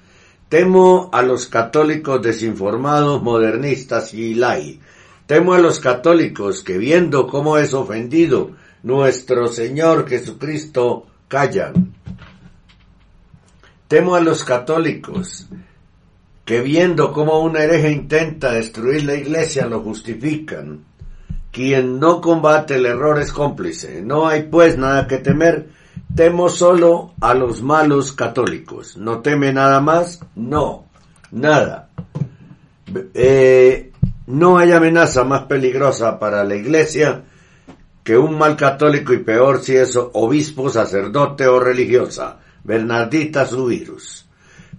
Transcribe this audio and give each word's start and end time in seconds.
Temo 0.53 1.09
a 1.11 1.23
los 1.23 1.47
católicos 1.47 2.21
desinformados, 2.21 3.23
modernistas 3.23 4.13
y 4.13 4.35
lai. 4.35 4.79
Temo 5.25 5.55
a 5.55 5.57
los 5.57 5.79
católicos 5.79 6.61
que 6.61 6.77
viendo 6.77 7.25
cómo 7.25 7.57
es 7.57 7.73
ofendido 7.73 8.51
nuestro 8.83 9.47
Señor 9.47 10.07
Jesucristo, 10.07 11.07
callan. 11.27 11.95
Temo 13.87 14.13
a 14.13 14.21
los 14.21 14.43
católicos 14.43 15.49
que 16.45 16.61
viendo 16.61 17.11
cómo 17.13 17.39
un 17.39 17.57
hereje 17.57 17.89
intenta 17.89 18.51
destruir 18.51 19.05
la 19.05 19.15
iglesia 19.15 19.65
lo 19.65 19.81
justifican. 19.81 20.85
Quien 21.51 21.99
no 21.99 22.21
combate 22.21 22.75
el 22.75 22.85
error 22.85 23.19
es 23.19 23.31
cómplice. 23.31 24.03
No 24.03 24.27
hay 24.27 24.43
pues 24.43 24.77
nada 24.77 25.07
que 25.07 25.17
temer 25.17 25.69
Temo 26.15 26.47
solo 26.47 27.15
a 27.21 27.33
los 27.33 27.63
malos 27.63 28.11
católicos. 28.11 28.97
¿No 28.97 29.21
teme 29.21 29.51
nada 29.51 29.79
más? 29.79 30.19
No, 30.35 30.85
nada. 31.31 31.89
Eh, 33.15 33.91
no 34.27 34.59
hay 34.59 34.71
amenaza 34.73 35.23
más 35.23 35.45
peligrosa 35.45 36.19
para 36.19 36.43
la 36.43 36.55
iglesia 36.55 37.23
que 38.03 38.15
un 38.15 38.37
mal 38.37 38.55
católico 38.55 39.11
y 39.13 39.23
peor 39.23 39.63
si 39.63 39.75
es 39.75 39.95
obispo, 39.95 40.69
sacerdote 40.69 41.47
o 41.47 41.59
religiosa. 41.59 42.37
Bernardita 42.63 43.47
su 43.47 43.65
virus. 43.65 44.27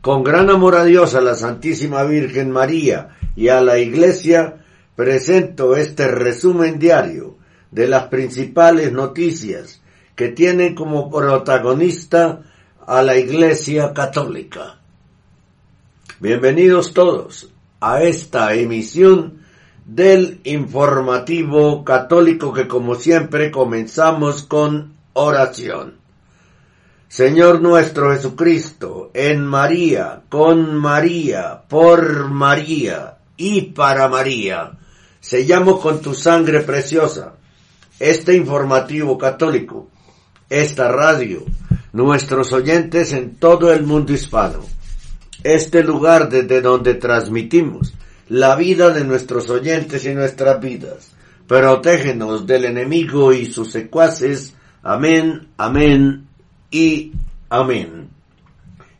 Con 0.01 0.23
gran 0.23 0.51
amor 0.51 0.77
a 0.77 0.85
Dios, 0.85 1.17
a 1.17 1.21
la 1.21 1.35
Santísima 1.35 2.05
Virgen 2.05 2.53
María 2.53 3.17
y 3.35 3.49
a 3.49 3.61
la 3.61 3.79
Iglesia, 3.79 4.59
presento 4.95 5.75
este 5.75 6.07
resumen 6.07 6.79
diario 6.79 7.39
de 7.73 7.89
las 7.89 8.05
principales 8.05 8.93
noticias 8.93 9.81
que 10.15 10.29
tiene 10.29 10.75
como 10.75 11.11
protagonista 11.11 12.43
a 12.87 13.03
la 13.03 13.17
Iglesia 13.17 13.93
Católica. 13.93 14.79
Bienvenidos 16.21 16.95
todos 16.95 17.51
a 17.81 18.03
esta 18.03 18.55
emisión 18.55 19.41
del 19.85 20.41
informativo 20.45 21.85
católico 21.85 22.53
que 22.53 22.69
como 22.69 22.95
siempre 22.95 23.51
comenzamos 23.51 24.45
con 24.45 24.95
oración. 25.15 25.97
Señor 27.09 27.61
nuestro 27.61 28.13
Jesucristo, 28.13 29.11
en 29.15 29.45
María, 29.45 30.23
con 30.29 30.77
María, 30.77 31.63
por 31.69 32.29
María 32.31 33.19
y 33.37 33.63
para 33.63 34.09
María, 34.09 34.73
sellamos 35.21 35.81
con 35.81 36.01
tu 36.01 36.15
sangre 36.15 36.61
preciosa 36.61 37.35
este 38.01 38.35
informativo 38.35 39.17
católico 39.19 39.89
esta 40.49 40.89
radio, 40.89 41.45
nuestros 41.93 42.53
oyentes 42.53 43.13
en 43.13 43.37
todo 43.37 43.73
el 43.73 43.85
mundo 43.85 44.13
hispano, 44.13 44.61
este 45.43 45.83
lugar 45.83 46.29
desde 46.29 46.61
donde 46.61 46.95
transmitimos 46.95 47.95
la 48.29 48.57
vida 48.57 48.91
de 48.91 49.05
nuestros 49.05 49.51
oyentes 49.51 50.05
y 50.05 50.15
nuestras 50.15 50.61
vidas. 50.61 51.13
Protégenos 51.47 52.47
del 52.47 52.65
enemigo 52.65 53.33
y 53.33 53.47
sus 53.47 53.71
secuaces. 53.71 54.55
Amén, 54.83 55.49
amén 55.59 56.27
y 56.71 57.13
amén. 57.51 58.09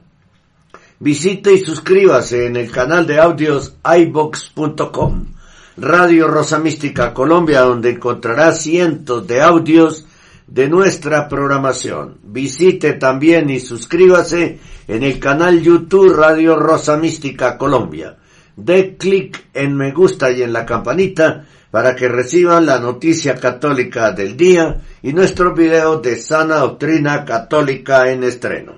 Visite 1.01 1.55
y 1.55 1.59
suscríbase 1.59 2.47
en 2.47 2.55
el 2.55 2.71
canal 2.71 3.05
de 3.05 3.19
audios 3.19 3.75
ibox.com, 3.85 5.27
Radio 5.77 6.29
Rosa 6.29 6.61
Mística 6.61 7.13
Colombia, 7.13 7.63
donde 7.63 7.91
encontrará 7.91 8.53
cientos 8.53 9.27
de 9.27 9.43
audios 9.43 10.07
de 10.47 10.69
nuestra 10.69 11.29
programación. 11.29 12.19
Visite 12.23 12.95
también 12.95 13.51
y 13.51 13.61
suscríbase 13.61 14.59
en 14.87 15.03
el 15.03 15.19
canal 15.19 15.63
YouTube 15.63 16.15
Radio 16.15 16.57
Rosa 16.57 16.97
Mística 16.97 17.57
Colombia. 17.57 18.17
De 18.57 18.97
clic 18.97 19.47
en 19.55 19.77
me 19.77 19.93
gusta 19.93 20.31
y 20.31 20.43
en 20.43 20.53
la 20.53 20.65
campanita 20.65 21.45
para 21.71 21.97
que 21.97 22.09
reciban 22.09 22.67
la 22.67 22.79
noticia 22.79 23.35
católica 23.35 24.13
del 24.13 24.37
día 24.37 24.81
y 25.03 25.13
nuestro 25.13 25.55
video 25.55 25.99
de 26.01 26.17
sana 26.17 26.59
doctrina 26.59 27.25
católica 27.25 28.11
en 28.11 28.23
estreno. 28.23 28.75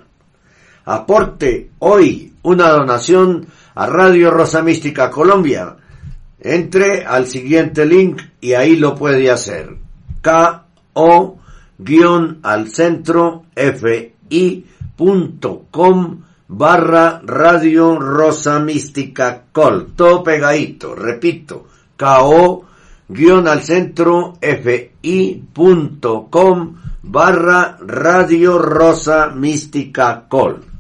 Aporte 0.86 1.72
hoy 1.80 2.32
una 2.42 2.70
donación 2.70 3.46
a 3.74 3.86
Radio 3.86 4.30
Rosa 4.30 4.62
Mística 4.62 5.10
Colombia. 5.10 5.76
Entre 6.40 7.04
al 7.04 7.26
siguiente 7.26 7.84
link 7.84 8.22
y 8.40 8.54
ahí 8.54 8.76
lo 8.76 8.94
puede 8.94 9.30
hacer. 9.30 9.76
K 10.22 10.64
O 10.94 11.38
guion 11.78 12.38
al 12.42 12.68
centro 12.68 13.46
fi.com 13.54 13.98
barra 16.48 17.20
radio 17.24 17.98
rosa 17.98 18.58
mística 18.60 19.42
col. 19.52 19.92
Todo 19.94 20.22
pegadito, 20.22 20.94
repito, 20.94 21.66
ko 21.96 22.64
guion 23.08 23.48
al 23.48 23.62
centro 23.62 24.38
fi.com 24.40 24.96
barra 27.02 27.78
radio 27.80 28.58
rosa 28.58 29.30
mística 29.30 30.26
col. 30.28 30.76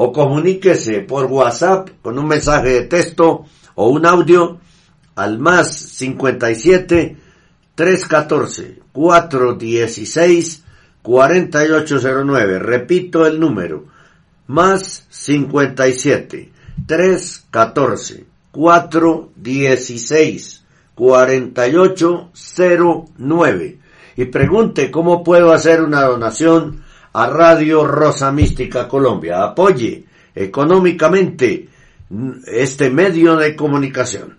o 0.00 0.12
comuníquese 0.12 1.00
por 1.00 1.26
WhatsApp 1.26 1.88
con 2.02 2.18
un 2.18 2.26
mensaje 2.28 2.68
de 2.68 2.82
texto 2.82 3.44
o 3.74 3.88
un 3.88 4.06
audio 4.06 4.58
al 5.16 5.40
más 5.40 5.74
57 5.74 7.16
314 7.74 8.78
416 8.98 10.64
4809. 11.02 12.58
Repito 12.58 13.26
el 13.26 13.38
número. 13.38 13.84
Más 14.48 15.06
57 15.08 16.50
314 16.84 18.26
416 18.50 20.64
4809. 20.96 23.78
Y 24.16 24.24
pregunte 24.24 24.90
cómo 24.90 25.22
puedo 25.22 25.52
hacer 25.52 25.80
una 25.80 26.02
donación 26.02 26.82
a 27.12 27.28
Radio 27.28 27.86
Rosa 27.86 28.32
Mística 28.32 28.88
Colombia. 28.88 29.44
Apoye 29.44 30.06
económicamente 30.34 31.68
este 32.48 32.90
medio 32.90 33.36
de 33.36 33.54
comunicación. 33.54 34.38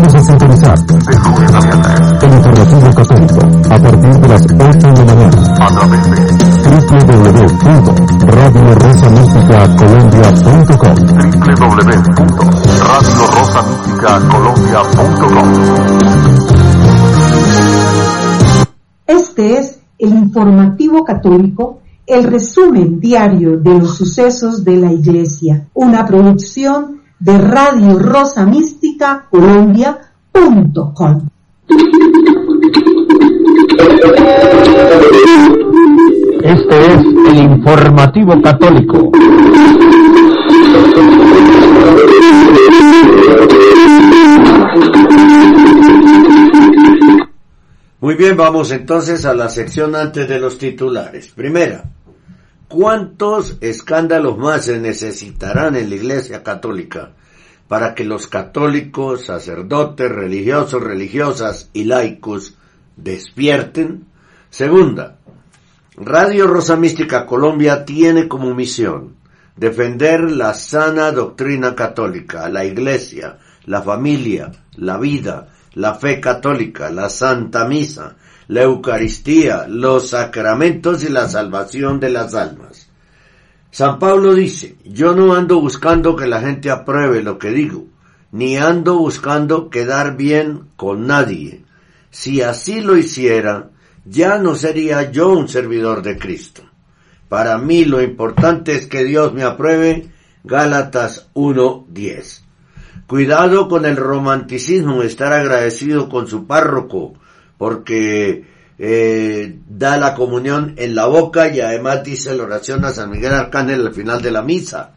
Invitamos 0.00 0.14
a 0.14 0.20
sintonizar. 0.20 0.74
El 2.22 2.32
informativo 2.32 2.90
católico 2.94 3.40
a 3.70 3.78
partir 3.78 4.14
de 4.20 4.28
las 4.28 4.42
8 4.42 4.54
de 4.58 5.04
la 5.04 5.14
mañana. 5.14 5.38
a 5.60 5.66
través 5.68 6.00
Este 19.06 19.58
es 19.58 19.80
el 19.98 20.14
informativo 20.14 21.04
católico 21.04 21.80
el 22.06 22.24
resumen 22.24 22.98
diario 22.98 23.58
de 23.58 23.78
los 23.78 23.96
sucesos 23.96 24.64
de 24.64 24.76
la 24.76 24.92
Iglesia, 24.92 25.68
una 25.74 26.04
producción 26.04 26.99
de 27.20 27.38
Radio 27.38 27.98
Rosa 27.98 28.44
Mística 28.46 29.26
Colombia.com. 29.30 31.28
Este 36.42 36.86
es 36.86 37.04
el 37.28 37.42
informativo 37.42 38.40
católico. 38.42 39.12
Muy 48.00 48.14
bien, 48.14 48.34
vamos 48.36 48.72
entonces 48.72 49.26
a 49.26 49.34
la 49.34 49.50
sección 49.50 49.94
antes 49.94 50.26
de 50.26 50.40
los 50.40 50.56
titulares. 50.56 51.28
Primera, 51.28 51.84
¿Cuántos 52.70 53.56
escándalos 53.62 54.38
más 54.38 54.66
se 54.66 54.78
necesitarán 54.78 55.74
en 55.74 55.90
la 55.90 55.96
Iglesia 55.96 56.44
Católica 56.44 57.10
para 57.66 57.96
que 57.96 58.04
los 58.04 58.28
católicos, 58.28 59.24
sacerdotes, 59.24 60.08
religiosos, 60.08 60.80
religiosas 60.80 61.68
y 61.72 61.82
laicos 61.82 62.56
despierten? 62.96 64.06
Segunda, 64.50 65.18
Radio 65.96 66.46
Rosa 66.46 66.76
Mística 66.76 67.26
Colombia 67.26 67.84
tiene 67.84 68.28
como 68.28 68.54
misión 68.54 69.16
defender 69.56 70.30
la 70.30 70.54
sana 70.54 71.10
doctrina 71.10 71.74
católica, 71.74 72.48
la 72.48 72.64
Iglesia, 72.64 73.38
la 73.64 73.82
familia, 73.82 74.52
la 74.76 74.96
vida, 74.96 75.48
la 75.74 75.96
fe 75.96 76.20
católica, 76.20 76.88
la 76.88 77.10
Santa 77.10 77.64
Misa, 77.66 78.14
la 78.50 78.62
Eucaristía, 78.62 79.68
los 79.68 80.08
sacramentos 80.08 81.04
y 81.04 81.08
la 81.08 81.28
salvación 81.28 82.00
de 82.00 82.10
las 82.10 82.34
almas. 82.34 82.88
San 83.70 84.00
Pablo 84.00 84.34
dice, 84.34 84.74
yo 84.84 85.14
no 85.14 85.34
ando 85.34 85.60
buscando 85.60 86.16
que 86.16 86.26
la 86.26 86.40
gente 86.40 86.68
apruebe 86.68 87.22
lo 87.22 87.38
que 87.38 87.50
digo, 87.50 87.84
ni 88.32 88.56
ando 88.56 88.98
buscando 88.98 89.70
quedar 89.70 90.16
bien 90.16 90.62
con 90.74 91.06
nadie. 91.06 91.62
Si 92.10 92.42
así 92.42 92.80
lo 92.80 92.96
hiciera, 92.96 93.70
ya 94.04 94.38
no 94.38 94.56
sería 94.56 95.12
yo 95.12 95.28
un 95.28 95.48
servidor 95.48 96.02
de 96.02 96.18
Cristo. 96.18 96.62
Para 97.28 97.56
mí 97.56 97.84
lo 97.84 98.02
importante 98.02 98.74
es 98.74 98.88
que 98.88 99.04
Dios 99.04 99.32
me 99.32 99.44
apruebe. 99.44 100.08
Gálatas 100.42 101.28
1.10. 101.34 102.40
Cuidado 103.06 103.68
con 103.68 103.84
el 103.84 103.96
romanticismo, 103.96 105.04
estar 105.04 105.32
agradecido 105.32 106.08
con 106.08 106.26
su 106.26 106.48
párroco, 106.48 107.14
porque 107.60 108.46
eh, 108.78 109.58
da 109.68 109.98
la 109.98 110.14
comunión 110.14 110.72
en 110.78 110.94
la 110.94 111.04
boca 111.04 111.54
y 111.54 111.60
además 111.60 112.02
dice 112.02 112.34
la 112.34 112.44
oración 112.44 112.86
a 112.86 112.90
San 112.90 113.10
Miguel 113.10 113.34
Arcángel 113.34 113.86
al 113.86 113.92
final 113.92 114.22
de 114.22 114.30
la 114.30 114.40
misa. 114.40 114.94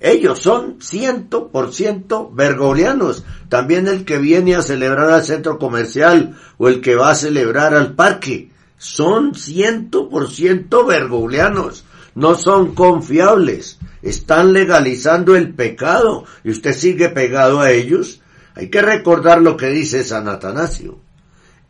Ellos 0.00 0.38
son 0.38 0.80
ciento 0.80 1.48
por 1.48 1.70
ciento 1.74 2.30
bergolianos. 2.32 3.24
También 3.50 3.88
el 3.88 4.06
que 4.06 4.16
viene 4.16 4.54
a 4.54 4.62
celebrar 4.62 5.10
al 5.10 5.22
centro 5.22 5.58
comercial 5.58 6.34
o 6.56 6.68
el 6.68 6.80
que 6.80 6.96
va 6.96 7.10
a 7.10 7.14
celebrar 7.14 7.74
al 7.74 7.94
parque. 7.94 8.52
Son 8.78 9.34
ciento 9.34 10.08
por 10.08 10.30
ciento 10.30 10.86
bergolianos. 10.86 11.84
No 12.14 12.36
son 12.36 12.74
confiables. 12.74 13.80
Están 14.00 14.54
legalizando 14.54 15.36
el 15.36 15.52
pecado 15.52 16.24
y 16.42 16.52
usted 16.52 16.72
sigue 16.72 17.10
pegado 17.10 17.60
a 17.60 17.70
ellos. 17.70 18.22
Hay 18.54 18.70
que 18.70 18.80
recordar 18.80 19.42
lo 19.42 19.58
que 19.58 19.68
dice 19.68 20.02
San 20.04 20.26
Atanasio. 20.26 21.06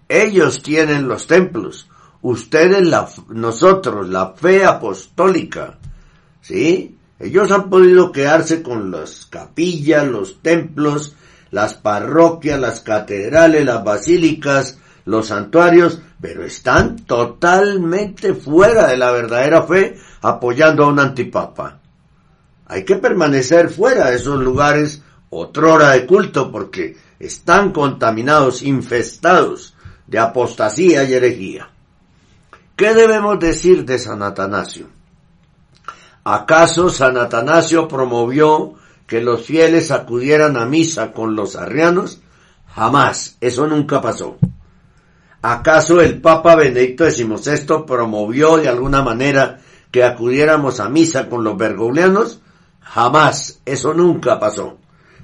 Ellos 0.08 0.62
tienen 0.62 1.06
los 1.06 1.26
templos, 1.26 1.86
ustedes 2.22 2.86
la, 2.86 3.08
nosotros, 3.28 4.08
la 4.08 4.32
fe 4.32 4.64
apostólica, 4.64 5.78
¿sí? 6.40 6.96
Ellos 7.18 7.50
han 7.50 7.68
podido 7.68 8.10
quedarse 8.10 8.62
con 8.62 8.90
las 8.90 9.26
capillas, 9.26 10.06
los 10.06 10.40
templos, 10.40 11.14
las 11.50 11.74
parroquias, 11.74 12.58
las 12.58 12.80
catedrales, 12.80 13.66
las 13.66 13.84
basílicas, 13.84 14.78
los 15.04 15.26
santuarios, 15.26 16.00
pero 16.20 16.44
están 16.44 17.04
totalmente 17.04 18.34
fuera 18.34 18.86
de 18.86 18.96
la 18.96 19.10
verdadera 19.10 19.62
fe 19.64 19.96
apoyando 20.22 20.84
a 20.84 20.88
un 20.88 21.00
antipapa. 21.00 21.80
Hay 22.66 22.84
que 22.84 22.96
permanecer 22.96 23.68
fuera 23.68 24.10
de 24.10 24.16
esos 24.16 24.40
lugares 24.40 25.02
otrora 25.30 25.90
de 25.90 26.06
culto 26.06 26.50
porque 26.50 26.96
están 27.18 27.72
contaminados, 27.72 28.62
infestados 28.62 29.74
de 30.08 30.18
apostasía 30.18 31.04
y 31.04 31.14
herejía. 31.14 31.70
¿Qué 32.76 32.94
debemos 32.94 33.38
decir 33.38 33.84
de 33.84 33.98
San 33.98 34.22
Atanasio? 34.22 34.86
¿Acaso 36.24 36.90
San 36.90 37.16
Atanasio 37.16 37.88
promovió 37.88 38.74
que 39.06 39.20
los 39.20 39.42
fieles 39.42 39.90
acudieran 39.90 40.56
a 40.56 40.66
misa 40.66 41.12
con 41.12 41.36
los 41.36 41.56
arrianos? 41.56 42.20
Jamás, 42.66 43.36
eso 43.40 43.66
nunca 43.66 44.00
pasó. 44.00 44.38
¿Acaso 45.42 46.00
el 46.00 46.20
Papa 46.20 46.56
Benedicto 46.56 47.10
XVI 47.10 47.84
promovió 47.86 48.56
de 48.56 48.68
alguna 48.68 49.02
manera 49.02 49.60
que 49.90 50.04
acudiéramos 50.04 50.80
a 50.80 50.88
misa 50.88 51.28
con 51.28 51.44
los 51.44 51.56
bergoglianos? 51.56 52.40
Jamás, 52.80 53.60
eso 53.64 53.94
nunca 53.94 54.38
pasó. 54.40 54.78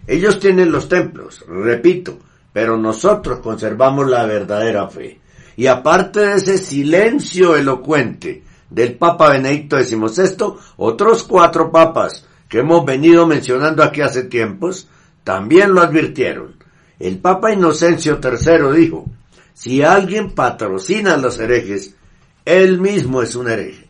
Ellos 0.06 0.38
tienen 0.38 0.70
los 0.70 0.88
templos, 0.88 1.44
repito, 1.48 2.18
pero 2.54 2.76
nosotros 2.78 3.40
conservamos 3.40 4.08
la 4.08 4.24
verdadera 4.26 4.88
fe. 4.88 5.18
Y 5.56 5.66
aparte 5.66 6.20
de 6.20 6.34
ese 6.36 6.56
silencio 6.56 7.56
elocuente 7.56 8.44
del 8.70 8.94
Papa 8.94 9.30
Benedicto 9.30 9.76
XVI, 9.76 10.54
otros 10.76 11.24
cuatro 11.24 11.72
papas 11.72 12.24
que 12.48 12.60
hemos 12.60 12.84
venido 12.84 13.26
mencionando 13.26 13.82
aquí 13.82 14.02
hace 14.02 14.22
tiempos, 14.22 14.88
también 15.24 15.74
lo 15.74 15.82
advirtieron. 15.82 16.54
El 17.00 17.18
Papa 17.18 17.52
Inocencio 17.52 18.20
III 18.22 18.78
dijo, 18.78 19.04
si 19.52 19.82
alguien 19.82 20.30
patrocina 20.30 21.14
a 21.14 21.16
los 21.16 21.40
herejes, 21.40 21.96
él 22.44 22.80
mismo 22.80 23.20
es 23.20 23.34
un 23.34 23.50
hereje. 23.50 23.88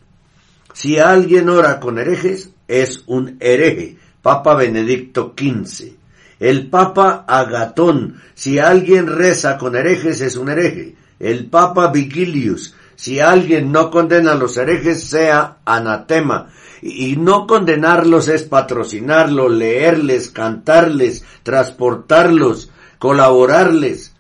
Si 0.73 0.99
alguien 0.99 1.51
ora 1.51 1.81
con 1.81 1.99
herejes, 1.99 2.51
es 2.67 3.05
un 3.07 3.37
hereje. 3.41 3.99
Papa 4.23 4.55
Benedicto 4.55 5.35
XV. 5.37 6.04
El 6.41 6.69
Papa 6.69 7.25
Agatón, 7.27 8.21
si 8.35 8.59
alguien 8.59 9.07
reza 9.07 9.57
con 9.57 9.77
herejes 9.77 10.21
es 10.21 10.37
un 10.37 10.49
hereje. 10.49 10.97
El 11.21 11.47
Papa 11.47 11.91
Vigilius, 11.93 12.75
si 12.97 13.21
alguien 13.21 13.73
no 13.73 13.91
condena 13.91 14.33
a 14.33 14.37
los 14.37 14.57
herejes 14.57 15.05
sea 15.05 15.59
anatema. 15.65 16.51
Y 16.83 17.17
no 17.17 17.47
condenarlos 17.47 18.29
es 18.29 18.43
patrocinarlos, 18.43 19.51
leerles, 19.51 20.31
cantarles, 20.31 21.25
transportarlos, 21.43 22.71
colaborarles, 22.99 24.15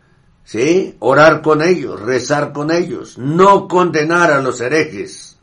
¿sí? 0.44 0.94
Orar 1.00 1.42
con 1.42 1.62
ellos, 1.62 2.00
rezar 2.00 2.52
con 2.52 2.71
ellos, 2.71 3.18
no 3.18 3.68
condenar 3.68 4.33
a 4.33 4.40
los 4.40 4.61
herejes, 4.61 5.38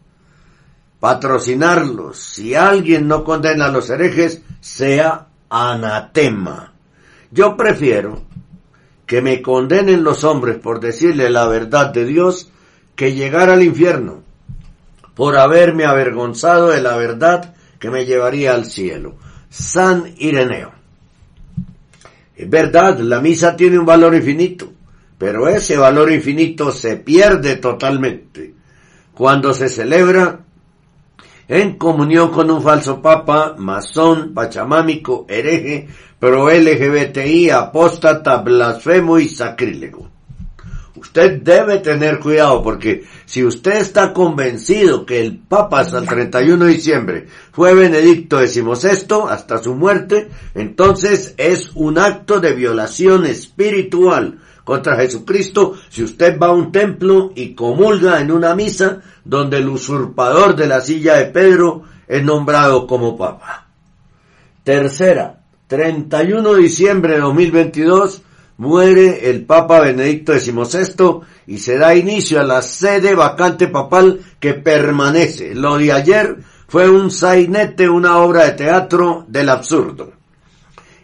patrocinarlos. 0.99 2.17
Si 2.17 2.55
alguien 2.55 3.07
no 3.07 3.23
condena 3.23 3.65
a 3.65 3.71
los 3.71 3.89
herejes, 3.89 4.41
sea 4.59 5.27
anatema. 5.51 6.71
Yo 7.29 7.57
prefiero 7.57 8.23
que 9.05 9.21
me 9.21 9.41
condenen 9.41 10.03
los 10.03 10.23
hombres 10.23 10.57
por 10.57 10.79
decirle 10.79 11.29
la 11.29 11.45
verdad 11.47 11.91
de 11.93 12.05
Dios 12.05 12.49
que 12.95 13.13
llegar 13.13 13.49
al 13.49 13.61
infierno 13.61 14.23
por 15.13 15.37
haberme 15.37 15.83
avergonzado 15.83 16.69
de 16.69 16.81
la 16.81 16.95
verdad 16.95 17.53
que 17.79 17.89
me 17.91 18.05
llevaría 18.05 18.53
al 18.53 18.65
cielo. 18.65 19.15
San 19.49 20.13
Ireneo. 20.17 20.71
Es 22.35 22.49
verdad, 22.49 22.97
la 22.99 23.19
misa 23.19 23.57
tiene 23.57 23.77
un 23.77 23.85
valor 23.85 24.15
infinito, 24.15 24.71
pero 25.17 25.49
ese 25.49 25.77
valor 25.77 26.11
infinito 26.11 26.71
se 26.71 26.95
pierde 26.95 27.57
totalmente 27.57 28.53
cuando 29.13 29.53
se 29.53 29.67
celebra 29.67 30.45
en 31.51 31.77
comunión 31.77 32.31
con 32.31 32.49
un 32.49 32.63
falso 32.63 33.01
papa, 33.01 33.55
masón, 33.57 34.33
pachamámico, 34.33 35.25
hereje, 35.27 35.89
pro 36.17 36.49
LGBTI, 36.49 37.49
apóstata, 37.49 38.37
blasfemo 38.37 39.19
y 39.19 39.27
sacrílego. 39.27 40.09
Usted 40.95 41.41
debe 41.41 41.79
tener 41.79 42.19
cuidado 42.19 42.63
porque 42.63 43.03
si 43.25 43.43
usted 43.43 43.81
está 43.81 44.13
convencido 44.13 45.05
que 45.05 45.19
el 45.19 45.39
Papa 45.39 45.81
hasta 45.81 45.97
el 45.97 46.07
31 46.07 46.63
de 46.63 46.71
diciembre 46.71 47.27
fue 47.51 47.73
Benedicto 47.73 48.39
XVI 48.39 49.27
hasta 49.29 49.57
su 49.57 49.75
muerte, 49.75 50.29
entonces 50.55 51.33
es 51.37 51.71
un 51.75 51.97
acto 51.97 52.39
de 52.39 52.53
violación 52.53 53.25
espiritual 53.25 54.39
contra 54.63 54.95
Jesucristo 54.95 55.75
si 55.89 56.03
usted 56.03 56.39
va 56.39 56.47
a 56.47 56.53
un 56.53 56.71
templo 56.71 57.31
y 57.35 57.53
comulga 57.53 58.21
en 58.21 58.31
una 58.31 58.55
misa 58.55 59.01
donde 59.23 59.57
el 59.57 59.69
usurpador 59.69 60.55
de 60.55 60.67
la 60.67 60.81
silla 60.81 61.15
de 61.15 61.25
Pedro 61.25 61.83
es 62.07 62.23
nombrado 62.23 62.87
como 62.87 63.17
Papa. 63.17 63.67
Tercera, 64.63 65.41
31 65.67 66.53
de 66.53 66.61
diciembre 66.61 67.13
de 67.13 67.19
2022, 67.21 68.21
muere 68.57 69.29
el 69.29 69.45
Papa 69.45 69.79
Benedicto 69.79 70.37
XVI 70.37 71.21
y 71.47 71.57
se 71.57 71.77
da 71.77 71.95
inicio 71.95 72.39
a 72.39 72.43
la 72.43 72.61
sede 72.61 73.15
vacante 73.15 73.67
papal 73.67 74.19
que 74.39 74.53
permanece. 74.53 75.55
Lo 75.55 75.77
de 75.77 75.91
ayer 75.91 76.37
fue 76.67 76.89
un 76.89 77.09
sainete, 77.09 77.89
una 77.89 78.19
obra 78.19 78.45
de 78.45 78.51
teatro 78.51 79.25
del 79.27 79.49
absurdo. 79.49 80.11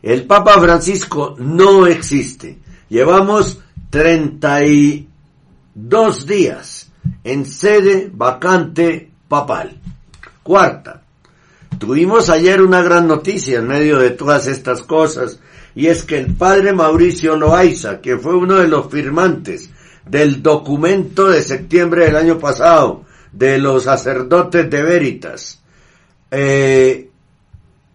El 0.03 0.25
Papa 0.25 0.59
Francisco 0.61 1.35
no 1.39 1.87
existe. 1.87 2.59
Llevamos 2.89 3.59
32 3.89 6.25
días 6.25 6.91
en 7.23 7.45
sede 7.45 8.09
vacante 8.13 9.09
papal. 9.27 9.77
Cuarta, 10.43 11.01
tuvimos 11.77 12.29
ayer 12.29 12.61
una 12.61 12.81
gran 12.81 13.07
noticia 13.07 13.59
en 13.59 13.67
medio 13.67 13.99
de 13.99 14.11
todas 14.11 14.47
estas 14.47 14.83
cosas 14.83 15.39
y 15.75 15.87
es 15.87 16.03
que 16.03 16.17
el 16.17 16.35
padre 16.35 16.73
Mauricio 16.73 17.35
Loaiza, 17.35 17.99
que 17.99 18.17
fue 18.17 18.35
uno 18.35 18.55
de 18.55 18.67
los 18.67 18.89
firmantes 18.89 19.69
del 20.05 20.41
documento 20.41 21.27
de 21.27 21.41
septiembre 21.41 22.05
del 22.05 22.15
año 22.15 22.39
pasado 22.39 23.03
de 23.31 23.57
los 23.57 23.83
sacerdotes 23.83 24.69
de 24.69 24.81
Veritas, 24.81 25.61
eh, 26.31 27.09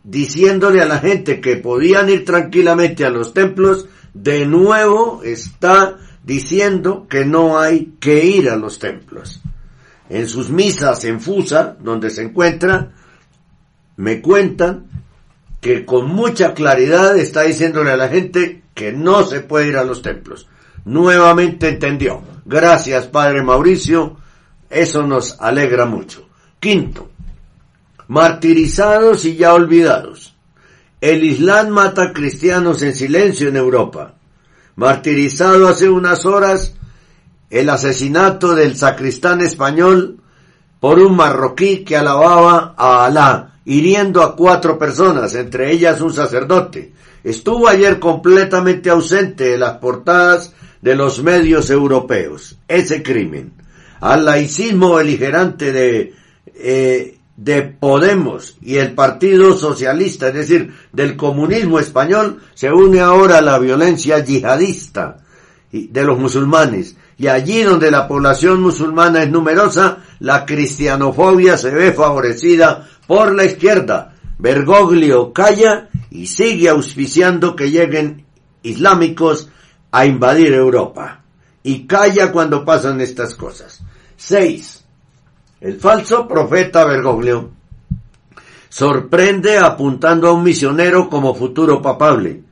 diciéndole 0.04 0.82
a 0.82 0.87
la 0.87 0.99
gente 0.99 1.40
que 1.40 1.56
podían 1.56 2.11
ir 2.11 2.25
tranquilamente 2.25 3.04
a 3.04 3.11
los 3.11 3.32
templos, 3.32 3.88
de 4.14 4.47
nuevo 4.47 5.23
está 5.25 5.99
diciendo 6.23 7.07
que 7.09 7.25
no 7.25 7.59
hay 7.59 7.95
que 7.99 8.25
ir 8.25 8.50
a 8.50 8.57
los 8.57 8.78
templos. 8.78 9.40
En 10.09 10.28
sus 10.28 10.50
misas 10.50 11.04
en 11.04 11.21
Fusa, 11.21 11.76
donde 11.81 12.11
se 12.11 12.23
encuentra, 12.23 12.92
me 13.97 14.21
cuentan 14.21 14.87
que 15.61 15.85
con 15.85 16.09
mucha 16.09 16.54
claridad 16.54 17.16
está 17.16 17.42
diciéndole 17.42 17.92
a 17.92 17.97
la 17.97 18.09
gente 18.09 18.62
que 18.75 18.92
no 18.92 19.25
se 19.25 19.40
puede 19.40 19.69
ir 19.69 19.76
a 19.76 19.85
los 19.85 20.02
templos. 20.02 20.49
Nuevamente 20.85 21.69
entendió. 21.69 22.23
Gracias, 22.45 23.07
Padre 23.07 23.42
Mauricio. 23.42 24.16
Eso 24.69 25.07
nos 25.07 25.40
alegra 25.40 25.87
mucho. 25.87 26.28
Quinto, 26.59 27.11
martirizados 28.09 29.25
y 29.25 29.37
ya 29.37 29.54
olvidados. 29.54 30.31
El 31.02 31.25
Islam 31.25 31.71
mata 31.71 32.12
cristianos 32.12 32.80
en 32.82 32.94
silencio 32.94 33.49
en 33.49 33.56
Europa. 33.56 34.14
Martirizado 34.76 35.66
hace 35.66 35.88
unas 35.88 36.25
horas 36.25 36.76
el 37.50 37.71
asesinato 37.71 38.54
del 38.54 38.76
sacristán 38.76 39.40
español 39.40 40.21
por 40.78 41.00
un 41.00 41.16
marroquí 41.16 41.78
que 41.78 41.97
alababa 41.97 42.76
a 42.78 43.04
Alá 43.04 43.54
hiriendo 43.64 44.23
a 44.23 44.37
cuatro 44.37 44.78
personas, 44.78 45.35
entre 45.35 45.73
ellas 45.73 46.00
un 46.00 46.12
sacerdote. 46.12 46.92
Estuvo 47.25 47.66
ayer 47.66 47.99
completamente 47.99 48.88
ausente 48.88 49.42
de 49.42 49.59
las 49.59 49.78
portadas 49.78 50.54
de 50.82 50.94
los 50.94 51.21
medios 51.21 51.68
europeos. 51.71 52.59
Ese 52.68 53.02
crimen. 53.02 53.54
Al 53.99 54.25
laicismo 54.25 54.94
beligerante 54.94 55.73
de, 55.73 56.14
eh, 56.54 57.18
de 57.36 57.62
Podemos 57.62 58.56
y 58.60 58.76
el 58.76 58.92
Partido 58.92 59.54
Socialista, 59.56 60.28
es 60.28 60.34
decir, 60.34 60.74
del 60.92 61.16
comunismo 61.16 61.78
español, 61.78 62.42
se 62.54 62.70
une 62.70 63.00
ahora 63.00 63.40
la 63.40 63.58
violencia 63.58 64.18
yihadista 64.18 65.18
de 65.72 66.04
los 66.04 66.18
musulmanes. 66.18 66.96
Y 67.16 67.28
allí 67.28 67.62
donde 67.62 67.90
la 67.90 68.08
población 68.08 68.60
musulmana 68.60 69.22
es 69.22 69.30
numerosa, 69.30 69.98
la 70.18 70.44
cristianofobia 70.44 71.56
se 71.56 71.70
ve 71.70 71.92
favorecida 71.92 72.88
por 73.06 73.34
la 73.34 73.44
izquierda. 73.44 74.14
Bergoglio 74.38 75.32
calla 75.32 75.88
y 76.10 76.26
sigue 76.26 76.68
auspiciando 76.68 77.54
que 77.56 77.70
lleguen 77.70 78.26
islámicos 78.62 79.48
a 79.90 80.04
invadir 80.04 80.52
Europa. 80.52 81.22
Y 81.62 81.86
calla 81.86 82.32
cuando 82.32 82.64
pasan 82.64 83.00
estas 83.00 83.34
cosas. 83.34 83.80
6. 84.16 84.81
El 85.62 85.78
falso 85.78 86.26
profeta 86.26 86.85
Bergoglio 86.85 87.52
sorprende 88.69 89.59
apuntando 89.59 90.26
a 90.26 90.33
un 90.33 90.42
misionero 90.42 91.09
como 91.09 91.37
futuro 91.37 91.81
papable. 91.81 92.42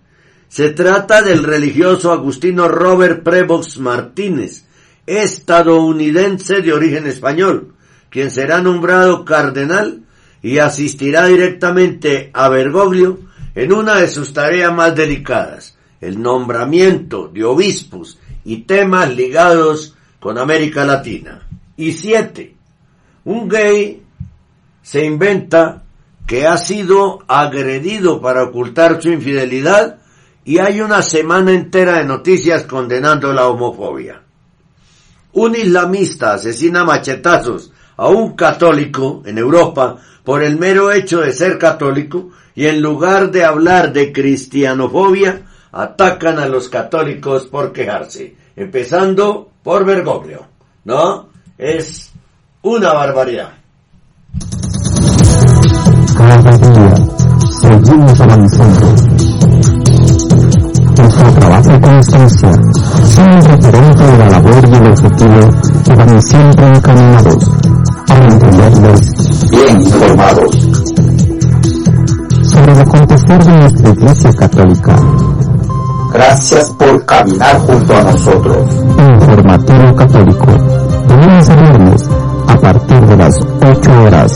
Se 0.47 0.71
trata 0.71 1.21
del 1.21 1.43
religioso 1.43 2.13
agustino 2.13 2.69
Robert 2.69 3.25
Prevost 3.25 3.79
Martínez, 3.79 4.65
estadounidense 5.07 6.61
de 6.63 6.73
origen 6.73 7.09
español, 7.09 7.75
quien 8.11 8.31
será 8.31 8.63
nombrado 8.63 9.25
cardenal 9.25 10.05
y 10.41 10.59
asistirá 10.59 11.27
directamente 11.27 12.31
a 12.33 12.49
Bergoglio 12.49 13.19
en 13.57 13.73
una 13.73 13.97
de 13.97 14.07
sus 14.07 14.33
tareas 14.33 14.73
más 14.73 14.95
delicadas, 14.95 15.77
el 16.01 16.23
nombramiento 16.23 17.27
de 17.27 17.43
obispos 17.43 18.21
y 18.45 18.59
temas 18.59 19.13
ligados 19.17 19.97
con 20.21 20.39
América 20.39 20.85
Latina. 20.85 21.49
Y 21.77 21.93
siete, 21.95 22.60
un 23.25 23.49
gay 23.49 24.03
se 24.83 25.05
inventa 25.05 25.83
que 26.27 26.47
ha 26.47 26.57
sido 26.57 27.21
agredido 27.27 28.21
para 28.21 28.45
ocultar 28.45 29.03
su 29.03 29.11
infidelidad 29.11 29.99
y 30.45 30.59
hay 30.59 30.81
una 30.81 31.03
semana 31.03 31.53
entera 31.53 31.99
de 31.99 32.05
noticias 32.05 32.65
condenando 32.65 33.33
la 33.33 33.49
homofobia. 33.49 34.23
Un 35.33 35.55
islamista 35.55 36.35
asesina 36.35 36.85
machetazos 36.85 37.73
a 37.97 38.09
un 38.09 38.35
católico 38.35 39.23
en 39.27 39.39
Europa 39.39 39.99
por 40.25 40.43
el 40.43 40.59
mero 40.59 40.91
hecho 40.93 41.21
de 41.21 41.33
ser 41.33 41.59
católico 41.59 42.31
y 42.55 42.67
en 42.67 42.81
lugar 42.81 43.31
de 43.31 43.45
hablar 43.45 43.93
de 43.93 44.13
cristianofobia, 44.13 45.47
atacan 45.73 46.39
a 46.39 46.49
los 46.49 46.69
católicos 46.69 47.47
por 47.47 47.73
quejarse, 47.73 48.37
empezando 48.57 49.51
por 49.63 49.85
Bergoglio, 49.85 50.47
¿no? 50.85 51.29
Es 51.57 52.10
una 52.63 52.93
barbaridad. 52.93 53.51
Cada 56.17 56.37
día 56.37 56.95
seguimos 57.61 58.21
avanzando. 58.21 58.87
Nuestro 60.97 61.33
trabajo 61.33 61.75
y 61.75 61.81
constancia 61.81 62.53
son 63.05 63.31
un 63.31 63.43
referente 63.43 64.05
de 64.05 64.19
la 64.19 64.29
labor 64.29 64.69
y 64.69 64.75
el 64.75 64.87
objetivo 64.89 65.41
que 65.85 65.95
van 65.95 66.23
siempre 66.23 66.69
encaminados 66.69 67.51
para 68.07 68.27
mantenerlos 68.27 69.51
bien 69.51 69.83
informados 69.83 70.55
sobre 72.43 72.73
el 72.73 72.81
acontecer 72.81 73.45
de 73.45 73.57
nuestra 73.57 73.91
Iglesia 73.91 74.33
Católica 74.35 74.97
Gracias 76.13 76.71
por 76.71 77.07
caminar 77.07 77.57
junto 77.61 77.97
a 77.97 78.03
nosotros. 78.03 78.75
Informativo 78.99 79.95
Católico. 79.95 80.47
De 81.07 81.17
lunes 81.17 81.49
a 81.49 81.57
viernes, 81.57 82.09
a 82.09 82.20
partir 82.61 83.01
de 83.01 83.17
las 83.17 83.35
8 83.63 83.91
horas, 84.03 84.33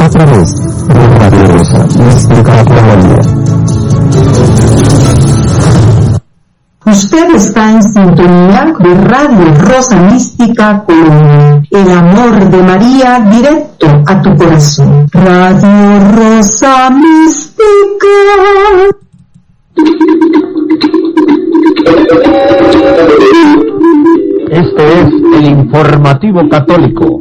a 0.00 0.08
través 0.08 0.52
de 0.88 1.18
Radio 1.18 1.46
Rosa 1.48 1.84
Mística 1.84 2.64
Colombia. 2.64 3.18
Usted 6.86 7.34
está 7.34 7.72
en 7.72 7.82
sintonía 7.82 8.74
de 8.78 8.94
Radio 8.94 9.54
Rosa 9.60 9.96
Mística 10.10 10.84
Colombia. 10.84 11.62
El 11.70 11.90
amor 11.90 12.50
de 12.50 12.62
María 12.62 13.20
directo 13.30 13.86
a 14.06 14.22
tu 14.22 14.34
corazón. 14.36 15.06
Radio 15.12 16.00
Rosa 16.16 16.90
Mística. 16.90 17.58
Este 24.50 25.00
es 25.00 25.08
el 25.34 25.44
informativo 25.44 26.48
católico. 26.48 27.18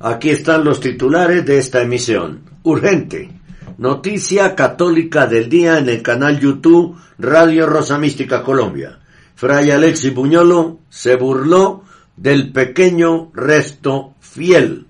Aquí 0.00 0.30
están 0.30 0.64
los 0.64 0.80
titulares 0.80 1.44
de 1.44 1.58
esta 1.58 1.82
emisión. 1.82 2.40
Urgente. 2.62 3.30
Noticia 3.76 4.54
católica 4.54 5.26
del 5.26 5.50
día 5.50 5.78
en 5.78 5.90
el 5.90 6.00
canal 6.02 6.40
YouTube 6.40 6.96
Radio 7.18 7.66
Rosa 7.66 7.98
Mística 7.98 8.42
Colombia. 8.42 9.00
Fray 9.34 9.70
Alexis 9.70 10.14
Buñolo 10.14 10.78
se 10.88 11.16
burló 11.16 11.82
del 12.16 12.52
pequeño 12.52 13.30
resto 13.34 14.14
fiel, 14.20 14.86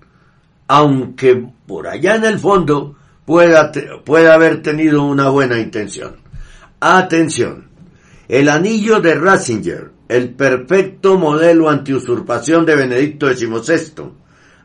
aunque 0.69 1.49
por 1.65 1.87
allá 1.87 2.15
en 2.15 2.23
el 2.23 2.39
fondo 2.39 2.95
pueda, 3.27 3.73
pueda 4.05 4.35
haber 4.35 4.61
tenido 4.61 5.03
una 5.03 5.27
buena 5.27 5.59
intención. 5.59 6.15
Atención. 6.79 7.67
El 8.29 8.47
anillo 8.47 9.01
de 9.01 9.15
Ratzinger, 9.15 9.91
el 10.07 10.29
perfecto 10.33 11.17
modelo 11.17 11.69
antiusurpación 11.69 12.65
de 12.65 12.75
Benedicto 12.77 13.27
XVI. 13.27 14.13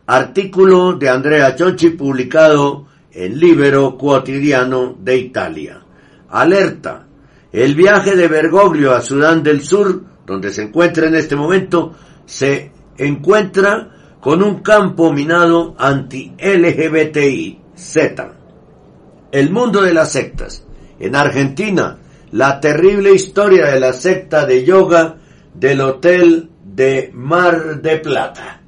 Artículo 0.07 0.93
de 0.93 1.09
Andrea 1.09 1.57
Chochi 1.57 1.91
publicado 1.91 2.87
en 3.11 3.39
Libero 3.39 3.99
Quotidiano 3.99 4.97
de 4.97 5.19
Italia. 5.19 5.83
Alerta. 6.29 7.07
El 7.53 7.75
viaje 7.75 8.15
de 8.15 8.29
Bergoglio 8.29 8.93
a 8.93 9.01
Sudán 9.01 9.43
del 9.43 9.63
Sur, 9.63 10.05
donde 10.25 10.53
se 10.53 10.63
encuentra 10.63 11.09
en 11.09 11.17
este 11.17 11.35
momento, 11.35 11.95
se 12.25 12.71
encuentra 12.97 14.19
con 14.21 14.41
un 14.41 14.61
campo 14.61 15.13
minado 15.13 15.75
anti-LGBTI 15.77 17.61
Z. 17.75 18.42
El 19.33 19.51
mundo 19.51 19.81
de 19.81 19.95
las 19.95 20.13
sectas. 20.13 20.63
En 21.01 21.17
Argentina, 21.17 21.99
la 22.33 22.61
terrible 22.61 23.13
historia 23.15 23.67
de 23.67 23.81
la 23.81 23.95
secta 23.95 24.45
de 24.45 24.63
yoga 24.63 25.17
del 25.55 25.81
Hotel 25.81 26.51
de 26.63 27.11
Mar 27.15 27.81
de 27.81 27.97
Plata. 27.97 28.61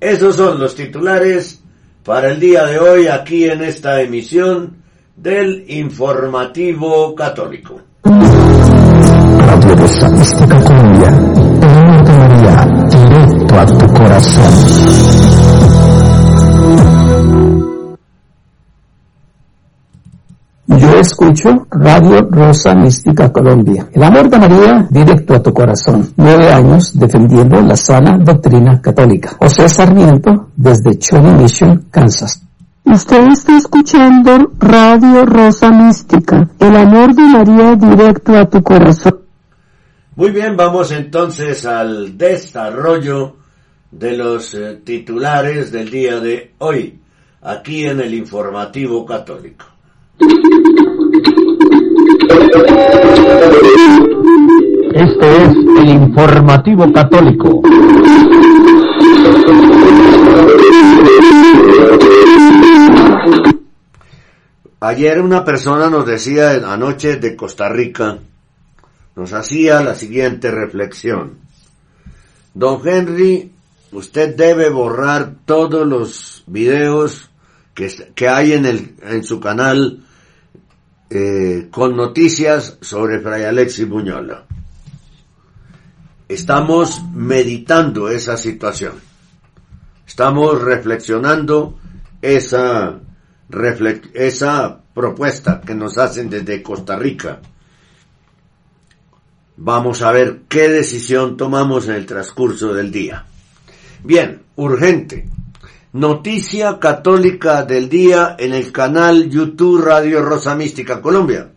Esos 0.00 0.36
son 0.36 0.60
los 0.60 0.76
titulares 0.76 1.62
para 2.04 2.30
el 2.30 2.38
día 2.38 2.64
de 2.64 2.78
hoy 2.78 3.08
aquí 3.08 3.44
en 3.44 3.62
esta 3.62 4.00
emisión 4.00 4.76
del 5.16 5.64
Informativo 5.68 7.14
Católico. 7.16 7.80
Radio 8.04 9.76
Colombia. 10.48 11.10
Tu 13.78 13.86
corazón. 13.92 14.81
Yo 20.78 20.98
escucho 20.98 21.66
Radio 21.70 22.26
Rosa 22.30 22.74
Mística 22.74 23.30
Colombia. 23.30 23.88
El 23.92 24.02
amor 24.02 24.30
de 24.30 24.38
María 24.38 24.86
directo 24.90 25.34
a 25.34 25.42
tu 25.42 25.52
corazón. 25.52 26.08
Nueve 26.16 26.48
años 26.50 26.98
defendiendo 26.98 27.60
la 27.60 27.76
sana 27.76 28.18
doctrina 28.18 28.80
católica. 28.80 29.36
José 29.38 29.68
Sarmiento 29.68 30.48
desde 30.56 30.98
Choni 30.98 31.32
Mission, 31.32 31.86
Kansas. 31.90 32.42
Usted 32.84 33.28
está 33.28 33.56
escuchando 33.56 34.52
Radio 34.58 35.24
Rosa 35.24 35.70
Mística. 35.70 36.48
El 36.58 36.76
amor 36.76 37.14
de 37.14 37.22
María 37.22 37.76
directo 37.76 38.36
a 38.36 38.48
tu 38.48 38.62
corazón. 38.62 39.20
Muy 40.16 40.30
bien, 40.30 40.56
vamos 40.56 40.90
entonces 40.90 41.66
al 41.66 42.16
desarrollo 42.16 43.36
de 43.90 44.16
los 44.16 44.54
eh, 44.54 44.80
titulares 44.84 45.70
del 45.70 45.90
día 45.90 46.18
de 46.18 46.54
hoy, 46.58 46.98
aquí 47.42 47.84
en 47.84 48.00
el 48.00 48.14
Informativo 48.14 49.04
Católico. 49.04 49.71
Este 54.94 55.42
es 55.42 55.56
el 55.80 55.88
informativo 55.88 56.92
católico. 56.92 57.62
Ayer 64.80 65.20
una 65.20 65.44
persona 65.44 65.88
nos 65.88 66.06
decía 66.06 66.50
anoche 66.72 67.16
de 67.16 67.36
Costa 67.36 67.68
Rica, 67.68 68.18
nos 69.14 69.32
hacía 69.32 69.80
la 69.82 69.94
siguiente 69.94 70.50
reflexión. 70.50 71.38
Don 72.54 72.86
Henry, 72.86 73.52
usted 73.92 74.34
debe 74.34 74.70
borrar 74.70 75.34
todos 75.44 75.86
los 75.86 76.42
videos 76.46 77.30
que, 77.74 77.90
que 78.14 78.28
hay 78.28 78.52
en, 78.52 78.66
el, 78.66 78.96
en 79.02 79.24
su 79.24 79.40
canal 79.40 80.04
eh, 81.14 81.68
con 81.70 81.94
noticias 81.94 82.78
sobre 82.80 83.20
Fray 83.20 83.44
Alexis 83.44 83.86
Buñola. 83.86 84.46
Estamos 86.26 87.02
meditando 87.12 88.08
esa 88.08 88.38
situación. 88.38 88.94
Estamos 90.06 90.62
reflexionando 90.62 91.78
esa, 92.22 92.98
reflex, 93.50 94.08
esa 94.14 94.80
propuesta 94.94 95.60
que 95.60 95.74
nos 95.74 95.98
hacen 95.98 96.30
desde 96.30 96.62
Costa 96.62 96.96
Rica. 96.96 97.40
Vamos 99.58 100.00
a 100.00 100.12
ver 100.12 100.44
qué 100.48 100.70
decisión 100.70 101.36
tomamos 101.36 101.88
en 101.88 101.96
el 101.96 102.06
transcurso 102.06 102.72
del 102.72 102.90
día. 102.90 103.26
Bien, 104.02 104.40
urgente. 104.56 105.28
Noticia 105.94 106.78
católica 106.78 107.64
del 107.64 107.90
día 107.90 108.34
en 108.38 108.54
el 108.54 108.72
canal 108.72 109.28
YouTube 109.28 109.84
Radio 109.84 110.22
Rosa 110.22 110.54
Mística 110.54 111.02
Colombia. 111.02 111.50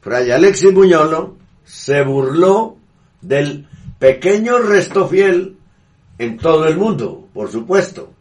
Fray 0.00 0.30
Alexis 0.30 0.72
Buñolo 0.72 1.36
se 1.62 2.02
burló 2.02 2.78
del 3.20 3.68
pequeño 3.98 4.60
resto 4.60 5.06
fiel 5.08 5.58
en 6.16 6.38
todo 6.38 6.66
el 6.66 6.78
mundo, 6.78 7.28
por 7.34 7.50
supuesto, 7.50 8.14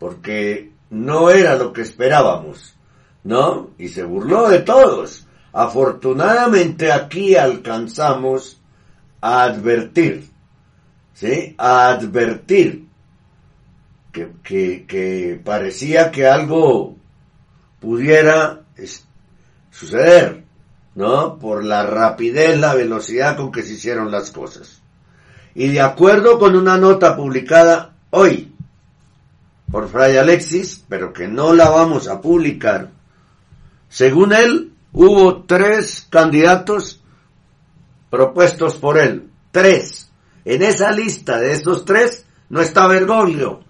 porque 0.00 0.72
no 0.90 1.30
era 1.30 1.54
lo 1.54 1.72
que 1.72 1.82
esperábamos, 1.82 2.74
¿no? 3.22 3.70
Y 3.78 3.90
se 3.90 4.02
burló 4.02 4.48
de 4.48 4.58
todos. 4.58 5.28
Afortunadamente 5.52 6.90
aquí 6.90 7.36
alcanzamos 7.36 8.60
a 9.20 9.44
advertir, 9.44 10.28
¿sí? 11.14 11.54
A 11.58 11.90
advertir 11.90 12.88
que, 14.12 14.30
que, 14.42 14.84
que 14.86 15.40
parecía 15.42 16.10
que 16.10 16.26
algo 16.26 16.96
pudiera 17.80 18.60
suceder, 19.70 20.44
¿no? 20.94 21.38
Por 21.38 21.64
la 21.64 21.84
rapidez, 21.84 22.58
la 22.58 22.74
velocidad 22.74 23.36
con 23.36 23.50
que 23.50 23.62
se 23.62 23.72
hicieron 23.72 24.12
las 24.12 24.30
cosas. 24.30 24.82
Y 25.54 25.68
de 25.68 25.80
acuerdo 25.80 26.38
con 26.38 26.54
una 26.54 26.78
nota 26.78 27.16
publicada 27.16 27.94
hoy 28.10 28.54
por 29.70 29.88
Fray 29.88 30.18
Alexis, 30.18 30.84
pero 30.88 31.12
que 31.12 31.26
no 31.26 31.54
la 31.54 31.70
vamos 31.70 32.06
a 32.06 32.20
publicar, 32.20 32.90
según 33.88 34.32
él, 34.32 34.72
hubo 34.92 35.42
tres 35.44 36.06
candidatos 36.08 37.02
propuestos 38.10 38.76
por 38.76 38.98
él. 38.98 39.30
Tres. 39.50 40.10
En 40.44 40.62
esa 40.62 40.92
lista 40.92 41.38
de 41.38 41.52
estos 41.52 41.84
tres 41.84 42.26
no 42.48 42.60
está 42.60 42.86
Bergoglio. 42.86 43.60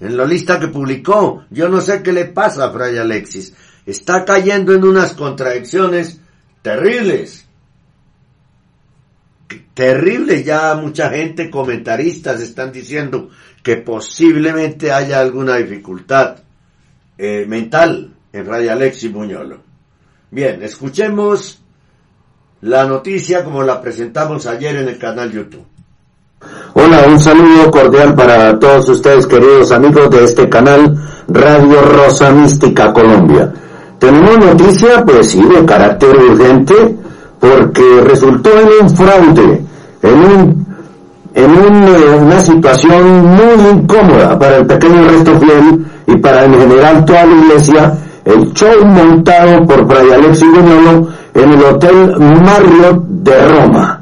En 0.00 0.16
la 0.16 0.24
lista 0.24 0.60
que 0.60 0.68
publicó. 0.68 1.44
Yo 1.50 1.68
no 1.68 1.80
sé 1.80 2.02
qué 2.02 2.12
le 2.12 2.26
pasa 2.26 2.66
a 2.66 2.70
Fray 2.72 2.98
Alexis. 2.98 3.54
Está 3.84 4.24
cayendo 4.24 4.72
en 4.74 4.84
unas 4.84 5.14
contradicciones 5.14 6.20
terribles. 6.62 7.46
Terrible. 9.74 10.42
Ya 10.44 10.74
mucha 10.74 11.10
gente, 11.10 11.50
comentaristas, 11.50 12.40
están 12.40 12.70
diciendo 12.72 13.30
que 13.62 13.76
posiblemente 13.76 14.92
haya 14.92 15.20
alguna 15.20 15.56
dificultad 15.56 16.38
eh, 17.16 17.44
mental 17.46 18.14
en 18.32 18.46
Fray 18.46 18.68
Alexis 18.68 19.12
Buñolo. 19.12 19.62
Bien, 20.30 20.62
escuchemos 20.62 21.62
la 22.60 22.84
noticia 22.86 23.44
como 23.44 23.62
la 23.62 23.80
presentamos 23.80 24.46
ayer 24.46 24.76
en 24.76 24.88
el 24.88 24.98
canal 24.98 25.32
YouTube. 25.32 25.66
Hola, 26.80 27.08
un 27.08 27.18
saludo 27.18 27.72
cordial 27.72 28.14
para 28.14 28.56
todos 28.56 28.88
ustedes 28.88 29.26
queridos 29.26 29.72
amigos 29.72 30.10
de 30.10 30.22
este 30.22 30.48
canal 30.48 30.96
Radio 31.26 31.82
Rosa 31.82 32.30
Mística 32.30 32.92
Colombia. 32.92 33.52
Tenemos 33.98 34.38
noticia, 34.38 35.04
pues 35.04 35.28
sí, 35.28 35.42
de 35.42 35.64
carácter 35.66 36.16
urgente, 36.16 36.96
porque 37.40 37.82
resultó 38.04 38.50
en 38.60 38.68
un 38.80 38.90
fraude, 38.90 39.60
en 40.02 40.14
un 40.14 40.66
en 41.34 41.50
eh, 41.50 42.20
una 42.20 42.40
situación 42.40 43.26
muy 43.26 43.70
incómoda 43.72 44.38
para 44.38 44.58
el 44.58 44.66
pequeño 44.66 45.02
resto 45.08 45.36
fiel 45.40 45.84
y 46.06 46.16
para 46.18 46.44
en 46.44 46.54
general 46.54 47.04
toda 47.04 47.26
la 47.26 47.34
iglesia, 47.44 47.98
el 48.24 48.52
show 48.52 48.84
montado 48.84 49.66
por 49.66 49.84
Fray 49.88 50.12
Alexis 50.12 50.48
Buñolo 50.52 51.08
en 51.34 51.52
el 51.52 51.64
Hotel 51.64 52.14
Marriott 52.18 53.02
de 53.08 53.48
Roma, 53.48 53.97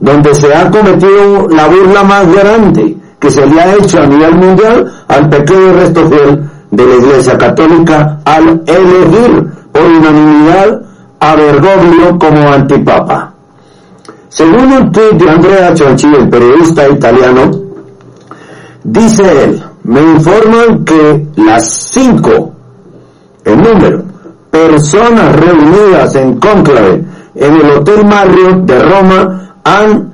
donde 0.00 0.34
se 0.34 0.54
ha 0.54 0.70
cometido 0.70 1.48
la 1.48 1.68
burla 1.68 2.02
más 2.02 2.32
grande 2.32 2.96
que 3.18 3.30
se 3.30 3.46
le 3.46 3.60
ha 3.60 3.74
hecho 3.74 4.00
a 4.00 4.06
nivel 4.06 4.34
mundial 4.34 4.90
al 5.08 5.28
pequeño 5.28 5.74
resto 5.74 6.08
fiel 6.08 6.50
de 6.70 6.86
la 6.86 6.94
Iglesia 6.94 7.36
Católica 7.36 8.20
al 8.24 8.62
elegir 8.66 9.46
por 9.70 9.82
unanimidad 9.82 10.82
a 11.20 11.36
Bergoglio 11.36 12.18
como 12.18 12.48
antipapa. 12.50 13.34
Según 14.28 14.72
un 14.72 14.92
tweet 14.92 15.12
de 15.18 15.30
Andrea 15.30 15.76
Cianci, 15.76 16.06
el 16.06 16.28
periodista 16.30 16.88
italiano, 16.88 17.50
dice 18.84 19.44
él, 19.44 19.62
me 19.84 20.00
informan 20.00 20.84
que 20.84 21.26
las 21.36 21.68
cinco, 21.68 22.52
el 23.44 23.56
número, 23.62 24.02
personas 24.50 25.36
reunidas 25.36 26.14
en 26.14 26.38
cónclave 26.38 27.04
en 27.34 27.56
el 27.56 27.70
Hotel 27.70 28.04
Mario 28.04 28.62
de 28.62 28.78
Roma 28.78 29.49
han 29.64 30.12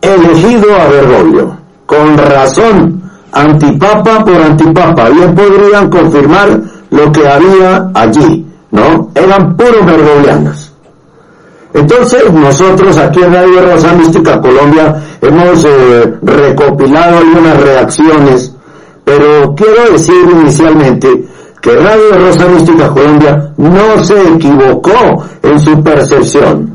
elegido 0.00 0.74
a 0.74 0.88
Bergoglio. 0.88 1.56
Con 1.86 2.16
razón, 2.16 3.02
antipapa 3.32 4.24
por 4.24 4.36
antipapa. 4.36 5.10
Bien 5.10 5.34
podrían 5.34 5.90
confirmar 5.90 6.60
lo 6.90 7.12
que 7.12 7.28
había 7.28 7.90
allí, 7.94 8.46
¿no? 8.70 9.10
Eran 9.14 9.56
puros 9.56 9.84
bergoglianos. 9.84 10.72
Entonces 11.74 12.32
nosotros 12.32 12.96
aquí 12.98 13.20
en 13.20 13.34
Radio 13.34 13.60
Rosa 13.62 13.92
Mística 13.94 14.40
Colombia 14.40 14.94
hemos 15.20 15.64
eh, 15.64 16.14
recopilado 16.22 17.18
algunas 17.18 17.60
reacciones, 17.60 18.54
pero 19.04 19.54
quiero 19.56 19.92
decir 19.92 20.24
inicialmente 20.30 21.24
que 21.60 21.74
Radio 21.74 22.12
Rosa 22.16 22.46
Mística 22.46 22.88
Colombia 22.90 23.50
no 23.56 24.04
se 24.04 24.34
equivocó 24.34 25.24
en 25.42 25.58
su 25.58 25.82
percepción. 25.82 26.73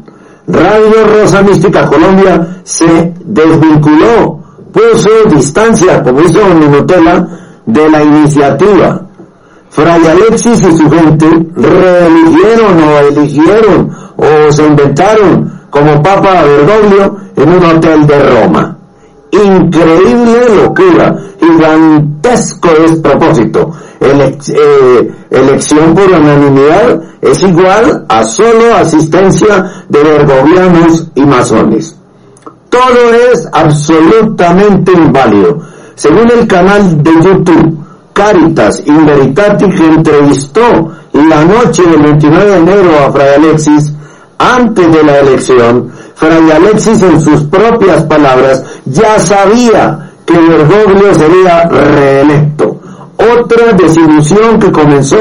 Radio 0.49 1.05
Rosa 1.05 1.43
Mística 1.43 1.85
Colombia 1.85 2.61
se 2.63 3.13
desvinculó, 3.23 4.39
puso 4.73 5.09
distancia, 5.29 6.01
como 6.01 6.21
hizo 6.21 6.43
Minutela, 6.55 7.27
de 7.67 7.89
la 7.89 8.01
iniciativa. 8.01 9.05
Fray 9.69 10.07
Alexis 10.07 10.59
y 10.61 10.75
su 10.75 10.89
gente 10.89 11.27
reeligieron 11.55 12.81
o 12.81 12.97
eligieron 12.97 13.91
o 14.17 14.51
se 14.51 14.65
inventaron 14.65 15.59
como 15.69 16.01
Papa 16.01 16.41
Bergoglio 16.41 17.17
en 17.35 17.49
un 17.49 17.65
hotel 17.65 18.07
de 18.07 18.19
Roma. 18.19 18.77
Increíble 19.31 20.55
locura, 20.63 21.15
gigantesco 21.39 22.69
despropósito. 22.79 23.71
Eh, 24.01 25.11
elección 25.29 25.93
por 25.93 26.05
unanimidad 26.05 27.01
es 27.21 27.43
igual 27.43 28.05
a 28.07 28.23
solo 28.23 28.75
asistencia 28.75 29.85
de 29.89 30.03
bergoglianos 30.03 31.07
y 31.15 31.21
masones. 31.25 31.95
Todo 32.69 33.13
es 33.31 33.47
absolutamente 33.51 34.91
inválido. 34.91 35.59
Según 35.95 36.31
el 36.31 36.47
canal 36.47 37.03
de 37.03 37.11
YouTube, 37.11 37.77
Caritas 38.13 38.81
in 38.85 39.05
Veritatis 39.05 39.79
entrevistó 39.79 40.91
la 41.13 41.43
noche 41.43 41.83
del 41.83 42.01
29 42.01 42.45
de 42.45 42.57
enero 42.57 42.89
a 43.05 43.11
Fray 43.11 43.35
Alexis 43.35 43.93
antes 44.37 44.91
de 44.91 45.03
la 45.03 45.19
elección, 45.19 45.91
Fray 46.15 46.49
Alexis 46.51 47.01
en 47.01 47.19
sus 47.19 47.43
propias 47.45 48.03
palabras 48.03 48.63
ya 48.85 49.19
sabía 49.19 50.11
que 50.25 50.37
Bergoglio 50.37 51.13
sería 51.13 51.67
reelecto. 51.67 52.77
Otra 53.17 53.73
desilusión 53.73 54.59
que 54.59 54.71
comenzó 54.71 55.17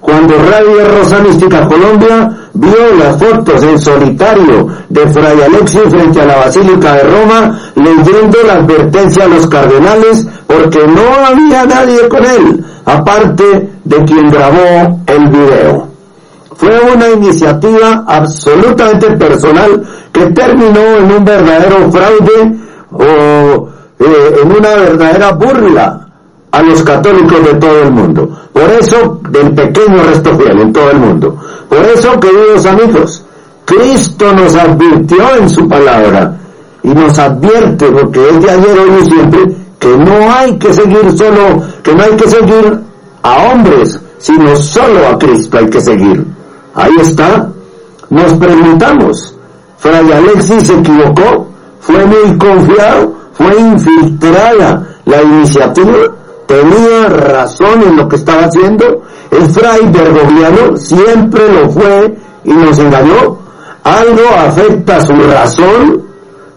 cuando 0.00 0.34
Radio 0.38 0.98
Rosa 0.98 1.18
Mística 1.20 1.66
Colombia 1.68 2.30
vio 2.54 2.94
las 2.98 3.18
fotos 3.18 3.62
en 3.62 3.78
solitario 3.78 4.66
de 4.88 5.06
Fray 5.08 5.40
Alexis 5.42 5.82
frente 5.88 6.20
a 6.20 6.26
la 6.26 6.36
Basílica 6.36 6.94
de 6.94 7.02
Roma 7.02 7.60
leyendo 7.74 8.38
la 8.46 8.54
advertencia 8.54 9.24
a 9.24 9.28
los 9.28 9.46
cardenales 9.46 10.26
porque 10.46 10.86
no 10.86 11.26
había 11.26 11.64
nadie 11.64 12.08
con 12.08 12.24
él, 12.24 12.64
aparte 12.84 13.70
de 13.84 14.04
quien 14.04 14.30
grabó 14.30 15.00
el 15.06 15.28
video. 15.28 15.88
Fue 16.56 16.78
una 16.94 17.08
iniciativa 17.10 18.04
absolutamente 18.06 19.12
personal 19.12 19.82
que 20.12 20.26
terminó 20.26 20.96
en 20.98 21.12
un 21.12 21.24
verdadero 21.24 21.90
fraude 21.90 22.58
o 22.92 23.68
eh, 23.98 24.36
en 24.42 24.52
una 24.52 24.68
verdadera 24.74 25.32
burla 25.32 26.09
a 26.52 26.62
los 26.62 26.82
católicos 26.82 27.44
de 27.44 27.54
todo 27.54 27.82
el 27.82 27.90
mundo. 27.92 28.28
Por 28.52 28.70
eso, 28.70 29.20
del 29.30 29.52
pequeño 29.52 30.02
resto 30.02 30.36
fiel 30.36 30.60
en 30.60 30.72
todo 30.72 30.90
el 30.90 30.98
mundo. 30.98 31.36
Por 31.68 31.78
eso, 31.78 32.18
queridos 32.18 32.66
amigos, 32.66 33.24
Cristo 33.64 34.32
nos 34.32 34.54
advirtió 34.56 35.36
en 35.36 35.48
su 35.48 35.68
palabra 35.68 36.36
y 36.82 36.88
nos 36.88 37.18
advierte, 37.18 37.86
porque 37.86 38.28
es 38.30 38.42
de 38.42 38.50
ayer, 38.50 38.78
hoy 38.78 38.90
y 39.00 39.04
siempre, 39.04 39.40
que 39.78 39.96
no 39.96 40.32
hay 40.32 40.58
que 40.58 40.72
seguir 40.72 41.16
solo, 41.16 41.62
que 41.82 41.94
no 41.94 42.02
hay 42.02 42.16
que 42.16 42.28
seguir 42.28 42.80
a 43.22 43.36
hombres, 43.52 44.00
sino 44.18 44.56
solo 44.56 45.08
a 45.08 45.18
Cristo 45.18 45.58
hay 45.58 45.70
que 45.70 45.80
seguir. 45.80 46.24
Ahí 46.74 46.94
está. 47.00 47.48
Nos 48.08 48.32
preguntamos, 48.34 49.36
Fray 49.78 50.12
Alexis 50.12 50.66
se 50.66 50.74
equivocó, 50.74 51.48
fue 51.80 52.04
muy 52.04 52.36
confiado, 52.38 53.14
fue 53.34 53.56
infiltrada 53.58 54.86
la 55.04 55.22
iniciativa, 55.22 56.14
tenía 56.50 57.08
razón 57.08 57.80
en 57.86 57.96
lo 57.96 58.08
que 58.08 58.16
estaba 58.16 58.46
haciendo, 58.46 59.02
el 59.30 59.48
fray 59.50 59.88
bergogliano 59.88 60.76
siempre 60.76 61.42
lo 61.48 61.70
fue 61.70 62.12
y 62.42 62.50
nos 62.50 62.76
engañó, 62.76 63.38
algo 63.84 64.22
afecta 64.36 65.00
su 65.00 65.12
razón, 65.12 66.02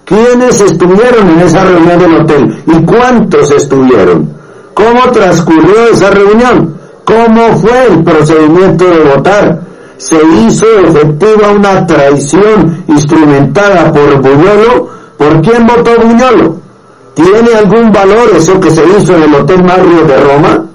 ¿quiénes 0.03 0.61
estuvieron 0.61 1.29
en 1.29 1.41
esa 1.41 1.63
reunión 1.63 1.99
del 1.99 2.21
hotel 2.21 2.63
y 2.65 2.85
cuántos 2.85 3.51
estuvieron? 3.51 4.33
¿Cómo 4.73 5.11
transcurrió 5.11 5.89
esa 5.91 6.09
reunión? 6.09 6.75
¿Cómo 7.05 7.57
fue 7.57 7.85
el 7.91 8.03
procedimiento 8.03 8.85
de 8.85 8.99
votar? 9.15 9.61
se 9.97 10.17
hizo 10.17 10.65
efectiva 10.85 11.51
una 11.51 11.85
traición 11.85 12.83
instrumentada 12.87 13.93
por 13.93 14.21
Buñolo. 14.21 14.89
¿Por 15.17 15.41
quién 15.41 15.65
votó 15.65 15.91
Buñolo? 16.01 16.62
¿Tiene 17.13 17.53
algún 17.57 17.91
valor 17.91 18.29
eso 18.35 18.59
que 18.59 18.71
se 18.71 18.83
hizo 18.85 19.15
en 19.15 19.23
el 19.23 19.35
Hotel 19.35 19.63
Mario 19.63 20.05
de 20.05 20.17
Roma? 20.17 20.65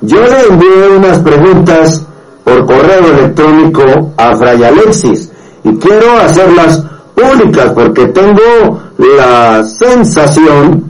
Yo 0.00 0.20
le 0.20 0.42
envié 0.48 0.88
unas 0.96 1.18
preguntas 1.18 2.02
por 2.42 2.66
correo 2.66 3.06
electrónico 3.18 4.12
a 4.16 4.34
Fray 4.36 4.64
Alexis 4.64 5.30
y 5.62 5.76
quiero 5.76 6.18
hacerlas 6.18 6.82
públicas 7.14 7.72
porque 7.74 8.06
tengo 8.06 8.80
la 8.98 9.62
sensación 9.62 10.84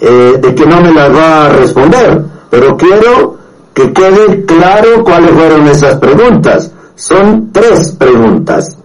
eh, 0.00 0.38
de 0.40 0.54
que 0.54 0.66
no 0.66 0.80
me 0.80 0.92
las 0.92 1.14
va 1.14 1.46
a 1.46 1.48
responder, 1.50 2.22
pero 2.50 2.76
quiero 2.76 3.36
que 3.72 3.92
quede 3.92 4.44
claro 4.44 5.04
cuáles 5.04 5.30
fueron 5.30 5.66
esas 5.68 5.94
preguntas. 5.98 6.72
Son 6.96 7.50
tres 7.52 7.94
preguntas. 7.96 8.76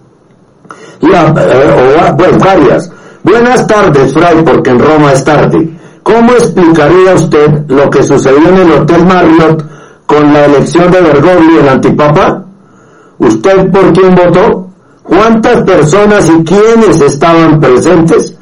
Eh, 1.00 2.06
o, 2.12 2.38
varias. 2.38 2.90
Buenas 3.24 3.66
tardes, 3.66 4.12
Fray, 4.12 4.44
porque 4.44 4.68
en 4.70 4.78
Roma 4.78 5.12
es 5.12 5.24
tarde. 5.24 5.70
¿Cómo 6.02 6.32
explicaría 6.32 7.14
usted 7.14 7.64
lo 7.68 7.88
que 7.88 8.02
sucedió 8.02 8.50
en 8.50 8.58
el 8.58 8.72
Hotel 8.72 9.06
Marriott 9.06 9.64
con 10.04 10.30
la 10.30 10.44
elección 10.44 10.90
de 10.90 11.00
Bergoglio, 11.00 11.60
el 11.60 11.68
antipapa? 11.70 12.44
¿Usted 13.18 13.70
por 13.70 13.94
quién 13.94 14.14
votó? 14.14 14.68
¿Cuántas 15.02 15.62
personas 15.62 16.28
y 16.28 16.44
quiénes 16.44 17.00
estaban 17.00 17.58
presentes? 17.58 18.34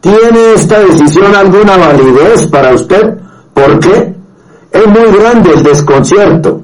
¿Tiene 0.00 0.54
esta 0.54 0.80
decisión 0.80 1.34
alguna 1.34 1.76
validez 1.76 2.46
para 2.46 2.72
usted? 2.72 3.18
¿Por 3.52 3.78
qué? 3.80 4.14
Es 4.70 4.86
muy 4.86 5.12
grande 5.18 5.50
el 5.52 5.62
desconcierto 5.62 6.62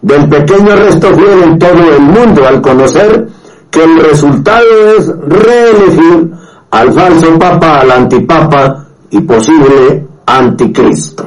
del 0.00 0.28
pequeño 0.28 0.76
resto 0.76 1.12
fiel 1.12 1.42
en 1.42 1.58
todo 1.58 1.92
el 1.96 2.02
mundo 2.02 2.46
al 2.46 2.60
conocer 2.62 3.28
que 3.68 3.82
el 3.82 3.98
resultado 3.98 4.66
es 4.96 5.08
reelegir 5.08 6.41
al 6.72 6.92
falso 6.92 7.38
papa, 7.38 7.80
al 7.80 7.90
antipapa 7.90 8.84
y 9.10 9.20
posible 9.20 10.06
anticristo. 10.26 11.24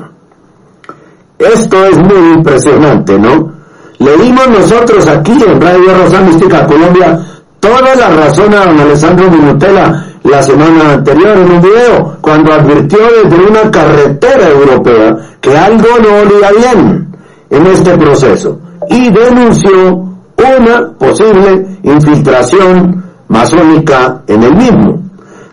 Esto 1.38 1.86
es 1.86 1.98
muy 1.98 2.34
impresionante, 2.34 3.18
¿no? 3.20 3.54
Le 4.00 4.18
dimos 4.18 4.48
nosotros 4.50 5.08
aquí 5.08 5.34
en 5.48 5.62
Radio 5.62 5.98
Rosa 5.98 6.22
Mística 6.22 6.66
Colombia 6.66 7.20
toda 7.60 7.96
la 7.96 8.10
razón 8.10 8.54
a 8.54 8.66
don 8.66 8.80
Alessandro 8.80 9.30
Minutela 9.30 10.06
la 10.24 10.42
semana 10.42 10.94
anterior 10.94 11.38
en 11.38 11.52
un 11.52 11.62
video, 11.62 12.18
cuando 12.22 12.52
advirtió 12.52 13.00
desde 13.24 13.48
una 13.48 13.70
carretera 13.70 14.50
europea 14.50 15.18
que 15.40 15.56
algo 15.56 15.88
no 16.02 16.36
olía 16.36 16.52
bien 16.58 17.16
en 17.52 17.68
este 17.68 17.96
proceso 17.98 18.60
y 18.90 19.12
denunció 19.12 20.04
una 20.38 20.92
posible 20.98 21.80
infiltración 21.84 23.04
masónica 23.28 24.24
en 24.28 24.44
el 24.44 24.56
mismo. 24.56 25.06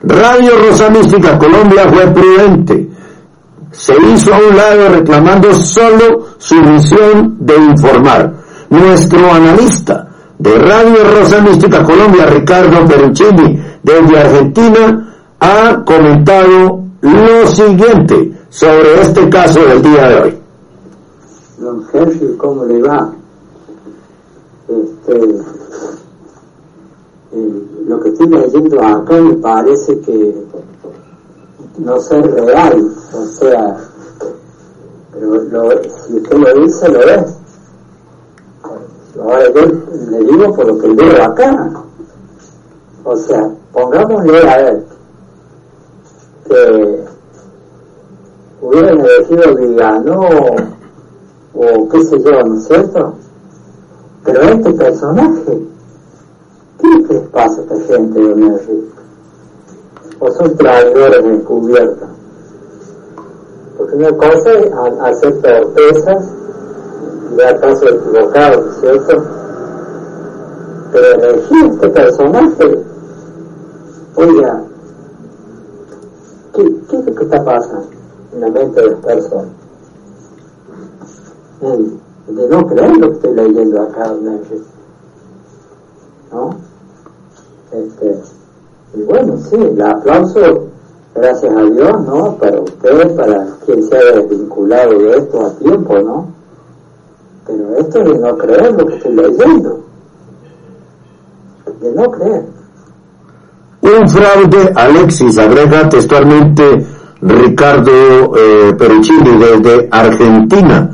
Radio 0.05 0.59
Rosa 0.59 0.91
Mística 0.91 1.39
Colombia 1.39 1.89
fue 1.89 2.07
prudente. 2.09 2.89
Se 3.71 3.95
hizo 4.13 4.35
a 4.35 4.39
un 4.39 4.57
lado 4.57 4.89
reclamando 4.89 5.55
solo 5.55 6.27
su 6.39 6.57
misión 6.57 7.37
de 7.41 7.57
informar. 7.57 8.33
Nuestro 8.69 9.33
analista 9.33 10.09
de 10.39 10.59
Radio 10.59 11.05
Rosa 11.05 11.41
Mística 11.41 11.85
Colombia, 11.85 12.27
Ricardo 12.27 12.85
Peruccini, 12.87 13.63
desde 13.83 14.19
Argentina, 14.19 15.15
ha 15.39 15.85
comentado 15.85 16.83
lo 17.01 17.47
siguiente 17.47 18.33
sobre 18.49 19.03
este 19.03 19.29
caso 19.29 19.65
del 19.65 19.83
día 19.83 20.09
de 20.09 20.21
hoy. 20.21 20.39
Don 21.59 21.87
¿cómo 22.39 22.65
le 22.65 22.83
va? 22.83 23.13
Este, 24.69 25.21
eh, 27.35 27.63
lo 27.87 28.01
que 28.01 28.11
estoy 28.11 28.29
leyendo 28.29 28.81
acá 28.83 29.15
me 29.21 29.37
parece 29.37 29.99
que 30.01 30.45
no 31.79 31.99
ser 32.01 32.31
real, 32.31 32.93
o 33.15 33.27
sea, 33.27 33.79
pero 35.13 35.35
lo, 35.35 35.83
si 35.83 36.17
usted 36.17 36.37
lo 36.37 36.63
dice, 36.63 36.89
lo 36.89 37.01
es. 37.01 37.39
Ahora 39.21 39.53
yo 39.53 39.67
le 40.11 40.19
digo 40.19 40.55
por 40.55 40.67
lo 40.67 40.79
que 40.79 40.89
veo 40.89 41.23
acá. 41.23 41.71
O 43.05 43.17
sea, 43.17 43.51
pongámosle 43.73 44.39
a 44.49 44.57
ver 44.57 44.85
que 46.49 47.05
hubieran 48.61 49.01
elegido 49.01 49.55
Vigano 49.57 50.21
o 51.55 51.89
qué 51.89 52.05
sé 52.05 52.19
yo, 52.23 52.43
¿no 52.43 52.55
es 52.57 52.65
cierto? 52.67 53.15
Pero 54.25 54.41
este 54.43 54.73
personaje, 54.73 55.61
¿qué 56.83 57.15
les 57.15 57.23
pasa 57.29 57.61
a 57.61 57.63
esta 57.63 57.95
gente 57.95 58.21
de 58.21 58.35
Merry? 58.35 58.91
¿O 60.21 60.31
son 60.31 60.57
traidores 60.57 61.25
encubiertos? 61.25 62.09
Porque 63.79 63.97
una 63.97 64.17
cosa 64.17 64.51
es 64.53 64.73
hacer 65.01 65.41
torpezas 65.41 66.33
de 67.37 67.47
acaso 67.47 67.89
equivocado, 67.89 68.73
¿cierto? 68.81 69.25
Pero 70.93 71.07
elegir 71.15 71.65
este 71.73 71.89
personaje, 71.89 72.85
oiga, 74.17 74.63
¿qué, 76.55 76.77
¿qué 76.91 76.97
es 76.99 77.07
lo 77.07 77.15
que 77.15 77.25
está 77.25 77.45
pasando 77.45 77.87
en 78.35 78.41
la 78.41 78.49
mente 78.49 78.81
de 78.81 78.91
las 78.91 79.01
personas? 79.01 79.53
de 81.63 82.49
no 82.49 82.67
creer 82.67 82.97
lo 82.97 83.09
que 83.09 83.15
estoy 83.15 83.35
leyendo 83.35 83.83
acá, 83.83 84.13
¿no? 86.33 86.72
Este, 87.73 88.23
y 88.95 89.03
bueno, 89.03 89.37
sí, 89.39 89.57
el 89.57 89.81
aplauso, 89.81 90.69
gracias 91.15 91.57
a 91.57 91.63
Dios, 91.63 92.07
¿no? 92.07 92.37
Para 92.37 92.61
usted, 92.61 93.17
para 93.17 93.47
quien 93.65 93.83
se 93.85 93.97
haya 93.97 94.13
desvinculado 94.21 94.99
de 94.99 95.17
esto 95.17 95.47
a 95.47 95.51
tiempo, 95.59 95.99
¿no? 95.99 96.27
Pero 97.47 97.77
esto 97.79 98.03
es 98.03 98.09
de 98.11 98.19
no 98.19 98.37
creer 98.37 98.73
lo 98.73 98.87
que 98.87 98.97
estoy 98.97 99.15
leyendo. 99.15 99.81
De 101.81 101.93
no 101.93 102.11
creer. 102.11 102.45
Un 103.81 104.09
fraude, 104.09 104.73
Alexis, 104.77 105.39
agrega 105.39 105.89
textualmente 105.89 106.87
Ricardo 107.23 108.37
eh, 108.37 108.77
desde 108.79 109.89
Argentina 109.91 110.91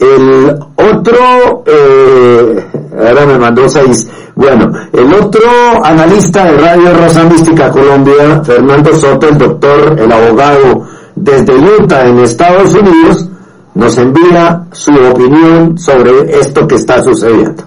el 0.00 0.58
otro, 0.76 1.62
eh, 1.66 2.66
ahora 2.98 3.26
me 3.26 3.38
mandó 3.38 3.68
seis. 3.68 4.08
Bueno, 4.34 4.72
el 4.92 5.12
otro 5.12 5.42
analista 5.84 6.46
de 6.46 6.56
Radio 6.56 6.94
Rosa 6.94 7.24
Mística 7.24 7.70
Colombia, 7.70 8.42
Fernando 8.42 8.94
Soto, 8.94 9.28
el 9.28 9.36
doctor, 9.36 10.00
el 10.00 10.10
abogado 10.10 10.86
desde 11.14 11.52
Utah 11.54 12.08
en 12.08 12.20
Estados 12.20 12.74
Unidos, 12.74 13.28
nos 13.74 13.98
envía 13.98 14.66
su 14.72 14.92
opinión 14.92 15.76
sobre 15.78 16.40
esto 16.40 16.66
que 16.66 16.76
está 16.76 17.02
sucediendo. 17.02 17.62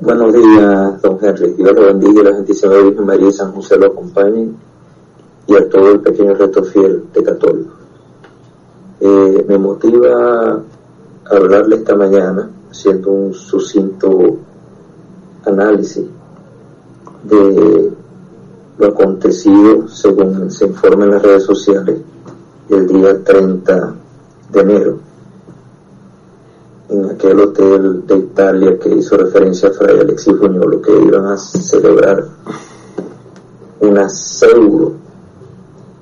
Buenos 0.00 0.32
días, 0.32 1.00
don 1.00 1.16
Henry. 1.22 1.54
Dios 1.54 1.72
lo 1.76 1.86
bendiga 1.86 2.22
y 2.22 2.24
la 2.24 2.32
Santísima 2.32 2.74
Virgen 2.74 3.06
María 3.06 3.28
y 3.28 3.32
San 3.32 3.52
José 3.52 3.78
lo 3.78 3.86
acompañen 3.86 4.56
y 5.46 5.54
a 5.54 5.68
todo 5.68 5.92
el 5.92 6.00
pequeño 6.00 6.34
reto 6.34 6.64
fiel 6.64 7.04
de 7.14 7.22
católicos. 7.22 7.81
Eh, 9.04 9.44
me 9.48 9.58
motiva 9.58 10.62
hablarle 11.28 11.74
esta 11.74 11.96
mañana 11.96 12.48
haciendo 12.70 13.10
un 13.10 13.34
sucinto 13.34 14.36
análisis 15.44 16.04
de 17.24 17.92
lo 18.78 18.86
acontecido 18.86 19.88
según 19.88 20.48
se 20.52 20.66
informa 20.66 21.06
en 21.06 21.10
las 21.10 21.22
redes 21.22 21.42
sociales 21.42 21.98
el 22.68 22.86
día 22.86 23.24
30 23.24 23.94
de 24.52 24.60
enero 24.60 24.98
en 26.88 27.04
aquel 27.06 27.40
hotel 27.40 28.06
de 28.06 28.18
Italia 28.18 28.78
que 28.78 28.88
hizo 28.94 29.16
referencia 29.16 29.70
a 29.70 29.72
Fray 29.72 29.98
Alexis 29.98 30.38
Buñuelo 30.38 30.80
que 30.80 30.92
iban 30.92 31.26
a 31.26 31.36
celebrar 31.36 32.24
una 33.80 34.08
pseudo 34.08 34.92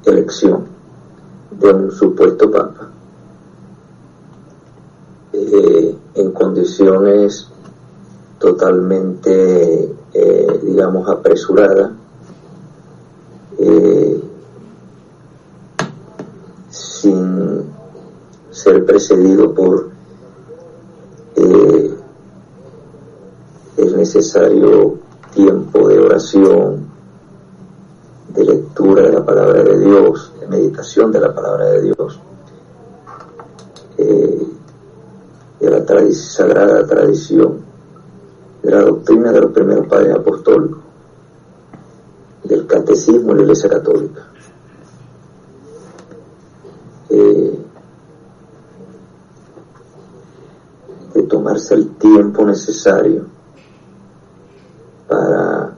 elección 0.04 0.69
de 1.60 1.72
un 1.72 1.90
supuesto 1.90 2.50
papa. 2.50 2.88
Eh, 5.32 5.96
en 6.14 6.32
condiciones 6.32 7.46
totalmente, 8.38 9.94
eh, 10.14 10.60
digamos, 10.62 11.08
apresuradas, 11.08 11.92
eh, 13.58 14.22
sin 16.70 17.64
ser 18.50 18.84
precedido 18.84 19.54
por 19.54 19.90
el 23.76 23.96
necesario 23.96 24.98
tiempo 25.34 25.88
de 25.88 25.98
oración, 25.98 26.89
de 28.34 28.44
lectura 28.44 29.02
de 29.02 29.12
la 29.12 29.24
palabra 29.24 29.62
de 29.62 29.78
Dios, 29.78 30.32
de 30.40 30.46
meditación 30.46 31.12
de 31.12 31.20
la 31.20 31.34
palabra 31.34 31.66
de 31.66 31.82
Dios 31.82 32.20
de 35.60 35.70
la 35.70 36.12
sagrada 36.12 36.86
tradición, 36.86 37.60
de 38.62 38.70
la 38.70 38.80
doctrina 38.80 39.30
de 39.30 39.40
los 39.42 39.52
primeros 39.52 39.86
padres 39.86 40.16
apostólicos, 40.16 40.78
del 42.44 42.66
catecismo 42.66 43.28
de 43.28 43.34
la 43.34 43.42
Iglesia 43.42 43.68
Católica. 43.68 44.26
Eh, 47.10 47.58
de 51.14 51.22
tomarse 51.24 51.74
el 51.74 51.90
tiempo 51.96 52.44
necesario 52.46 53.26
para 55.08 55.74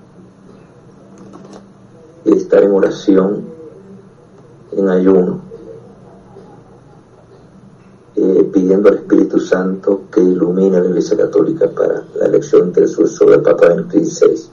estar 2.25 2.63
en 2.63 2.73
oración, 2.73 3.45
en 4.73 4.89
ayuno, 4.89 5.41
eh, 8.15 8.51
pidiendo 8.53 8.89
al 8.89 8.97
Espíritu 8.97 9.41
Santo 9.41 10.03
que 10.13 10.21
ilumine 10.21 10.77
a 10.77 10.81
la 10.81 10.89
Iglesia 10.91 11.17
Católica 11.17 11.69
para 11.71 12.05
la 12.15 12.27
elección 12.27 12.73
del 12.73 12.87
sucesor 12.87 13.31
del 13.31 13.43
Papa 13.43 13.69
Benedicto 13.69 13.99
XVI. 13.99 14.49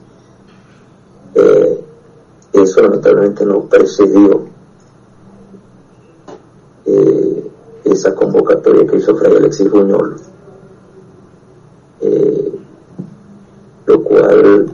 Eh, 1.34 1.84
eso 2.54 2.82
lamentablemente 2.82 3.44
no 3.44 3.60
precedió 3.66 4.42
eh, 6.86 7.50
esa 7.84 8.14
convocatoria 8.14 8.86
que 8.86 8.96
hizo 8.96 9.14
Fray 9.16 9.36
Alexis 9.36 9.70
Buñol, 9.70 10.16
lo 13.86 14.02
cual 14.04 14.66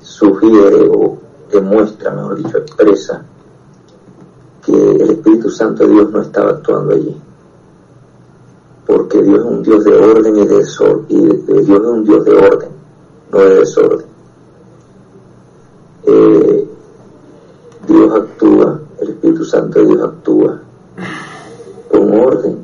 sugiere 0.00 0.88
o 0.88 1.23
demuestra, 1.54 2.10
mejor 2.10 2.36
dicho, 2.36 2.58
expresa 2.58 3.24
que 4.64 4.72
el 4.72 5.10
Espíritu 5.10 5.50
Santo 5.50 5.84
de 5.84 5.92
Dios 5.92 6.10
no 6.10 6.22
estaba 6.22 6.50
actuando 6.50 6.94
allí 6.94 7.20
porque 8.86 9.22
Dios 9.22 9.38
es 9.38 9.44
un 9.44 9.62
Dios 9.62 9.84
de 9.84 9.94
orden 9.94 10.36
y 10.36 10.46
de 10.46 10.56
desorden, 10.58 11.06
y 11.08 11.26
Dios 11.36 11.68
es 11.68 11.68
un 11.68 12.04
Dios 12.04 12.24
de 12.24 12.36
orden, 12.36 12.68
no 13.32 13.38
de 13.38 13.54
desorden. 13.56 14.06
Eh, 16.04 16.68
Dios 17.86 18.14
actúa, 18.14 18.80
el 19.00 19.08
Espíritu 19.10 19.44
Santo 19.44 19.78
de 19.80 19.86
Dios 19.86 20.02
actúa 20.02 20.60
con 21.90 22.20
orden, 22.20 22.58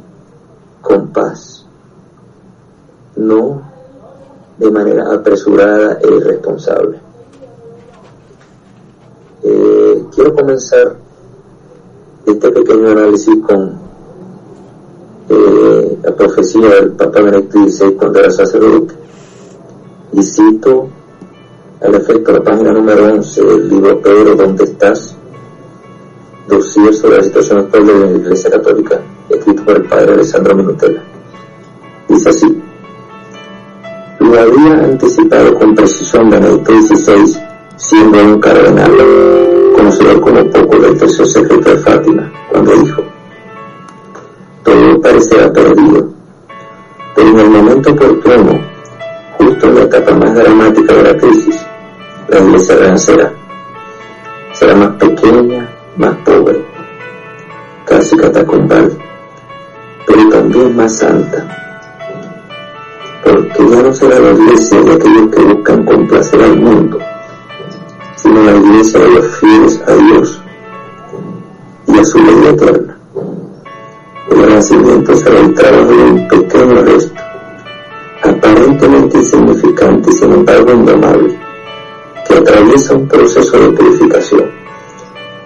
con 0.83 1.09
paz, 1.09 1.65
no 3.17 3.63
de 4.59 4.71
manera 4.71 5.15
apresurada 5.15 5.99
e 6.03 6.15
irresponsable. 6.17 7.10
Quiero 9.43 10.35
comenzar 10.35 10.97
este 12.27 12.51
pequeño 12.51 12.91
análisis 12.91 13.35
con 13.47 13.79
eh, 15.29 15.99
la 16.03 16.15
profecía 16.15 16.69
del 16.69 16.93
Papa 16.93 17.21
Benedicto 17.23 17.59
XVI 17.59 17.95
cuando 17.95 18.19
era 18.19 18.31
sacerdote. 18.31 18.95
Y 20.13 20.23
cito 20.23 20.89
al 21.81 21.95
efecto 21.95 22.33
la 22.33 22.43
página 22.43 22.73
número 22.73 23.05
11 23.15 23.45
del 23.45 23.69
libro 23.69 24.01
Pedro, 24.01 24.35
¿dónde 24.35 24.65
estás? 24.65 25.17
Dossier 26.49 26.93
sobre 26.93 27.19
la 27.19 27.23
situación 27.23 27.59
actual 27.61 27.87
de 27.87 27.95
la 27.95 28.11
Iglesia 28.11 28.51
Católica, 28.51 29.01
escrito 29.29 29.65
por 29.65 29.77
el 29.77 29.85
padre 29.85 30.15
Alessandro 30.15 30.57
Minutella. 30.57 31.03
Dice 32.09 32.29
así, 32.29 32.63
lo 34.19 34.41
había 34.41 34.85
anticipado 34.85 35.55
con 35.59 35.75
precisión 35.75 36.29
Benedicto 36.29 36.73
XVI, 36.73 37.50
siendo 37.81 38.23
un 38.23 38.39
cardenal, 38.41 38.93
conocido 39.75 40.21
como 40.21 40.45
poco 40.51 40.79
del 40.79 40.99
tercer 40.99 41.27
secreto 41.27 41.71
de 41.71 41.77
Fátima, 41.79 42.31
cuando 42.51 42.73
dijo, 42.77 43.03
todo 44.63 45.01
parecerá 45.01 45.51
perdido, 45.51 46.09
pero 47.15 47.29
en 47.31 47.39
el 47.39 47.51
momento 47.51 47.91
oportuno, 47.93 48.61
justo 49.39 49.67
en 49.67 49.75
la 49.75 49.83
etapa 49.83 50.15
más 50.15 50.35
dramática 50.35 50.95
de 50.95 51.03
la 51.03 51.17
crisis, 51.17 51.67
la 52.29 52.39
iglesia 52.39 52.77
renacerá. 52.77 53.33
Será 54.53 54.75
más 54.75 54.91
pequeña, 54.97 55.69
más 55.97 56.17
pobre, 56.19 56.63
casi 57.87 58.15
catacumbal, 58.15 58.93
pero 60.07 60.29
también 60.29 60.77
más 60.77 60.99
santa. 60.99 61.57
Porque 63.25 63.71
ya 63.71 63.83
no 63.83 63.93
será 63.95 64.19
la 64.19 64.33
iglesia 64.33 64.83
de 64.83 64.93
aquellos 64.93 65.35
que 65.35 65.43
buscan 65.43 65.85
complacer 65.85 66.43
al 66.43 66.57
mundo, 66.59 66.99
la 68.45 68.57
iglesia 68.57 69.01
de 69.01 69.11
los 69.11 69.27
fieles 69.39 69.83
a 69.87 69.95
Dios 69.95 70.41
y 71.87 71.99
a 71.99 72.05
su 72.05 72.19
ley 72.19 72.47
eterna. 72.49 72.97
El 74.31 74.43
renacimiento 74.43 75.15
será 75.17 75.41
el 75.41 75.55
trabajo 75.55 75.93
de 75.93 76.05
un 76.05 76.29
pequeño 76.29 76.83
resto, 76.83 77.21
aparentemente 78.23 79.19
insignificante 79.19 80.11
y 80.11 80.13
sin 80.13 80.33
embargo 80.33 80.73
indomable, 80.73 81.39
que 82.27 82.35
atraviesa 82.35 82.95
un 82.95 83.09
proceso 83.09 83.59
de 83.59 83.71
purificación, 83.71 84.51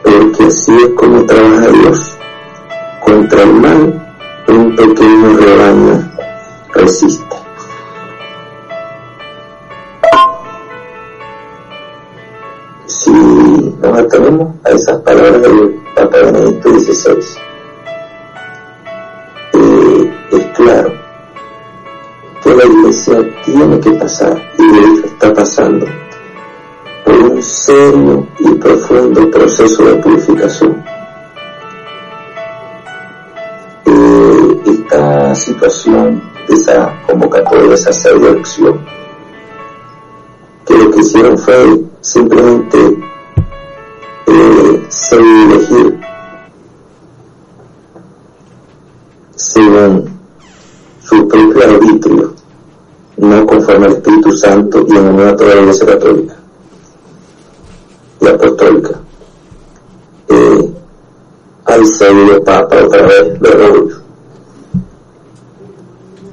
porque 0.03 0.45
así 0.45 0.73
es 0.77 0.89
como 0.97 1.25
trabaja 1.25 1.69
Dios. 1.69 2.19
Contra 3.05 3.43
el 3.43 3.55
mal, 3.55 4.17
un 4.49 4.77
pequeño 4.77 5.37
rebaño 5.37 6.11
resiste. 6.75 7.24
Nos 13.85 13.99
atenemos 13.99 14.55
a 14.65 14.71
esas 14.71 14.99
palabras 15.03 15.43
del 15.43 15.83
Papa 15.95 16.17
Benedicto 16.17 16.79
XVI, 16.79 17.39
eh, 19.53 20.13
es 20.33 20.47
claro 20.57 20.93
que 22.43 22.55
la 22.55 22.65
iglesia 22.65 23.43
tiene 23.45 23.81
que 23.81 23.91
pasar, 23.93 24.43
y 24.59 24.73
de 24.73 24.79
hecho 24.79 25.07
está 25.07 25.33
pasando, 25.35 25.87
por 27.05 27.15
un 27.15 27.43
serio 27.43 28.27
y 28.39 28.55
profundo 28.55 29.31
proceso 29.31 29.85
de 29.85 29.95
purificación. 29.97 30.85
Eh, 33.87 34.61
esta 34.67 35.35
situación 35.35 36.23
de 36.49 36.55
esa 36.55 36.93
convocatoria, 37.07 37.69
de 37.69 37.75
esa 37.75 37.93
selección, 37.93 38.81
que 40.67 40.75
lo 40.75 40.91
que 40.91 41.01
hicieron 41.01 41.37
fue 41.37 41.81
simplemente 42.01 43.14
eh, 44.27 44.89
elegir 45.13 46.01
según 49.37 50.09
su 51.03 51.29
propio 51.29 51.65
arbitrio, 51.65 52.35
no 53.17 53.47
conforme 53.47 53.87
al 53.87 53.93
Espíritu 53.93 54.33
Santo 54.33 54.85
y 54.89 54.97
en 54.97 55.09
unión 55.09 55.29
a 55.29 55.37
toda 55.37 55.55
la 55.55 55.61
Iglesia 55.63 55.87
Católica 55.87 56.37
y 58.21 58.27
Apostólica. 58.27 59.01
Eh, 60.29 60.71
al 61.67 61.87
sello 61.87 62.43
Papa 62.45 62.77
otra 62.85 63.03
vez 63.07 63.41
de 63.41 63.49
orgullo. 63.49 63.97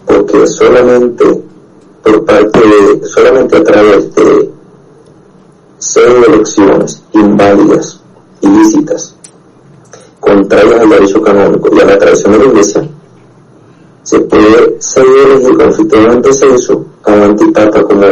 Porque 0.05 0.47
solamente 0.47 1.41
por 2.03 2.25
parte 2.25 2.59
de, 2.59 3.05
solamente 3.07 3.57
a 3.57 3.63
través 3.63 4.15
de 4.15 4.49
cero 5.81 6.23
elecciones 6.27 7.01
inválidas, 7.11 7.99
ilícitas, 8.41 9.15
contrarias 10.19 10.79
al 10.79 10.89
derecho 10.89 11.21
canónico 11.23 11.75
y 11.75 11.79
a 11.79 11.85
la 11.85 11.97
tradición 11.97 12.33
de 12.33 12.37
la 12.37 12.45
Iglesia, 12.45 12.87
se 14.03 14.19
puede 14.21 14.79
seguir 14.79 15.17
elegir 15.25 15.57
conflictivamente 15.57 16.29
eso 16.29 16.85
a 17.03 17.11
un 17.13 17.21
antipapa 17.23 17.83
como 17.83 18.03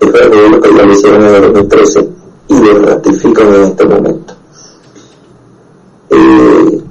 es 0.00 0.12
verdad 0.12 0.50
lo 0.50 0.60
que 0.60 0.74
ya 0.74 0.82
lo 0.84 0.92
hicieron 0.92 1.22
en 1.22 1.34
el 1.34 1.42
2013 1.52 2.08
y 2.48 2.60
lo 2.60 2.78
ratifican 2.78 3.54
en 3.54 3.62
este 3.62 3.84
momento. 3.86 4.34
Eh, 6.10 6.82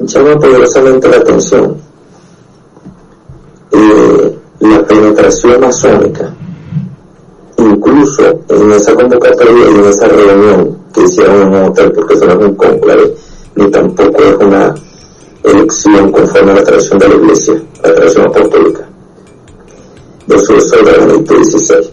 llama 0.00 0.38
poderosamente 0.38 1.08
la 1.08 1.16
atención 1.16 1.76
eh, 3.72 4.38
la 4.60 4.86
penetración 4.86 5.60
masónica, 5.60 6.34
incluso 7.70 8.40
en 8.48 8.72
esa 8.72 8.94
convocatoria 8.94 9.70
y 9.70 9.74
en 9.74 9.84
esa 9.84 10.08
reunión 10.08 10.78
que 10.94 11.02
hicieron 11.02 11.42
en 11.42 11.48
un 11.48 11.64
hotel, 11.70 11.92
porque 11.92 12.14
eso 12.14 12.26
no 12.26 12.32
es 12.32 12.46
un 12.46 12.54
conclave, 12.54 13.14
ni 13.54 13.70
tampoco 13.70 14.22
es 14.22 14.36
una 14.38 14.74
elección 15.42 16.12
conforme 16.12 16.52
a 16.52 16.54
la 16.56 16.64
tradición 16.64 16.98
de 16.98 17.08
la 17.08 17.14
Iglesia, 17.14 17.62
la 17.82 17.94
tradición 17.94 18.26
apostólica, 18.26 18.88
su 20.28 20.52
de 20.54 20.92
Benedicto 20.92 21.34
XVI. 21.34 21.90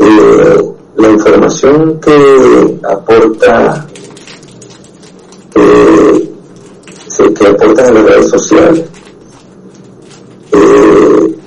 Eh, 0.00 0.74
la 0.96 1.10
información 1.10 2.00
que 2.00 2.78
aporta, 2.88 3.86
se, 7.08 7.34
que 7.34 7.46
aportan 7.46 7.86
en 7.88 7.94
las 7.94 8.04
redes 8.04 8.30
sociales, 8.30 8.84
eh, 10.52 10.58
el 10.58 11.37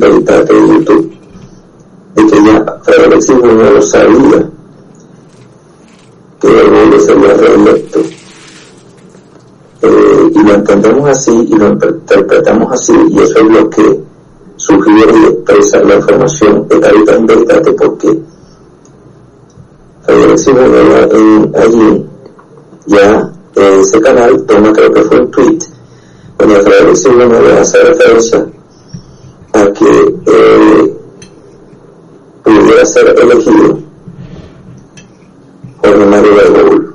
Veritate 0.00 0.54
de 0.54 0.60
YouTube, 0.60 1.12
de 2.14 2.26
que 2.26 2.42
ya 2.42 2.80
Alexis 3.04 3.36
no 3.36 3.52
lo 3.52 3.82
sabía, 3.82 4.50
que 6.40 6.48
Bergoglio 6.48 7.00
sería 7.00 7.34
reelecto. 7.34 8.00
Eh, 9.82 10.30
y 10.34 10.42
lo 10.42 10.54
entendemos 10.54 11.10
así 11.10 11.32
y 11.32 11.54
lo 11.54 11.68
interpretamos 11.68 12.72
así, 12.72 12.94
y 13.10 13.18
eso 13.18 13.40
es 13.40 13.50
lo 13.50 13.68
que 13.68 14.00
sugiere 14.56 15.12
y 15.18 15.24
expresa 15.26 15.82
la 15.84 15.96
información 15.96 16.66
de 16.68 16.80
Caritas 16.80 17.18
in 17.18 17.26
Veritate, 17.26 17.72
porque 17.72 18.18
Alexis 20.08 20.54
en, 20.56 21.52
allí. 21.56 22.06
Ya 22.86 23.30
en 23.54 23.80
ese 23.80 24.00
canal 24.00 24.44
toma, 24.46 24.72
creo 24.72 24.90
que 24.92 25.02
fue 25.02 25.20
un 25.20 25.30
tweet, 25.30 25.58
donde 26.38 26.56
Fray 26.56 26.80
Alexis 26.80 27.14
le 27.14 27.58
hace 27.58 27.78
referencia 27.82 28.46
a 29.52 29.72
que 29.72 30.14
eh, 30.26 30.96
pudiera 32.42 32.84
ser 32.84 33.14
elegido 33.20 33.78
Jorge 35.78 36.06
Mario 36.06 36.34
Bergoglio. 36.34 36.92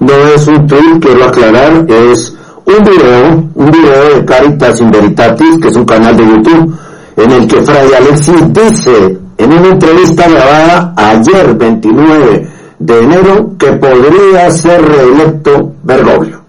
No 0.00 0.12
es 0.34 0.46
un 0.48 0.66
tweet, 0.66 1.00
quiero 1.00 1.24
aclarar, 1.24 1.86
es 1.88 2.34
un 2.66 2.84
video, 2.84 3.44
un 3.54 3.70
video 3.70 4.14
de 4.14 4.24
Caritas 4.24 4.80
in 4.80 4.90
Veritatis, 4.90 5.58
que 5.60 5.68
es 5.68 5.76
un 5.76 5.84
canal 5.84 6.16
de 6.16 6.26
YouTube, 6.26 6.74
en 7.16 7.30
el 7.30 7.46
que 7.46 7.62
Fray 7.62 7.92
Alexis 7.92 8.52
dice 8.52 9.18
en 9.36 9.52
una 9.52 9.68
entrevista 9.68 10.28
grabada 10.28 10.94
ayer 10.96 11.54
29 11.54 12.48
de 12.78 12.98
enero 12.98 13.52
que 13.58 13.72
podría 13.72 14.50
ser 14.50 14.82
reelecto 14.82 15.72
Bergoglio. 15.82 16.40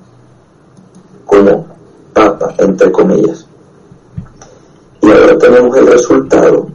como 1.26 1.66
papa, 2.14 2.54
entre 2.60 2.92
comillas. 2.92 3.45
Y 5.06 5.12
ahora 5.12 5.38
tenemos 5.38 5.78
el 5.78 5.86
resultado 5.86 6.68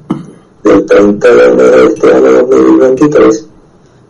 del 0.62 0.87
30 0.87 1.35
de 1.35 1.45
enero 1.47 1.70
de 1.78 1.87
este 1.87 2.14
año 2.14 2.31
2023, 2.47 3.49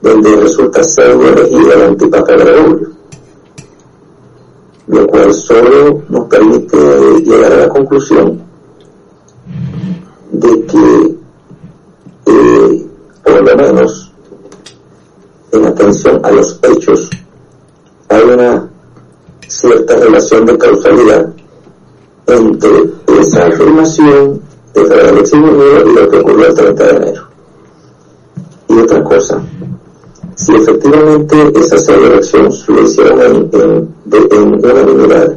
donde 0.02 0.36
resulta 0.36 0.82
ser 0.82 1.12
elegido 1.12 1.72
el 1.72 1.82
antipapa 1.84 2.36
Bergoglio, 2.36 2.90
lo 4.88 5.06
cual 5.06 5.32
solo 5.32 6.02
nos 6.10 6.28
permite 6.28 6.76
llegar 7.24 7.50
a 7.50 7.56
la 7.56 7.68
conclusión 7.70 8.42
de 10.32 10.66
que, 10.66 11.16
eh, 12.26 12.86
por 13.24 13.42
lo 13.42 13.56
menos, 13.56 14.12
en 15.52 15.64
atención 15.64 16.20
a 16.22 16.30
los 16.30 16.60
hechos, 16.62 17.08
hay 18.10 18.22
una 18.22 18.68
cierta 19.48 19.96
relación 19.96 20.44
de 20.44 20.58
causalidad 20.58 21.32
entre 22.26 22.99
esa 23.18 23.46
afirmación 23.46 24.40
de 24.74 25.08
Alexis 25.08 25.38
Muñoz 25.38 25.84
y 25.86 25.92
lo 25.94 26.08
que 26.08 26.18
ocurrió 26.18 26.46
el 26.46 26.54
30 26.54 26.84
de 26.84 26.96
enero. 26.96 27.22
Y 28.68 28.78
otra 28.78 29.02
cosa, 29.02 29.42
si 30.36 30.54
efectivamente 30.54 31.52
esa 31.56 31.94
elección 31.94 32.48
lo 32.68 32.82
hicieron 32.82 33.20
en, 33.20 33.60
en, 33.60 33.94
de, 34.04 34.18
en 34.30 34.54
unanimidad 34.54 35.36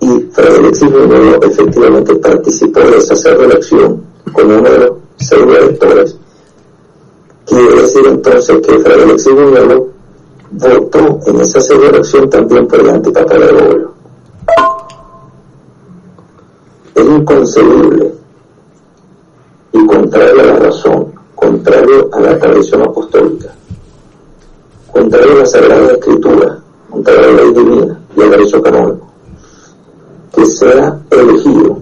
y 0.00 0.20
Frederick 0.32 0.74
Simeonello 0.74 1.40
efectivamente 1.42 2.14
participó 2.16 2.80
de 2.80 2.98
esa 2.98 3.30
elección 3.30 4.02
como 4.32 4.58
uno 4.58 4.70
de 4.70 4.78
los 4.78 4.92
seis 5.16 5.42
electores, 5.42 6.16
quiere 7.46 7.82
decir 7.82 8.02
entonces 8.06 8.60
que 8.66 8.78
Frederick 8.78 9.18
Simeonello 9.18 9.88
votó 10.50 11.20
en 11.26 11.40
esa 11.40 11.74
elección 11.74 12.30
también 12.30 12.66
por 12.66 12.80
el 12.80 12.90
antipapa 12.90 13.34
inconcebible 17.08 18.12
y 19.72 19.86
contrario 19.86 20.40
a 20.40 20.44
la 20.44 20.56
razón, 20.56 21.12
contrario 21.34 22.08
a 22.12 22.20
la 22.20 22.38
tradición 22.38 22.82
apostólica, 22.82 23.54
contrario 24.92 25.32
a 25.32 25.38
la 25.38 25.46
Sagrada 25.46 25.92
Escritura, 25.92 26.58
contrario 26.90 27.28
a 27.28 27.32
la 27.32 27.42
ley 27.42 27.52
divina 27.54 28.00
y 28.16 28.22
al 28.22 28.30
derecho 28.30 28.62
canónico, 28.62 29.06
que 30.34 30.46
sea 30.46 31.00
elegido 31.10 31.78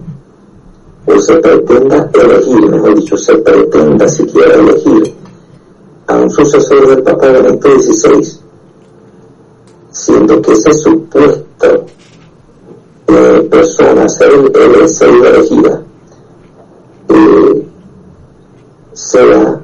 o 1.05 1.19
se 1.19 1.37
pretenda 1.37 2.09
elegir, 2.13 2.69
mejor 2.69 2.95
dicho, 2.95 3.17
se 3.17 3.37
pretenda 3.37 4.07
siquiera 4.07 4.55
elegir 4.55 5.13
a 6.07 6.15
un 6.17 6.29
sucesor 6.29 6.87
del 6.87 7.03
Papa 7.03 7.27
Benedicto 7.27 7.79
XVI, 7.79 8.39
siendo 9.91 10.41
que 10.41 10.51
ese 10.53 10.73
supuesto 10.73 11.85
eh, 13.07 13.47
persona 13.49 14.07
ser, 14.09 14.31
ser 14.87 15.09
elegida 15.09 15.81
eh, 17.09 17.67
sea 18.93 19.59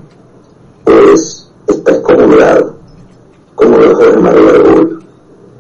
pues 0.83 1.51
está 1.67 1.91
excomulgado 1.91 2.75
como 3.55 3.77
lo 3.77 3.89
dejó 3.89 4.03
el 4.03 4.19
Mario 4.21 4.45
Bergoglio 4.45 4.99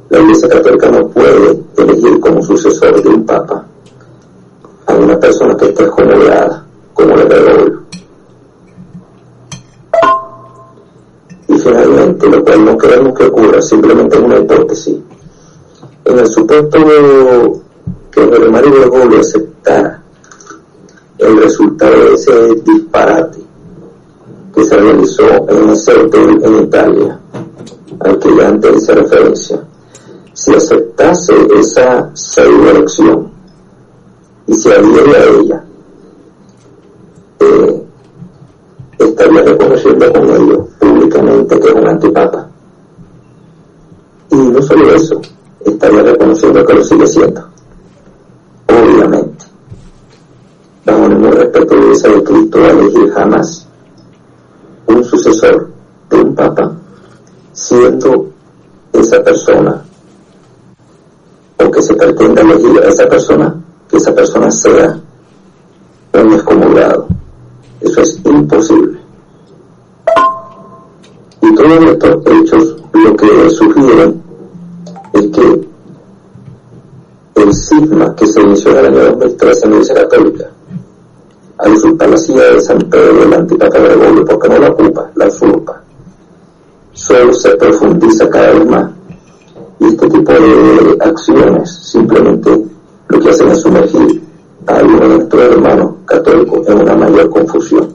la 0.09 0.19
Iglesia 0.19 0.49
Católica 0.49 0.91
no 0.91 1.07
puede 1.09 1.59
elegir 1.77 2.19
como 2.19 2.41
sucesor 2.41 3.01
de 3.01 3.09
un 3.09 3.25
Papa 3.25 3.65
a 4.85 4.93
una 4.93 5.19
persona 5.19 5.55
que 5.57 5.65
esté 5.65 5.83
excomulgada 5.83 6.65
como 6.93 7.15
el 7.15 7.27
Bergoglio 7.27 7.83
y 11.47 11.57
finalmente 11.59 12.27
lo 12.27 12.43
cual 12.43 12.65
no 12.65 12.77
queremos 12.77 13.17
que 13.17 13.25
ocurra 13.25 13.61
simplemente 13.61 14.17
es 14.17 14.23
una 14.23 14.39
hipótesis. 14.39 14.95
En 16.05 16.19
el 16.19 16.27
supuesto 16.27 16.77
que 18.13 18.21
el 18.21 18.51
Mario 18.51 18.71
Bergoglio 18.71 19.19
aceptara 19.19 20.01
el 21.17 21.37
resultado 21.37 21.91
de 21.91 22.13
ese 22.13 22.55
disparate 22.63 23.39
que 24.53 24.65
se 24.65 24.77
realizó 24.77 25.49
en 25.49 25.69
ese 25.69 25.93
hotel 25.93 26.41
en 26.43 26.63
Italia, 26.63 27.19
al 27.99 28.19
que 28.19 28.35
ya 28.35 28.49
antes 28.49 28.75
hice 28.77 28.93
referencia, 28.93 29.63
si 30.33 30.53
aceptase 30.53 31.33
esa 31.57 32.11
pseudo 32.13 32.71
elección 32.71 33.31
y 34.47 34.53
se 34.55 34.73
adhiere 34.73 35.15
a 35.15 35.25
ella, 35.25 35.65
eh, 37.39 37.83
estaría 38.99 39.41
reconociendo 39.41 40.13
con 40.13 40.29
ello 40.29 40.67
públicamente 40.79 41.59
que 41.59 41.67
es 41.67 41.73
un 41.73 41.87
antipapa. 41.87 42.49
Y 44.29 44.35
no 44.35 44.61
solo 44.61 44.93
eso, 44.93 45.21
estaría 45.65 46.03
reconociendo 46.03 46.65
que 46.65 46.73
lo 46.73 46.83
sigue 46.83 47.07
siendo. 47.07 47.52
Esa 51.53 52.07
de 52.07 52.23
Cristo 52.23 52.63
a 52.63 52.71
elegir 52.71 53.11
jamás 53.11 53.67
un 54.87 55.03
sucesor 55.03 55.69
de 56.09 56.17
un 56.17 56.33
papa, 56.33 56.71
siendo 57.51 58.31
esa 58.91 59.21
persona, 59.23 59.85
o 61.57 61.69
que 61.69 61.81
se 61.83 61.93
pretenda 61.93 62.41
elegir 62.41 62.81
a 62.83 62.87
esa 62.87 63.07
persona, 63.07 63.55
que 63.87 63.97
esa 63.97 64.15
persona 64.15 64.49
sea 64.49 64.99
un 66.13 66.33
excomulgado. 66.33 67.07
Eso 67.81 68.01
es 68.01 68.19
imposible. 68.25 68.99
Y 71.43 71.53
todos 71.53 71.83
estos 71.83 72.25
hechos 72.25 72.75
lo 72.93 73.15
que 73.15 73.49
sugieren 73.51 74.23
es 75.13 75.27
que 75.27 75.67
el 77.35 77.53
sigma 77.53 78.15
que 78.15 78.25
se 78.25 78.41
inició 78.41 78.71
en 78.71 78.77
el 78.77 78.85
año 78.85 79.03
2013 79.11 79.65
en 79.65 79.69
la 79.69 79.75
Iglesia 79.75 79.95
Católica 79.95 80.52
al 81.57 81.73
usurpar 81.73 82.09
la 82.09 82.17
silla 82.17 82.43
de 82.53 82.61
San 82.61 82.79
Pedro 82.89 83.19
del 83.19 83.33
antipapa 83.33 83.79
Gregorio 83.79 84.25
porque 84.25 84.49
no 84.49 84.59
la 84.59 84.69
ocupa, 84.69 85.11
la 85.15 85.27
usurpa. 85.27 85.81
Solo 86.93 87.33
se 87.33 87.55
profundiza 87.55 88.29
cada 88.29 88.51
vez 88.53 88.65
más. 88.67 88.91
Y 89.79 89.85
este 89.87 90.09
tipo 90.09 90.31
de 90.31 90.97
acciones 91.01 91.73
simplemente 91.73 92.65
lo 93.07 93.19
que 93.19 93.29
hacen 93.29 93.49
es 93.49 93.61
sumergir 93.61 94.23
a 94.67 94.81
nuestro 94.81 95.41
hermano 95.41 95.97
católico 96.05 96.61
en 96.67 96.81
una 96.81 96.95
mayor 96.95 97.29
confusión. 97.29 97.93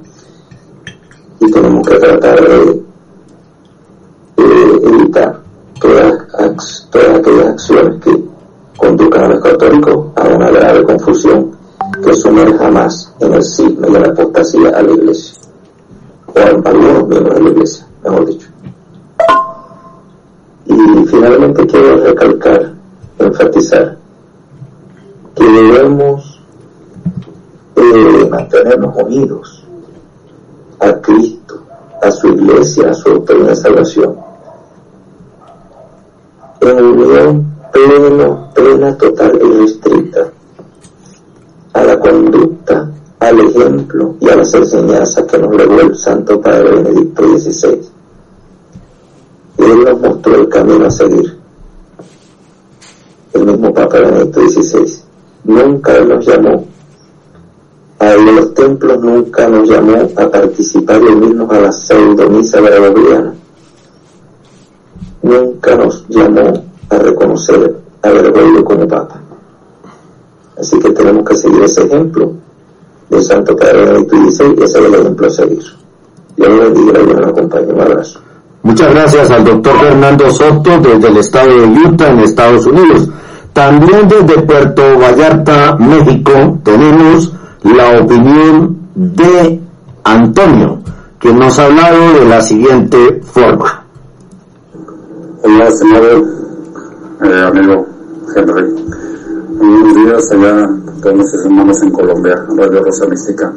Y 1.40 1.50
tenemos 1.50 1.88
que 1.88 1.96
tratar 1.96 2.40
de, 2.40 2.82
evitar 4.36 5.40
todas, 5.80 6.88
todas 6.90 7.18
aquellas 7.18 7.46
acciones 7.48 8.04
que 8.04 8.24
conduzcan 8.76 9.24
a 9.24 9.28
los 9.28 9.42
católicos 9.42 10.06
a 10.16 10.28
una 10.28 10.50
grave 10.50 10.84
confusión 10.84 11.57
que 12.08 12.14
sumerja 12.14 12.70
más 12.70 13.14
en 13.20 13.34
el 13.34 13.44
signo 13.44 13.86
y 13.86 13.96
en 13.96 14.02
la 14.02 14.08
apostasía 14.08 14.70
a 14.70 14.82
la 14.82 14.92
iglesia, 14.92 15.34
o 16.26 16.38
a 16.38 16.42
algunos 16.42 17.06
miembros 17.06 17.34
de 17.34 17.42
la 17.42 17.50
iglesia, 17.50 17.86
mejor 18.02 18.26
dicho. 18.26 18.48
Y 20.64 21.06
finalmente 21.06 21.66
quiero 21.66 21.96
recalcar, 21.98 22.72
enfatizar, 23.18 23.98
que 25.34 25.44
debemos 25.44 26.42
eh, 27.76 28.28
mantenernos 28.30 28.96
unidos 28.96 29.66
a 30.80 30.92
Cristo, 31.02 31.62
a 32.02 32.10
su 32.10 32.28
iglesia, 32.28 32.90
a 32.90 32.94
su 32.94 33.10
doctrina 33.10 33.48
de 33.48 33.56
salvación, 33.56 34.16
en 36.62 36.84
unión 36.84 37.54
plena, 37.70 38.50
plena, 38.54 38.96
total 38.96 39.38
y 39.42 39.60
restricta 39.60 40.32
a 41.78 41.84
la 41.84 41.98
conducta, 42.00 42.90
al 43.20 43.38
ejemplo 43.38 44.16
y 44.20 44.28
a 44.28 44.36
las 44.36 44.52
enseñanzas 44.52 45.24
que 45.24 45.38
nos 45.38 45.54
legó 45.54 45.80
el 45.80 45.94
Santo 45.94 46.40
Padre 46.40 46.82
Benedicto 46.82 47.38
XVI. 47.38 47.80
Él 49.58 49.84
nos 49.84 50.00
mostró 50.00 50.34
el 50.34 50.48
camino 50.48 50.86
a 50.86 50.90
seguir. 50.90 51.38
El 53.32 53.46
mismo 53.46 53.72
Papa 53.72 54.00
Benedicto 54.00 54.40
XVI 54.40 55.02
nunca 55.44 56.00
nos 56.00 56.26
llamó 56.26 56.64
a 58.00 58.14
los 58.14 58.54
templos, 58.54 59.00
nunca 59.00 59.48
nos 59.48 59.68
llamó 59.68 59.98
a 60.16 60.28
participar 60.28 61.00
y 61.00 61.06
unirnos 61.06 61.50
a 61.50 61.60
la 61.60 61.72
pseudomisa 61.72 62.60
gregoriana. 62.60 63.34
Nunca 65.22 65.76
nos 65.76 66.08
llamó 66.08 66.64
a 66.90 66.98
reconocer 66.98 67.76
a 68.02 68.08
Bergoglio 68.10 68.64
como 68.64 68.88
Papa. 68.88 69.27
Así 70.58 70.78
que 70.78 70.90
tenemos 70.90 71.24
que 71.28 71.36
seguir 71.36 71.62
ese 71.62 71.84
ejemplo 71.84 72.32
del 73.10 73.22
Santo 73.22 73.56
Padre 73.56 73.84
Benedicto 73.84 74.16
XVI 74.16 74.54
y 74.58 74.62
ese 74.64 74.78
es 74.78 74.84
el 74.84 74.94
ejemplo 74.94 75.26
a 75.26 75.30
seguir. 75.30 75.62
Dios 76.36 76.48
lo 76.48 76.72
bendiga 76.72 77.00
y 77.00 77.06
nos 77.06 77.26
acompañe. 77.28 77.72
Un 77.72 77.80
abrazo. 77.80 78.20
Muchas 78.62 78.90
gracias 78.92 79.30
al 79.30 79.44
doctor 79.44 79.78
Fernando 79.80 80.30
Soto 80.30 80.78
desde 80.80 81.08
el 81.08 81.16
estado 81.18 81.48
de 81.48 81.66
Utah 81.66 82.10
en 82.10 82.18
Estados 82.20 82.66
Unidos. 82.66 83.08
También 83.52 84.08
desde 84.08 84.42
Puerto 84.42 84.82
Vallarta, 84.98 85.76
México, 85.76 86.58
tenemos 86.64 87.32
la 87.62 88.00
opinión 88.00 88.78
de 88.94 89.60
Antonio, 90.04 90.78
que 91.18 91.32
nos 91.32 91.58
ha 91.58 91.66
hablado 91.66 92.12
de 92.20 92.24
la 92.24 92.40
siguiente 92.40 93.20
forma. 93.32 93.84
Hola, 95.42 95.70
señor 95.70 96.24
eh, 97.24 97.42
amigo 97.46 97.86
Henry. 98.34 98.74
Buenos 99.58 99.92
días 99.92 100.30
allá 100.30 100.70
todos 101.02 101.16
nuestros 101.16 101.44
hermanos 101.44 101.82
en 101.82 101.90
Colombia, 101.90 102.46
Radio 102.56 102.84
Rosa 102.84 103.06
Mística. 103.06 103.52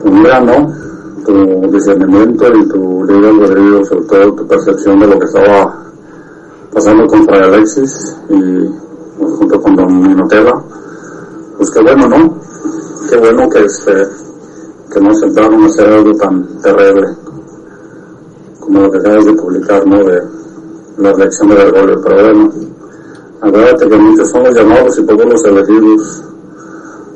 Pues 0.00 0.14
mira, 0.14 0.38
¿no? 0.38 0.72
Tu 1.26 1.68
discernimiento 1.72 2.46
y 2.54 2.68
tu 2.68 3.04
libre 3.04 3.28
albedrío, 3.30 3.84
sobre 3.84 4.04
todo 4.04 4.34
tu 4.34 4.46
percepción 4.46 5.00
de 5.00 5.08
lo 5.08 5.18
que 5.18 5.26
estaba 5.26 5.82
pasando 6.72 7.08
con 7.08 7.24
Fray 7.24 7.42
Alexis 7.42 8.16
y 8.28 8.68
pues, 9.18 9.32
junto 9.34 9.60
con 9.60 9.74
Don 9.74 10.00
Minotela, 10.00 10.62
pues 11.56 11.70
qué 11.72 11.80
bueno, 11.82 12.08
¿no? 12.08 12.38
Qué 13.10 13.16
bueno 13.16 13.48
que 13.48 13.64
este 13.64 14.06
que 14.94 15.00
no 15.00 15.12
se 15.14 15.26
entraron 15.26 15.64
a 15.64 15.66
hacer 15.66 15.88
algo 15.88 16.14
tan 16.18 16.46
terrible 16.62 17.08
como 18.60 18.82
lo 18.82 18.92
que 18.92 18.98
acabas 18.98 19.24
de 19.24 19.32
publicar, 19.32 19.84
¿no? 19.88 20.04
De 20.04 20.22
la 20.98 21.10
elección 21.10 21.48
de 21.48 21.56
Bergoglio, 21.56 22.00
pero 22.00 22.14
bueno, 22.14 22.52
Acuérdate 23.40 23.88
que 23.88 23.96
muchos 23.96 24.30
son 24.30 24.44
los 24.44 24.54
llamados 24.54 24.98
y 24.98 25.02
pocos 25.02 25.26
los 25.26 25.44
elegidos. 25.44 26.22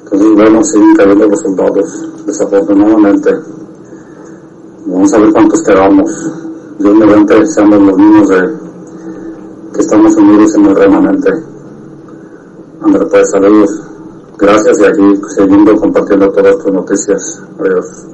Entonces, 0.05 0.35
bueno, 0.35 0.65
siguen 0.65 0.95
cayendo 0.97 1.29
los 1.29 1.41
soldados, 1.41 2.09
desafortunadamente. 2.27 3.31
Vamos 4.87 5.13
a 5.13 5.19
ver 5.19 5.33
cuántos 5.33 5.63
quedamos. 5.63 6.33
Dios 6.79 6.95
mediante 6.95 7.47
seamos 7.47 7.81
los 7.81 7.97
niños 7.97 8.29
de 8.29 8.65
que 9.75 9.81
estamos 9.81 10.15
unidos 10.17 10.55
en 10.55 10.67
el 10.67 10.77
remanente. 10.77 11.31
André, 12.83 13.07
pues 13.07 13.31
saludos. 13.31 13.71
Gracias 14.39 14.79
y 14.81 14.85
aquí 14.85 15.21
siguiendo 15.37 15.75
compartiendo 15.77 16.31
todas 16.31 16.59
tus 16.59 16.73
noticias. 16.73 17.43
Adiós. 17.61 18.07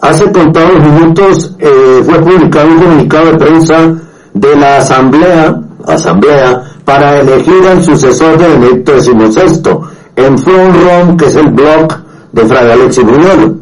Hace 0.00 0.30
contados 0.32 0.80
minutos 0.80 1.56
eh, 1.58 2.02
fue 2.04 2.20
publicado 2.20 2.68
un 2.68 2.78
comunicado 2.78 3.26
de 3.30 3.38
prensa 3.38 3.94
de 4.34 4.56
la 4.56 4.78
Asamblea, 4.78 5.62
Asamblea 5.86 6.62
para 6.84 7.20
elegir 7.20 7.66
al 7.66 7.82
sucesor 7.82 8.38
de 8.38 8.48
Benedicto 8.48 9.00
XVI 9.00 9.78
en 10.16 10.38
Front 10.38 11.20
que 11.20 11.26
es 11.26 11.36
el 11.36 11.50
blog 11.50 11.88
de 12.32 12.46
Fray 12.46 12.70
Alexis 12.70 13.04
Buñuelo. 13.04 13.54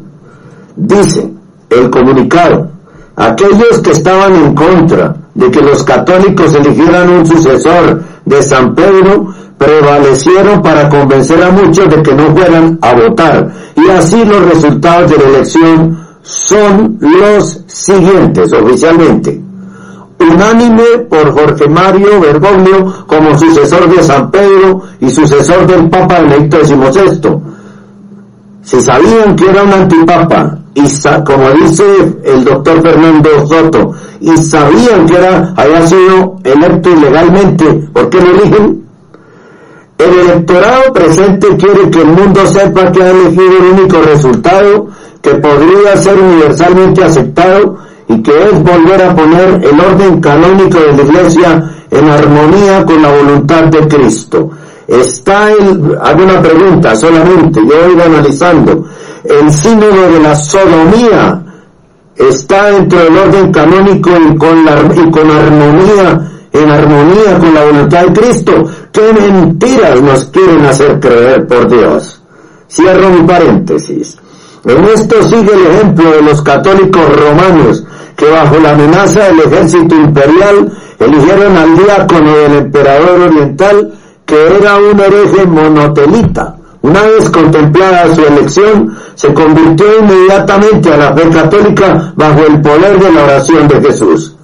Dice 0.75 1.31
el 1.69 1.89
comunicado, 1.89 2.69
aquellos 3.15 3.79
que 3.83 3.91
estaban 3.91 4.35
en 4.35 4.55
contra 4.55 5.15
de 5.33 5.49
que 5.49 5.61
los 5.61 5.83
católicos 5.83 6.53
eligieran 6.53 7.09
un 7.09 7.25
sucesor 7.25 8.03
de 8.25 8.41
San 8.41 8.75
Pedro 8.75 9.33
prevalecieron 9.57 10.61
para 10.61 10.89
convencer 10.89 11.41
a 11.41 11.51
muchos 11.51 11.89
de 11.89 12.01
que 12.01 12.13
no 12.13 12.35
fueran 12.35 12.77
a 12.81 12.93
votar. 12.93 13.51
Y 13.75 13.89
así 13.89 14.23
los 14.25 14.45
resultados 14.45 15.11
de 15.11 15.17
la 15.17 15.29
elección 15.29 15.99
son 16.21 16.97
los 16.99 17.61
siguientes 17.67 18.51
oficialmente. 18.53 19.41
Unánime 20.23 20.83
por 21.09 21.31
Jorge 21.31 21.67
Mario 21.67 22.19
Bergoglio 22.19 23.05
como 23.07 23.37
sucesor 23.37 23.89
de 23.89 24.03
San 24.03 24.31
Pedro 24.31 24.81
y 24.99 25.09
sucesor 25.09 25.67
del 25.67 25.89
Papa 25.89 26.21
Benedicto 26.21 26.63
XVI. 26.63 27.39
Si 28.63 28.79
sabían 28.81 29.35
que 29.35 29.49
era 29.49 29.63
un 29.63 29.73
antipapa, 29.73 30.57
y 30.73 30.83
como 31.25 31.51
dice 31.51 31.83
el 32.23 32.43
doctor 32.43 32.81
Fernando 32.81 33.29
Soto, 33.45 33.93
y 34.21 34.37
sabían 34.37 35.05
que 35.05 35.15
era, 35.17 35.53
había 35.55 35.85
sido 35.85 36.37
electo 36.43 36.89
ilegalmente, 36.89 37.65
¿por 37.93 38.09
qué 38.09 38.21
lo 38.21 38.31
eligen? 38.31 38.83
El 39.97 40.19
electorado 40.19 40.93
presente 40.93 41.47
quiere 41.57 41.89
que 41.89 42.01
el 42.01 42.07
mundo 42.07 42.45
sepa 42.47 42.91
que 42.91 43.03
ha 43.03 43.11
elegido 43.11 43.57
el 43.57 43.79
único 43.79 44.01
resultado 44.01 44.87
que 45.21 45.35
podría 45.35 45.95
ser 45.97 46.19
universalmente 46.19 47.03
aceptado 47.03 47.77
y 48.07 48.21
que 48.21 48.31
es 48.31 48.63
volver 48.63 49.01
a 49.01 49.15
poner 49.15 49.63
el 49.63 49.79
orden 49.79 50.19
canónico 50.19 50.79
de 50.79 50.93
la 50.93 51.03
Iglesia 51.03 51.71
en 51.89 52.09
armonía 52.09 52.83
con 52.85 53.01
la 53.01 53.11
voluntad 53.11 53.63
de 53.65 53.87
Cristo. 53.87 54.49
Está 54.87 55.51
el, 55.51 55.97
hago 56.01 56.23
una 56.23 56.41
pregunta 56.41 56.95
solamente, 56.95 57.61
yo 57.65 57.73
he 57.73 58.03
analizando, 58.03 58.85
el 59.23 59.51
sínodo 59.51 60.11
de 60.11 60.19
la 60.19 60.35
sodomía 60.35 61.41
está 62.15 62.71
dentro 62.71 62.99
del 62.99 63.17
orden 63.17 63.51
canónico 63.51 64.09
y 64.09 64.35
con, 64.37 64.65
la, 64.65 64.81
y 64.93 65.09
con 65.09 65.31
armonía, 65.31 66.31
en 66.51 66.69
armonía 66.69 67.39
con 67.39 67.53
la 67.53 67.65
voluntad 67.65 68.05
de 68.05 68.21
Cristo. 68.21 68.65
¿Qué 68.91 69.13
mentiras 69.13 70.01
nos 70.01 70.25
quieren 70.25 70.65
hacer 70.65 70.99
creer 70.99 71.47
por 71.47 71.69
Dios? 71.69 72.21
Cierro 72.69 73.09
mi 73.09 73.25
paréntesis. 73.25 74.17
En 74.65 74.83
esto 74.85 75.21
sigue 75.23 75.51
el 75.53 75.67
ejemplo 75.67 76.11
de 76.11 76.21
los 76.21 76.41
católicos 76.41 77.01
romanos 77.17 77.83
que 78.15 78.29
bajo 78.29 78.59
la 78.59 78.71
amenaza 78.71 79.25
del 79.25 79.39
ejército 79.41 79.95
imperial 79.95 80.71
eligieron 80.99 81.57
al 81.57 81.75
diácono 81.77 82.37
del 82.37 82.53
emperador 82.53 83.21
oriental 83.21 83.93
que 84.25 84.55
era 84.55 84.77
un 84.77 84.99
hereje 84.99 85.45
monotelita. 85.45 86.55
Una 86.81 87.01
vez 87.03 87.29
contemplada 87.29 88.13
su 88.13 88.25
elección, 88.25 88.93
se 89.15 89.33
convirtió 89.33 89.99
inmediatamente 89.99 90.91
a 90.93 90.97
la 90.97 91.13
fe 91.13 91.29
católica 91.29 92.13
bajo 92.15 92.39
el 92.45 92.61
poder 92.61 92.99
de 92.99 93.11
la 93.11 93.23
oración 93.23 93.67
de 93.67 93.81
Jesús. 93.81 94.35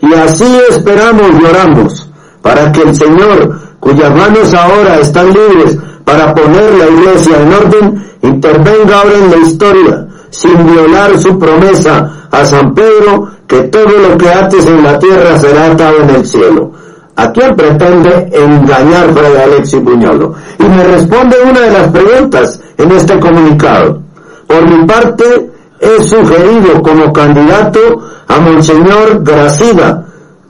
Y 0.00 0.14
así 0.14 0.58
esperamos 0.70 1.30
y 1.40 1.44
oramos 1.44 2.10
para 2.40 2.72
que 2.72 2.82
el 2.82 2.94
Señor, 2.94 3.60
cuyas 3.80 4.14
manos 4.14 4.52
ahora 4.54 4.98
están 4.98 5.32
libres 5.32 5.78
para 6.04 6.34
poner 6.34 6.74
la 6.74 6.88
iglesia 6.88 7.40
en 7.40 7.52
orden, 7.52 8.04
intervenga 8.22 9.00
ahora 9.00 9.18
en 9.18 9.30
la 9.30 9.36
historia, 9.36 10.06
sin 10.32 10.66
violar 10.66 11.16
su 11.18 11.38
promesa 11.38 12.26
a 12.30 12.44
San 12.44 12.74
Pedro, 12.74 13.28
que 13.46 13.64
todo 13.64 13.90
lo 14.08 14.16
que 14.16 14.28
ates 14.28 14.66
en 14.66 14.82
la 14.82 14.98
tierra 14.98 15.38
será 15.38 15.66
atado 15.66 15.98
en 16.00 16.10
el 16.10 16.26
cielo. 16.26 16.72
¿A 17.14 17.30
quién 17.30 17.54
pretende 17.54 18.30
engañar 18.32 19.12
Fray 19.12 19.36
Alexis 19.44 19.84
Buñolo? 19.84 20.32
Y 20.58 20.64
me 20.64 20.82
responde 20.84 21.36
una 21.42 21.60
de 21.60 21.70
las 21.70 21.88
preguntas 21.88 22.60
en 22.78 22.90
este 22.92 23.20
comunicado. 23.20 24.00
Por 24.46 24.68
mi 24.68 24.86
parte, 24.86 25.50
he 25.78 26.02
sugerido 26.02 26.80
como 26.82 27.12
candidato 27.12 27.78
a 28.26 28.40
Monseñor 28.40 29.22
Gracida, 29.22 30.06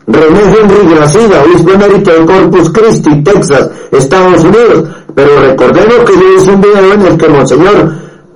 René 0.07 0.41
Henry 0.41 0.95
Gracida, 0.95 1.43
obispo 1.45 1.73
emérito 1.73 2.13
de 2.13 2.25
Corpus 2.25 2.71
Christi, 2.71 3.23
Texas, 3.25 3.69
Estados 3.91 4.45
Unidos. 4.45 4.85
Pero 5.15 5.41
recordemos 5.41 5.97
que 6.07 6.15
yo 6.15 6.35
hice 6.37 6.51
un 6.53 6.61
video 6.61 6.93
en 6.95 7.03
el 7.03 7.19
que 7.19 7.29
Monseñor 7.29 7.93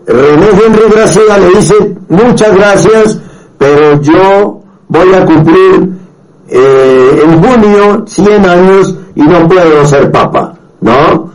René 0.07 0.47
Henry 0.51 0.89
Gracida 0.89 1.39
le 1.39 1.49
dice 1.57 1.75
muchas 2.09 2.55
gracias, 2.55 3.19
pero 3.59 4.01
yo 4.01 4.61
voy 4.89 5.13
a 5.15 5.25
cumplir 5.25 5.89
eh, 6.49 7.23
en 7.25 7.43
junio 7.43 8.05
100 8.07 8.49
años 8.49 8.95
y 9.17 9.23
no 9.23 9.49
puedo 9.49 9.85
ser 9.85 10.13
papa, 10.13 10.55
¿no? 10.81 11.31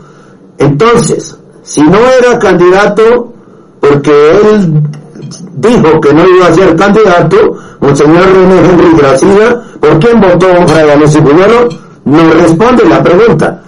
Entonces, 0.58 1.38
si 1.64 1.82
no 1.82 1.98
era 1.98 2.40
candidato, 2.40 3.34
porque 3.80 4.32
él 4.32 4.82
dijo 5.58 6.00
que 6.00 6.14
no 6.14 6.28
iba 6.28 6.48
a 6.48 6.54
ser 6.54 6.76
candidato, 6.76 7.58
Monseñor 7.82 8.26
René 8.34 8.60
Henry 8.60 8.98
Gracida, 8.98 9.64
¿por 9.82 10.00
quién 10.00 10.22
votó 10.22 10.48
Fray 10.68 10.90
Alexis 10.90 11.22
Buñuelo? 11.22 11.68
No 12.06 12.34
responde 12.34 12.86
la 12.86 13.04
pregunta. 13.04 13.62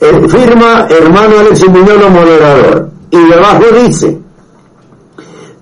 Eh, 0.00 0.28
firma 0.28 0.86
hermano 0.88 1.40
Alexis 1.40 1.70
Buñuelo 1.70 2.08
moderador. 2.08 2.90
Y 3.10 3.18
debajo 3.18 3.64
dice, 3.84 4.18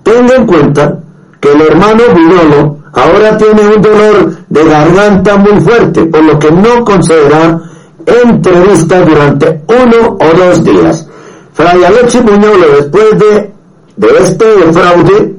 tenga 0.09 0.35
en 0.35 0.45
cuenta 0.45 0.99
que 1.39 1.51
el 1.51 1.61
hermano 1.61 2.03
Buñuelo 2.13 2.77
ahora 2.93 3.37
tiene 3.37 3.75
un 3.75 3.81
dolor 3.81 4.31
de 4.49 4.63
garganta 4.63 5.37
muy 5.37 5.61
fuerte, 5.61 6.05
por 6.05 6.23
lo 6.23 6.39
que 6.39 6.51
no 6.51 6.83
concederá 6.83 7.61
entrevista 8.05 9.01
durante 9.01 9.61
uno 9.67 10.17
o 10.19 10.37
dos 10.37 10.63
días. 10.63 11.07
Fray 11.53 11.83
Alexis 11.83 12.23
Buñuelo, 12.23 12.67
después 12.77 13.19
de, 13.19 13.51
de 13.97 14.07
este 14.19 14.45
fraude, 14.73 15.35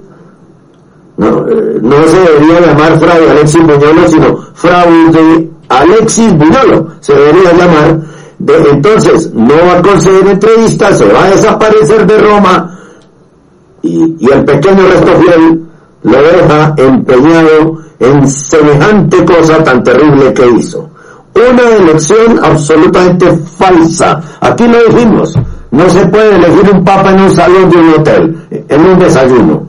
no, 1.17 1.49
eh, 1.49 1.79
no 1.83 2.03
se 2.05 2.21
debería 2.21 2.61
llamar 2.61 2.99
Fray 2.99 3.29
Alexis 3.29 3.63
Buñuelo, 3.63 4.09
sino 4.09 4.39
fraude 4.55 5.51
Alexis 5.69 6.33
Buñuelo, 6.37 6.89
se 7.01 7.15
debería 7.15 7.53
llamar. 7.53 8.01
De, 8.39 8.55
entonces, 8.71 9.35
no 9.35 9.55
va 9.55 9.79
a 9.79 9.83
conceder 9.83 10.27
entrevistas, 10.27 10.97
se 10.97 11.13
va 11.13 11.25
a 11.25 11.31
desaparecer 11.31 12.07
de 12.07 12.19
Roma 12.19 12.79
y, 13.83 14.31
el 14.33 14.45
pequeño 14.45 14.87
resto 14.87 15.13
fiel 15.21 15.67
lo 16.03 16.23
deja 16.23 16.75
empeñado 16.77 17.79
en 17.99 18.27
semejante 18.27 19.25
cosa 19.25 19.63
tan 19.63 19.83
terrible 19.83 20.33
que 20.33 20.47
hizo. 20.59 20.89
Una 21.35 21.77
elección 21.77 22.41
absolutamente 22.43 23.31
falsa. 23.57 24.21
Aquí 24.41 24.67
lo 24.67 24.79
dijimos. 24.85 25.35
No 25.71 25.89
se 25.89 26.05
puede 26.07 26.37
elegir 26.37 26.71
un 26.75 26.85
papa 26.85 27.11
en 27.11 27.21
un 27.21 27.31
salón 27.31 27.71
de 27.71 27.77
un 27.77 27.89
hotel, 27.91 28.65
en 28.69 28.81
un 28.81 28.99
desayuno. 28.99 29.63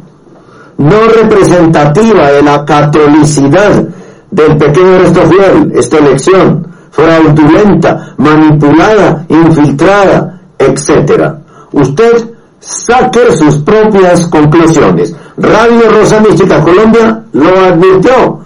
No 0.77 1.07
representativa 1.21 2.31
de 2.31 2.41
la 2.41 2.65
catolicidad 2.65 3.83
del 4.31 4.57
pequeño 4.57 4.97
resto 4.97 5.21
fiel, 5.27 5.71
esta 5.75 5.97
elección, 5.97 6.67
fraudulenta, 6.89 8.15
manipulada, 8.17 9.25
infiltrada, 9.29 10.41
etc. 10.57 11.33
Usted 11.71 12.30
saque 12.61 13.31
sus 13.35 13.57
propias 13.57 14.27
conclusiones. 14.27 15.13
Radio 15.37 15.91
Rosa 15.91 16.19
Mística 16.21 16.61
Colombia 16.61 17.23
lo 17.33 17.59
advirtió, 17.59 18.39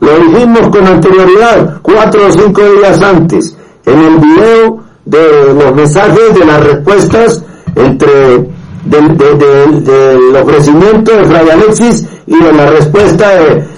lo 0.00 0.18
dijimos 0.20 0.68
con 0.68 0.86
anterioridad, 0.86 1.80
cuatro 1.82 2.26
o 2.26 2.30
cinco 2.30 2.62
días 2.62 3.02
antes, 3.02 3.56
en 3.84 3.98
el 3.98 4.18
video 4.18 4.80
de 5.04 5.54
los 5.54 5.74
mensajes 5.74 6.34
de 6.34 6.44
las 6.44 6.64
respuestas 6.64 7.44
entre 7.74 8.48
del, 8.84 10.36
ofrecimiento 10.36 11.16
de 11.16 11.24
Fray 11.24 11.50
Alexis 11.50 12.06
y 12.26 12.38
de 12.38 12.52
la 12.52 12.66
respuesta 12.66 13.30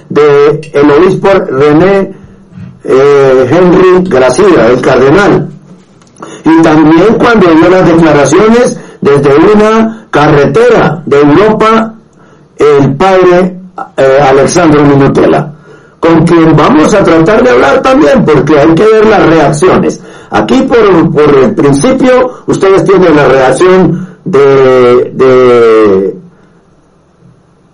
de, 0.09 0.61
el 0.73 0.91
obispo 0.91 1.29
René 1.33 2.13
eh, 2.85 3.49
Henry 3.51 4.09
Gracida, 4.09 4.69
el 4.69 4.81
cardenal. 4.81 5.49
Y 6.45 6.63
también 6.63 7.15
cuando 7.19 7.47
dio 7.55 7.69
las 7.71 7.87
declaraciones 7.87 8.79
desde 9.01 9.35
una 9.35 10.07
carretera 10.11 11.03
de 11.07 11.21
Europa 11.21 11.95
el 12.57 12.95
padre 12.97 13.59
eh, 13.97 14.19
Alexandro 14.29 14.85
Minutela, 14.85 15.53
con 15.99 16.23
quien 16.27 16.55
vamos 16.55 16.93
a 16.95 17.03
tratar 17.03 17.43
de 17.43 17.51
hablar 17.51 17.83
también, 17.83 18.25
porque 18.25 18.59
hay 18.59 18.75
que 18.75 18.85
ver 18.85 19.07
las 19.07 19.27
reacciones. 19.27 20.01
Aquí 20.31 20.63
por, 20.63 21.11
por 21.13 21.35
el 21.35 21.55
principio 21.55 22.43
ustedes 22.47 22.85
tienen 22.85 23.17
la 23.17 23.27
reacción 23.27 24.09
de, 24.25 25.11
de 25.15 26.17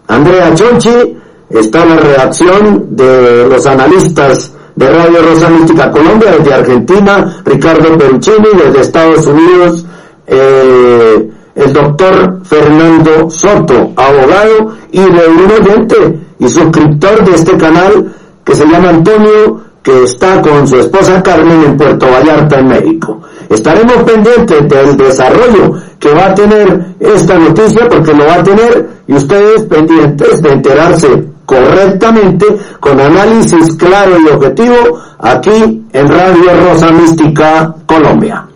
Andrea 0.09 0.55
Chonchi, 0.55 1.17
está 1.51 1.85
la 1.85 1.97
redacción 1.97 2.87
de 2.91 3.47
los 3.49 3.67
analistas 3.67 4.53
de 4.77 4.91
Radio 4.91 5.23
Rosa 5.23 5.49
Mística 5.49 5.91
Colombia, 5.91 6.33
desde 6.39 6.55
Argentina, 6.55 7.43
Ricardo 7.45 7.97
Peruccini, 7.97 8.49
desde 8.63 8.81
Estados 8.83 9.27
Unidos, 9.27 9.85
eh, 10.27 11.31
el 11.55 11.73
doctor 11.73 12.41
Fernando 12.45 13.31
Soto, 13.31 13.93
abogado 13.97 14.75
y 14.93 15.01
un 15.01 15.17
oyente 15.17 16.19
y 16.39 16.49
suscriptor 16.49 17.25
de 17.25 17.35
este 17.35 17.57
canal 17.57 18.15
que 18.45 18.55
se 18.55 18.67
llama 18.67 18.91
Antonio, 18.91 19.61
que 19.83 20.05
está 20.05 20.41
con 20.43 20.67
su 20.67 20.77
esposa 20.79 21.23
Carmen 21.23 21.63
en 21.65 21.77
Puerto 21.77 22.07
Vallarta, 22.07 22.59
en 22.59 22.69
México. 22.69 23.21
Estaremos 23.49 24.03
pendientes 24.03 24.69
del 24.69 24.97
desarrollo 24.97 25.75
que 25.99 26.13
va 26.13 26.27
a 26.27 26.35
tener 26.35 26.95
esta 27.01 27.39
noticia 27.39 27.89
porque 27.89 28.13
lo 28.13 28.27
va 28.27 28.35
a 28.35 28.43
tener 28.43 28.89
y 29.07 29.15
ustedes 29.15 29.63
pendientes 29.63 30.43
de 30.43 30.53
enterarse 30.53 31.25
correctamente 31.47 32.47
con 32.81 33.01
análisis 33.01 33.77
claro 33.77 34.19
y 34.19 34.29
objetivo 34.29 35.01
aquí 35.19 35.85
en 35.93 36.09
Radio 36.09 36.51
Rosa 36.69 36.91
Mística 36.91 37.75
Colombia. 37.87 38.47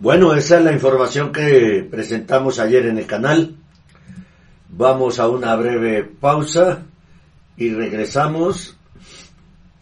Bueno, 0.00 0.32
esa 0.34 0.58
es 0.58 0.64
la 0.64 0.72
información 0.72 1.32
que 1.32 1.84
presentamos 1.90 2.60
ayer 2.60 2.86
en 2.86 2.98
el 2.98 3.06
canal. 3.06 3.56
Vamos 4.68 5.18
a 5.18 5.28
una 5.28 5.56
breve 5.56 6.04
pausa 6.04 6.82
y 7.56 7.74
regresamos 7.74 8.76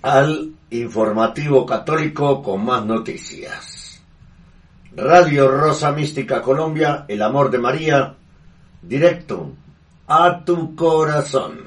al 0.00 0.52
informativo 0.70 1.66
católico 1.66 2.42
con 2.42 2.64
más 2.64 2.86
noticias. 2.86 4.00
Radio 4.94 5.48
Rosa 5.48 5.92
Mística 5.92 6.40
Colombia, 6.40 7.04
el 7.08 7.20
amor 7.20 7.50
de 7.50 7.58
María, 7.58 8.14
directo 8.80 9.52
a 10.08 10.42
tu 10.42 10.74
corazón. 10.74 11.66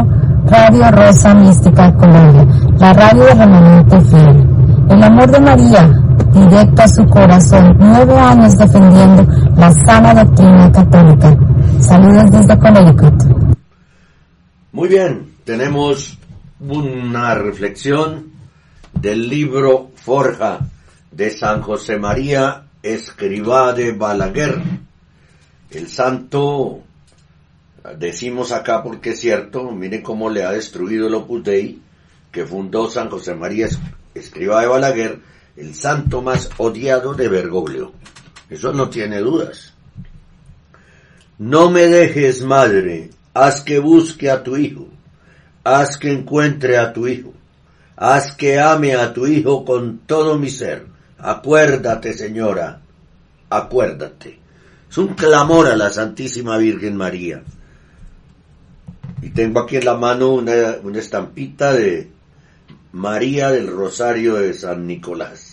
Radio 0.47 0.91
Rosa 0.91 1.33
Mística 1.35 1.95
Colombia, 1.97 2.47
la 2.79 2.93
radio 2.93 3.25
de 3.25 3.35
remanente 3.35 4.01
fiel. 4.03 4.47
El 4.91 5.03
amor 5.03 5.31
de 5.31 5.41
María, 5.41 5.89
directo 6.33 6.83
a 6.83 6.89
su 6.89 7.05
corazón, 7.07 7.77
nueve 7.79 8.17
años 8.17 8.57
defendiendo 8.57 9.27
la 9.57 9.73
sana 9.73 10.15
doctrina 10.15 10.71
católica. 10.73 11.37
Saludos 11.81 12.31
desde 12.31 12.59
Connecticut. 12.59 13.23
Muy 14.73 14.89
bien, 14.89 15.37
tenemos 15.45 16.19
una 16.61 17.35
reflexión 17.35 18.33
del 18.93 19.29
libro 19.29 19.91
Forja 19.95 20.61
de 21.11 21.31
San 21.31 21.63
José 21.63 21.99
María 21.99 22.65
Escribá 22.83 23.73
de 23.73 23.93
Balaguer. 23.93 24.63
El 25.71 25.89
santo, 25.89 26.81
decimos 27.99 28.53
acá 28.53 28.83
porque 28.83 29.11
es 29.11 29.21
cierto, 29.21 29.71
miren 29.71 30.03
cómo 30.03 30.31
le 30.31 30.45
ha 30.45 30.53
destruido 30.53 31.09
el 31.09 31.15
Opus 31.15 31.43
Dei, 31.43 31.81
que 32.31 32.45
fundó 32.45 32.89
San 32.89 33.11
José 33.11 33.35
María 33.35 33.69
Escribá 34.15 34.61
de 34.61 34.67
Balaguer, 34.69 35.21
el 35.57 35.75
santo 35.75 36.23
más 36.23 36.51
odiado 36.59 37.15
de 37.15 37.29
Bergoglio. 37.29 37.93
Eso 38.49 38.73
no 38.73 38.89
tiene 38.89 39.19
dudas. 39.19 39.73
No 41.39 41.71
me 41.71 41.87
dejes, 41.87 42.43
madre, 42.43 43.11
haz 43.35 43.61
que 43.63 43.79
busque 43.79 44.31
a 44.31 44.43
tu 44.43 44.57
hijo, 44.57 44.89
haz 45.65 45.99
que 45.99 46.13
encuentre 46.13 46.79
a 46.79 46.93
tu 46.93 47.07
hijo, 47.07 47.35
haz 47.97 48.33
que 48.33 48.59
ame 48.59 48.95
a 48.95 49.13
tu 49.13 49.27
hijo 49.27 49.65
con 49.65 49.99
todo 50.07 50.39
mi 50.39 50.49
ser. 50.49 50.87
Acuérdate, 51.19 52.13
señora, 52.15 52.81
acuérdate. 53.51 54.39
Es 54.89 54.99
un 54.99 55.09
clamor 55.09 55.67
a 55.67 55.77
la 55.77 55.91
Santísima 55.91 56.57
Virgen 56.57 56.97
María. 56.97 57.43
Y 59.21 59.31
tengo 59.31 59.61
aquí 59.61 59.77
en 59.77 59.85
la 59.85 59.97
mano 59.97 60.33
una, 60.33 60.53
una 60.83 60.99
estampita 60.99 61.73
de 61.73 62.11
María 62.93 63.51
del 63.51 63.67
Rosario 63.67 64.37
de 64.37 64.55
San 64.55 64.87
Nicolás. 64.87 65.46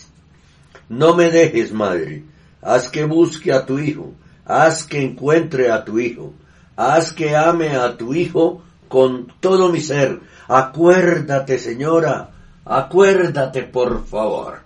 No 0.88 1.14
me 1.14 1.30
dejes, 1.30 1.72
madre, 1.72 2.24
haz 2.62 2.88
que 2.88 3.04
busque 3.04 3.52
a 3.52 3.64
tu 3.64 3.78
hijo, 3.78 4.12
haz 4.44 4.84
que 4.84 5.02
encuentre 5.02 5.70
a 5.70 5.84
tu 5.84 5.98
hijo, 5.98 6.34
haz 6.76 7.12
que 7.12 7.36
ame 7.36 7.76
a 7.76 7.96
tu 7.96 8.14
hijo 8.14 8.62
con 8.88 9.32
todo 9.40 9.70
mi 9.70 9.80
ser. 9.80 10.20
Acuérdate, 10.46 11.58
señora, 11.58 12.28
acuérdate, 12.64 13.62
por 13.62 14.04
favor. 14.04 14.62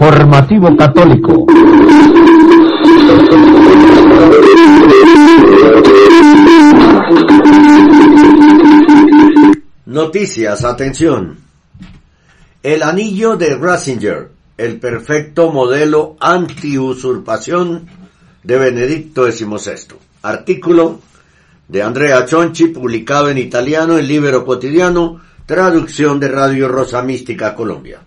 Informativo 0.00 0.76
católico. 0.76 1.44
Noticias, 9.86 10.64
atención. 10.64 11.38
El 12.62 12.84
anillo 12.84 13.36
de 13.36 13.56
Ratzinger, 13.56 14.30
el 14.56 14.78
perfecto 14.78 15.50
modelo 15.50 16.16
anti-usurpación 16.20 17.88
de 18.44 18.56
Benedicto 18.56 19.28
XVI. 19.28 19.96
Artículo 20.22 21.00
de 21.66 21.82
Andrea 21.82 22.24
Chonchi, 22.24 22.68
publicado 22.68 23.30
en 23.30 23.38
italiano 23.38 23.98
en 23.98 24.06
Libero 24.06 24.44
Quotidiano, 24.44 25.20
traducción 25.44 26.20
de 26.20 26.28
Radio 26.28 26.68
Rosa 26.68 27.02
Mística 27.02 27.56
Colombia. 27.56 27.98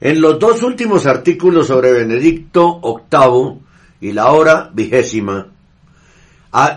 En 0.00 0.20
los 0.20 0.38
dos 0.38 0.62
últimos 0.62 1.06
artículos 1.06 1.66
sobre 1.66 1.92
Benedicto 1.92 2.80
VIII 2.80 3.58
y 4.00 4.12
la 4.12 4.30
hora 4.30 4.70
vigésima, 4.72 5.48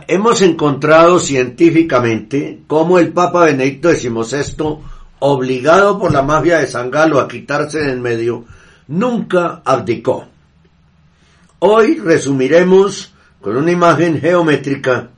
hemos 0.08 0.42
encontrado 0.42 1.20
científicamente 1.20 2.62
cómo 2.66 2.98
el 2.98 3.14
Papa 3.14 3.46
Benedicto 3.46 3.92
XVI, 3.92 4.78
obligado 5.20 6.00
por 6.00 6.12
la 6.12 6.24
mafia 6.24 6.60
de 6.60 6.68
San 6.68 6.90
Galo 6.90 7.20
a 7.20 7.28
quitarse 7.28 7.80
de 7.80 7.92
en 7.92 8.02
medio, 8.02 8.46
nunca 8.88 9.62
abdicó. 9.64 10.28
Hoy 11.60 12.00
resumiremos 12.00 13.14
con 13.40 13.56
una 13.56 13.72
imagen 13.72 14.20
geométrica 14.20 15.10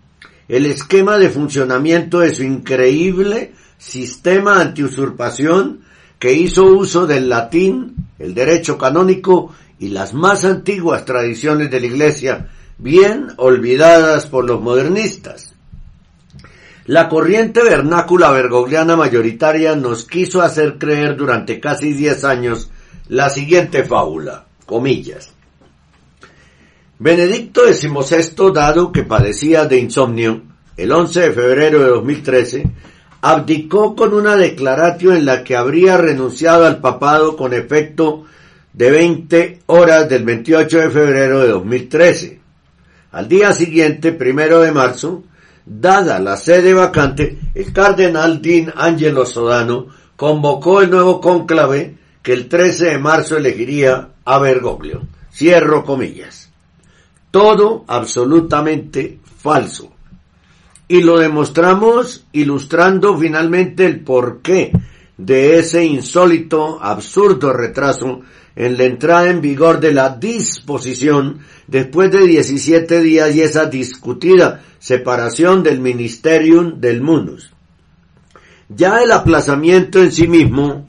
el 0.50 0.66
esquema 0.66 1.18
de 1.18 1.30
funcionamiento 1.30 2.20
de 2.20 2.36
su 2.36 2.44
increíble 2.44 3.54
sistema 3.78 4.60
antiusurpación 4.60 5.83
que 6.24 6.32
hizo 6.32 6.64
uso 6.64 7.06
del 7.06 7.28
latín, 7.28 7.96
el 8.18 8.34
derecho 8.34 8.78
canónico 8.78 9.54
y 9.78 9.90
las 9.90 10.14
más 10.14 10.46
antiguas 10.46 11.04
tradiciones 11.04 11.70
de 11.70 11.82
la 11.82 11.86
Iglesia, 11.86 12.48
bien 12.78 13.28
olvidadas 13.36 14.28
por 14.28 14.46
los 14.46 14.62
modernistas. 14.62 15.54
La 16.86 17.10
corriente 17.10 17.62
vernácula 17.62 18.32
bergogliana 18.32 18.96
mayoritaria 18.96 19.76
nos 19.76 20.06
quiso 20.06 20.42
hacer 20.42 20.78
creer 20.78 21.18
durante 21.18 21.60
casi 21.60 21.92
diez 21.92 22.24
años 22.24 22.72
la 23.10 23.30
siguiente 23.30 23.84
fábula, 23.84 24.46
comillas. 24.66 25.34
Benedicto 27.00 27.64
XVI, 27.68 28.54
dado 28.54 28.94
que 28.94 29.04
padecía 29.04 29.66
de 29.66 29.78
insomnio, 29.78 30.42
el 30.78 30.90
11 30.90 31.20
de 31.20 31.32
febrero 31.34 31.80
de 31.80 31.90
2013, 31.90 32.72
abdicó 33.26 33.96
con 33.96 34.14
una 34.14 34.36
declaratio 34.36 35.14
en 35.14 35.24
la 35.24 35.46
que 35.46 35.56
habría 35.56 35.96
renunciado 35.96 36.66
al 36.66 36.82
papado 36.82 37.38
con 37.38 37.54
efecto 37.54 38.26
de 38.74 38.92
20 38.92 39.60
horas 39.68 40.10
del 40.10 40.26
28 40.26 40.78
de 40.78 40.90
febrero 40.90 41.40
de 41.40 41.48
2013. 41.48 42.42
Al 43.14 43.30
día 43.30 43.54
siguiente, 43.54 44.12
primero 44.12 44.60
de 44.60 44.74
marzo, 44.74 45.24
dada 45.66 46.20
la 46.20 46.36
sede 46.36 46.74
vacante, 46.74 47.40
el 47.56 47.72
cardenal 47.72 48.42
Dean 48.42 48.74
Angelo 48.76 49.26
Sodano 49.26 49.88
convocó 50.18 50.82
el 50.82 50.90
nuevo 50.90 51.22
cónclave 51.22 51.96
que 52.22 52.34
el 52.34 52.50
13 52.50 52.88
de 52.88 52.98
marzo 52.98 53.38
elegiría 53.38 54.10
a 54.26 54.38
Bergoglio. 54.40 55.04
Cierro 55.34 55.86
comillas. 55.86 56.50
Todo 57.32 57.86
absolutamente 57.88 59.20
falso. 59.38 59.93
Y 60.88 61.02
lo 61.02 61.18
demostramos 61.18 62.26
ilustrando 62.34 63.18
finalmente 63.18 63.86
el 63.86 64.02
porqué 64.02 64.72
de 65.18 65.60
ese 65.60 65.86
insólito, 65.86 66.80
absurdo 66.82 67.54
retraso 67.54 68.22
en 68.56 68.78
la 68.78 68.84
entrada 68.84 69.30
en 69.30 69.42
vigor 69.42 69.80
de 69.80 69.94
la 69.94 70.10
disposición 70.10 71.40
después 71.68 72.12
de 72.12 72.28
17 72.28 73.02
días 73.02 73.36
y 73.36 73.42
esa 73.42 73.66
discutida 73.66 74.62
separación 74.80 75.64
del 75.64 75.80
Ministerium 75.80 76.80
del 76.80 77.02
Munus. 77.02 77.52
Ya 78.70 79.02
el 79.02 79.12
aplazamiento 79.12 80.00
en 80.00 80.12
sí 80.12 80.28
mismo 80.28 80.88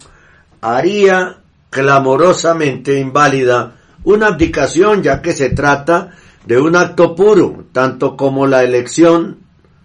haría 0.61 1.39
clamorosamente 1.71 2.99
inválida 2.99 3.77
una 4.05 4.29
abdicación 4.29 5.03
ya 5.03 5.23
que 5.23 5.33
se 5.33 5.51
trata 5.51 6.11
de 6.47 6.59
un 6.59 6.77
acto 6.77 7.15
puro, 7.15 7.67
tanto 7.73 8.17
como 8.17 8.47
la 8.47 8.63
elección 8.63 9.44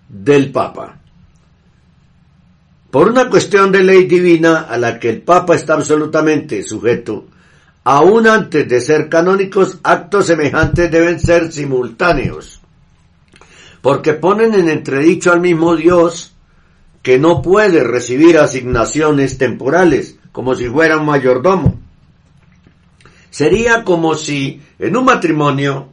del 0.09 0.51
Papa. 0.51 0.97
Por 2.91 3.07
una 3.07 3.29
cuestión 3.29 3.71
de 3.71 3.83
ley 3.83 4.05
divina 4.05 4.61
a 4.61 4.77
la 4.77 4.99
que 4.99 5.09
el 5.09 5.21
Papa 5.21 5.55
está 5.55 5.75
absolutamente 5.75 6.63
sujeto, 6.63 7.27
aún 7.83 8.27
antes 8.27 8.67
de 8.67 8.81
ser 8.81 9.07
canónicos, 9.07 9.77
actos 9.83 10.25
semejantes 10.25 10.89
deben 10.89 11.19
ser 11.19 11.51
simultáneos, 11.51 12.59
porque 13.81 14.13
ponen 14.13 14.55
en 14.55 14.69
entredicho 14.69 15.31
al 15.31 15.39
mismo 15.39 15.75
Dios 15.75 16.33
que 17.03 17.19
no 17.19 17.41
puede 17.43 17.83
recibir 17.83 18.39
asignaciones 18.39 19.37
temporales, 19.37 20.17
como 20.31 20.55
si 20.55 20.67
fuera 20.67 20.97
un 20.97 21.05
mayordomo. 21.05 21.79
Sería 23.29 23.83
como 23.83 24.15
si 24.15 24.61
en 24.79 24.97
un 24.97 25.05
matrimonio 25.05 25.89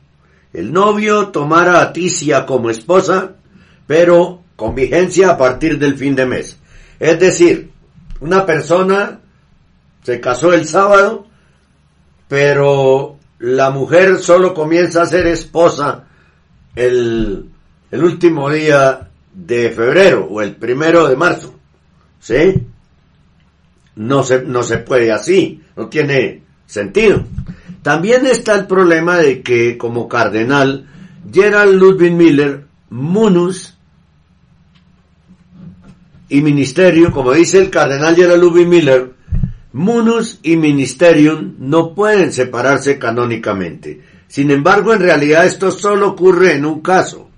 el 0.53 0.73
novio 0.73 1.29
tomara 1.29 1.83
a 1.83 1.93
Ticia 1.93 2.47
como 2.47 2.71
esposa, 2.71 3.36
pero 3.87 4.43
con 4.57 4.75
vigencia 4.75 5.31
a 5.31 5.39
partir 5.39 5.79
del 5.79 5.97
fin 5.97 6.15
de 6.15 6.27
mes. 6.27 6.59
Es 6.99 7.21
decir, 7.21 7.71
una 8.21 8.47
persona 8.47 9.21
se 10.03 10.21
casó 10.21 10.53
el 10.53 10.67
sábado, 10.67 11.27
pero 12.29 13.19
la 13.39 13.71
mujer 13.71 14.19
solo 14.19 14.55
comienza 14.55 15.03
a 15.03 15.07
ser 15.07 15.27
esposa 15.27 16.05
el, 16.75 17.51
el 17.91 18.05
último 18.05 18.51
día 18.51 19.09
de 19.33 19.71
febrero 19.71 20.27
o 20.31 20.41
el 20.41 20.57
primero 20.57 21.07
de 21.07 21.17
marzo. 21.17 21.55
¿Sí? 22.21 22.55
No 23.97 24.23
se, 24.23 24.43
no 24.43 24.63
se 24.63 24.79
puede 24.79 25.13
así, 25.13 25.63
no 25.77 25.89
tiene 25.89 26.43
sentido. 26.67 27.25
También 27.83 28.27
está 28.27 28.55
el 28.55 28.67
problema 28.67 29.19
de 29.19 29.43
que 29.43 29.79
como 29.79 30.09
cardenal 30.09 30.89
Gerald 31.31 31.75
Ludwig 31.75 32.13
Miller, 32.13 32.67
munus 32.91 33.76
y 36.29 36.41
ministerio, 36.41 37.13
como 37.13 37.33
dice 37.33 37.59
el 37.59 37.71
cardenal 37.71 38.17
Gerald 38.17 38.43
Ludwig 38.43 38.67
Miller, 38.67 39.13
munus 39.73 40.41
y 40.43 40.57
ministerium 40.57 41.55
no 41.59 41.95
pueden 41.95 42.33
separarse 42.33 42.99
canónicamente. 42.99 44.01
Sin 44.27 44.51
embargo, 44.51 44.93
en 44.93 45.01
realidad 45.01 45.47
esto 45.47 45.71
solo 45.71 46.09
ocurre 46.09 46.55
en 46.55 46.65
un 46.65 46.81
caso. 46.81 47.29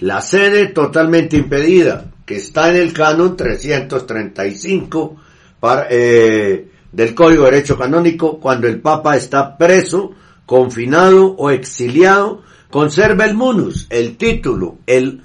La 0.00 0.20
sede 0.20 0.66
totalmente 0.66 1.36
impedida, 1.36 2.10
que 2.26 2.36
está 2.36 2.70
en 2.70 2.76
el 2.76 2.92
canon 2.92 3.36
335 3.36 5.16
para, 5.60 5.86
eh, 5.90 6.68
del 6.92 7.14
Código 7.14 7.44
de 7.44 7.52
Derecho 7.52 7.78
Canónico, 7.78 8.38
cuando 8.38 8.66
el 8.66 8.80
Papa 8.80 9.16
está 9.16 9.56
preso, 9.56 10.12
confinado 10.44 11.28
o 11.36 11.50
exiliado, 11.50 12.42
conserva 12.70 13.24
el 13.24 13.34
munus, 13.34 13.86
el 13.90 14.16
título, 14.16 14.78
el 14.86 15.22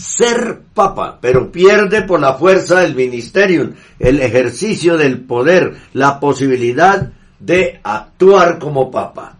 ser 0.00 0.60
papa, 0.72 1.18
pero 1.20 1.52
pierde 1.52 2.02
por 2.02 2.20
la 2.20 2.34
fuerza 2.34 2.80
del 2.80 2.94
ministerium, 2.94 3.72
el 3.98 4.20
ejercicio 4.20 4.96
del 4.96 5.20
poder, 5.20 5.76
la 5.92 6.18
posibilidad 6.18 7.12
de 7.38 7.80
actuar 7.82 8.58
como 8.58 8.90
papa. 8.90 9.36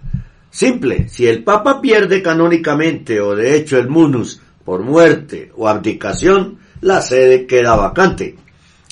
Simple, 0.50 1.08
si 1.08 1.26
el 1.26 1.44
papa 1.44 1.80
pierde 1.80 2.22
canónicamente 2.22 3.20
o 3.20 3.34
de 3.34 3.56
hecho 3.56 3.78
el 3.78 3.88
munus 3.88 4.40
por 4.64 4.82
muerte 4.82 5.50
o 5.56 5.68
abdicación, 5.68 6.58
la 6.80 7.00
sede 7.00 7.46
queda 7.46 7.76
vacante. 7.76 8.36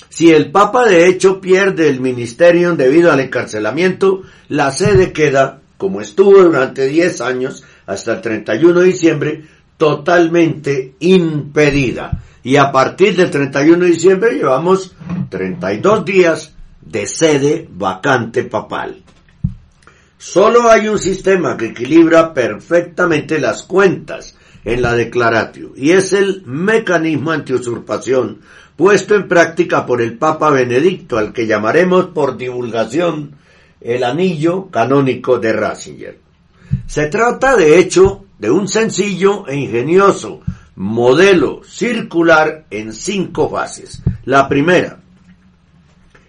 Si 0.09 0.31
el 0.31 0.51
papa 0.51 0.87
de 0.87 1.07
hecho 1.07 1.41
pierde 1.41 1.89
el 1.89 2.01
ministerio 2.01 2.75
debido 2.77 3.12
al 3.12 3.21
encarcelamiento, 3.21 4.23
la 4.49 4.71
sede 4.71 5.12
queda, 5.12 5.61
como 5.77 6.01
estuvo 6.01 6.43
durante 6.43 6.87
10 6.87 7.21
años, 7.21 7.64
hasta 7.87 8.14
el 8.14 8.21
31 8.21 8.81
de 8.81 8.87
diciembre, 8.87 9.45
totalmente 9.79 10.95
impedida. 11.01 12.22
Y 12.43 12.57
a 12.57 12.70
partir 12.70 13.16
del 13.16 13.31
31 13.31 13.85
de 13.85 13.91
diciembre 13.91 14.35
llevamos 14.35 14.95
32 15.31 16.05
días 16.05 16.55
de 16.83 17.07
sede 17.07 17.66
vacante 17.70 18.45
papal. 18.45 19.03
Solo 20.18 20.68
hay 20.68 20.89
un 20.89 20.99
sistema 20.99 21.57
que 21.57 21.66
equilibra 21.66 22.35
perfectamente 22.35 23.39
las 23.39 23.62
cuentas 23.62 24.37
en 24.64 24.83
la 24.83 24.95
declaratio 24.95 25.72
y 25.76 25.93
es 25.93 26.12
el 26.12 26.43
mecanismo 26.45 27.31
antiusurpación 27.31 28.41
puesto 28.76 29.14
en 29.14 29.29
práctica 29.29 29.87
por 29.87 30.01
el 30.01 30.18
Papa 30.18 30.51
Benedicto, 30.51 31.18
al 31.18 31.33
que 31.33 31.47
llamaremos 31.47 32.07
por 32.07 32.37
divulgación 32.37 33.37
el 33.81 34.05
anillo 34.05 34.70
canónico 34.70 35.39
de 35.39 35.53
Ratzinger. 35.53 36.18
Se 36.87 37.07
trata, 37.07 37.57
de 37.57 37.79
hecho, 37.79 38.24
de 38.39 38.51
un 38.51 38.68
sencillo 38.68 39.47
e 39.49 39.57
ingenioso 39.57 40.41
modelo 40.76 41.62
circular 41.64 42.66
en 42.70 42.93
cinco 42.93 43.51
fases. 43.51 44.03
La 44.24 44.49
primera, 44.49 45.01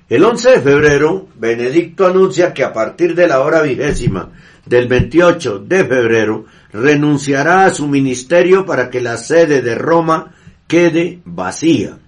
el 0.09 0.23
11 0.23 0.49
de 0.49 0.61
febrero, 0.61 1.27
Benedicto 1.35 2.07
anuncia 2.07 2.51
que 2.51 2.63
a 2.63 2.73
partir 2.73 3.13
de 3.13 3.27
la 3.27 3.41
hora 3.41 3.61
vigésima 3.61 4.31
del 4.65 4.87
28 4.87 5.59
de 5.59 5.85
febrero 5.85 6.45
renunciará 6.73 7.65
a 7.65 7.73
su 7.73 7.87
ministerio 7.87 8.65
para 8.65 8.89
que 8.89 9.01
la 9.01 9.17
sede 9.17 9.61
de 9.61 9.75
Roma 9.75 10.33
quede 10.67 11.19
vacía. 11.25 11.99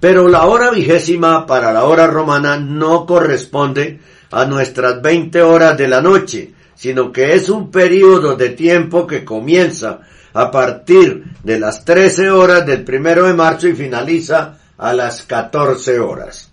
Pero 0.00 0.26
la 0.26 0.46
hora 0.46 0.70
vigésima 0.70 1.46
para 1.46 1.72
la 1.72 1.84
hora 1.84 2.08
romana 2.08 2.58
no 2.58 3.06
corresponde 3.06 4.00
a 4.32 4.44
nuestras 4.44 5.00
20 5.00 5.42
horas 5.42 5.78
de 5.78 5.88
la 5.88 6.00
noche, 6.00 6.52
sino 6.76 7.10
que 7.10 7.34
es 7.34 7.48
un 7.48 7.70
periodo 7.70 8.36
de 8.36 8.50
tiempo 8.50 9.06
que 9.06 9.24
comienza 9.24 10.00
a 10.32 10.50
partir 10.50 11.24
de 11.42 11.58
las 11.58 11.84
13 11.84 12.30
horas 12.30 12.66
del 12.66 12.84
primero 12.84 13.26
de 13.26 13.34
marzo 13.34 13.66
y 13.68 13.74
finaliza 13.74 14.58
a 14.76 14.92
las 14.92 15.22
14 15.22 15.98
horas. 15.98 16.50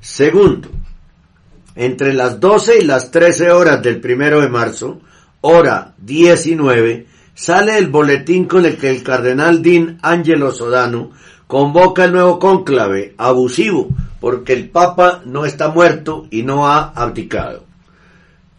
Segundo, 0.00 0.70
entre 1.74 2.14
las 2.14 2.38
12 2.38 2.78
y 2.78 2.84
las 2.84 3.10
13 3.10 3.50
horas 3.50 3.82
del 3.82 4.00
primero 4.00 4.40
de 4.40 4.48
marzo, 4.48 5.00
hora 5.40 5.94
19, 5.98 7.06
sale 7.34 7.76
el 7.76 7.88
boletín 7.88 8.46
con 8.46 8.64
el 8.64 8.76
que 8.76 8.90
el 8.90 9.02
cardenal 9.02 9.60
Dean 9.62 9.98
Angelo 10.02 10.52
Sodano 10.52 11.10
convoca 11.46 12.04
el 12.04 12.12
nuevo 12.12 12.38
cónclave 12.38 13.14
abusivo 13.18 13.88
porque 14.20 14.52
el 14.52 14.70
Papa 14.70 15.22
no 15.24 15.44
está 15.44 15.68
muerto 15.68 16.26
y 16.30 16.42
no 16.42 16.66
ha 16.66 16.92
abdicado. 16.94 17.64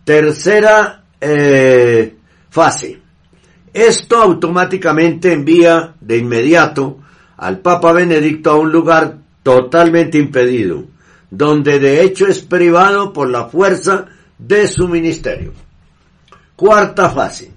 Tercera 0.03 0.96
eh, 1.21 2.15
fase. 2.49 2.99
Esto 3.73 4.17
automáticamente 4.17 5.33
envía 5.33 5.95
de 5.99 6.17
inmediato 6.17 6.99
al 7.37 7.59
Papa 7.59 7.93
Benedicto 7.93 8.51
a 8.51 8.55
un 8.55 8.71
lugar 8.71 9.17
totalmente 9.43 10.17
impedido, 10.17 10.85
donde 11.29 11.79
de 11.79 12.01
hecho 12.03 12.27
es 12.27 12.39
privado 12.39 13.13
por 13.13 13.29
la 13.29 13.45
fuerza 13.45 14.07
de 14.37 14.67
su 14.67 14.87
ministerio. 14.87 15.53
Cuarta 16.55 17.09
fase. 17.09 17.51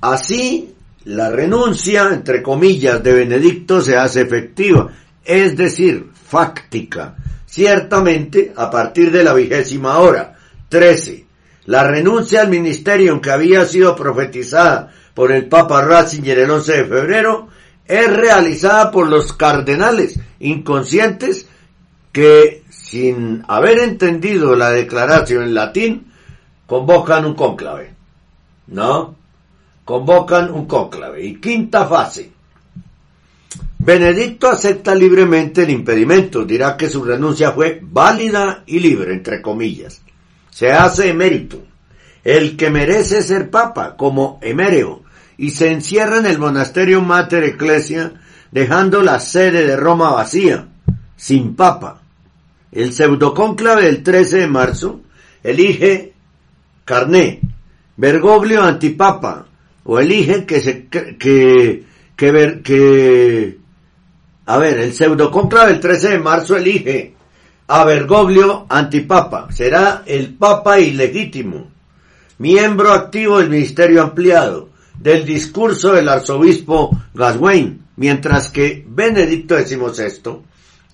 Así, 0.00 0.72
la 1.04 1.30
renuncia, 1.30 2.10
entre 2.12 2.42
comillas, 2.42 3.02
de 3.02 3.12
Benedicto 3.12 3.80
se 3.80 3.96
hace 3.96 4.22
efectiva, 4.22 4.92
es 5.24 5.56
decir, 5.56 6.10
fáctica, 6.14 7.16
ciertamente 7.44 8.52
a 8.56 8.70
partir 8.70 9.10
de 9.10 9.24
la 9.24 9.34
vigésima 9.34 9.98
hora, 9.98 10.36
13. 10.68 11.25
La 11.66 11.84
renuncia 11.84 12.42
al 12.42 12.48
ministerio 12.48 13.20
que 13.20 13.30
había 13.30 13.64
sido 13.64 13.96
profetizada 13.96 14.92
por 15.14 15.32
el 15.32 15.46
Papa 15.46 15.82
Ratzinger 15.82 16.38
el 16.38 16.50
11 16.50 16.72
de 16.72 16.84
febrero 16.84 17.48
es 17.84 18.16
realizada 18.16 18.90
por 18.90 19.08
los 19.08 19.32
cardenales 19.32 20.18
inconscientes 20.40 21.46
que, 22.12 22.62
sin 22.70 23.44
haber 23.48 23.80
entendido 23.80 24.54
la 24.54 24.70
declaración 24.70 25.42
en 25.42 25.54
latín, 25.54 26.12
convocan 26.66 27.26
un 27.26 27.34
cónclave. 27.34 27.94
¿No? 28.68 29.14
Convocan 29.84 30.50
un 30.52 30.66
cónclave. 30.66 31.24
Y 31.24 31.40
quinta 31.40 31.86
fase. 31.86 32.30
Benedicto 33.78 34.48
acepta 34.48 34.94
libremente 34.94 35.62
el 35.62 35.70
impedimento, 35.70 36.44
dirá 36.44 36.76
que 36.76 36.88
su 36.88 37.04
renuncia 37.04 37.52
fue 37.52 37.80
válida 37.82 38.62
y 38.66 38.80
libre, 38.80 39.12
entre 39.12 39.42
comillas. 39.42 40.00
Se 40.56 40.72
hace 40.72 41.10
emérito, 41.10 41.62
el 42.24 42.56
que 42.56 42.70
merece 42.70 43.20
ser 43.20 43.50
papa, 43.50 43.94
como 43.94 44.38
eméreo, 44.40 45.02
y 45.36 45.50
se 45.50 45.70
encierra 45.70 46.16
en 46.16 46.24
el 46.24 46.38
monasterio 46.38 47.02
Mater 47.02 47.44
Ecclesia, 47.44 48.14
dejando 48.52 49.02
la 49.02 49.20
sede 49.20 49.66
de 49.66 49.76
Roma 49.76 50.12
vacía, 50.12 50.66
sin 51.14 51.56
papa. 51.56 52.00
El 52.72 52.94
pseudocónclave 52.94 53.84
del 53.84 54.02
13 54.02 54.38
de 54.38 54.46
marzo 54.46 55.02
elige 55.42 56.14
Carné, 56.86 57.42
Bergoglio 57.98 58.62
antipapa, 58.62 59.44
o 59.84 59.98
elige 59.98 60.46
que 60.46 60.62
se, 60.62 60.86
que, 60.86 61.18
que, 61.18 62.62
que, 62.64 63.58
a 64.46 64.56
ver, 64.56 64.78
el 64.78 64.94
pseudocónclave 64.94 65.72
del 65.72 65.80
13 65.80 66.08
de 66.08 66.18
marzo 66.18 66.56
elige 66.56 67.15
a 67.68 67.84
Bergoglio 67.84 68.66
antipapa, 68.68 69.48
será 69.50 70.02
el 70.06 70.34
papa 70.34 70.78
ilegítimo, 70.78 71.68
miembro 72.38 72.92
activo 72.92 73.38
del 73.38 73.50
ministerio 73.50 74.02
ampliado, 74.02 74.68
del 74.98 75.24
discurso 75.24 75.92
del 75.92 76.08
arzobispo 76.08 76.90
Gaswain, 77.14 77.82
mientras 77.96 78.50
que 78.50 78.84
Benedicto 78.86 79.58
XVI, 79.58 80.38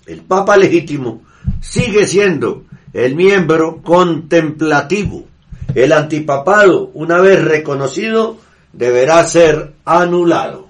el 0.07 0.23
papa 0.23 0.57
legítimo, 0.57 1.23
sigue 1.61 2.07
siendo 2.07 2.65
el 2.93 3.15
miembro 3.15 3.83
contemplativo. 3.83 5.27
El 5.75 5.93
antipapado, 5.93 6.91
una 6.95 7.21
vez 7.21 7.43
reconocido, 7.43 8.39
deberá 8.73 9.25
ser 9.25 9.75
anulado. 9.85 10.69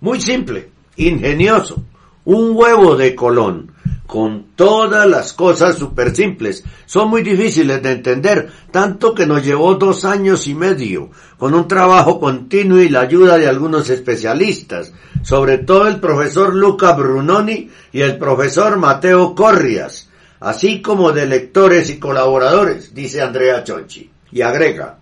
Muy 0.00 0.20
simple, 0.20 0.70
ingenioso, 0.96 1.84
un 2.24 2.52
huevo 2.54 2.96
de 2.96 3.14
Colón, 3.14 3.72
con 4.10 4.56
todas 4.56 5.06
las 5.06 5.32
cosas 5.34 5.78
súper 5.78 6.16
simples. 6.16 6.64
Son 6.84 7.08
muy 7.08 7.22
difíciles 7.22 7.80
de 7.80 7.92
entender, 7.92 8.50
tanto 8.72 9.14
que 9.14 9.24
nos 9.24 9.44
llevó 9.44 9.76
dos 9.76 10.04
años 10.04 10.48
y 10.48 10.54
medio, 10.56 11.10
con 11.38 11.54
un 11.54 11.68
trabajo 11.68 12.18
continuo 12.18 12.80
y 12.80 12.88
la 12.88 13.02
ayuda 13.02 13.38
de 13.38 13.46
algunos 13.46 13.88
especialistas, 13.88 14.92
sobre 15.22 15.58
todo 15.58 15.86
el 15.86 16.00
profesor 16.00 16.52
Luca 16.56 16.90
Brunoni 16.90 17.70
y 17.92 18.00
el 18.00 18.18
profesor 18.18 18.78
Mateo 18.78 19.32
Corrias, 19.36 20.10
así 20.40 20.82
como 20.82 21.12
de 21.12 21.26
lectores 21.26 21.88
y 21.88 22.00
colaboradores, 22.00 22.92
dice 22.92 23.22
Andrea 23.22 23.62
Chonchi. 23.62 24.10
Y 24.32 24.42
agrega, 24.42 24.98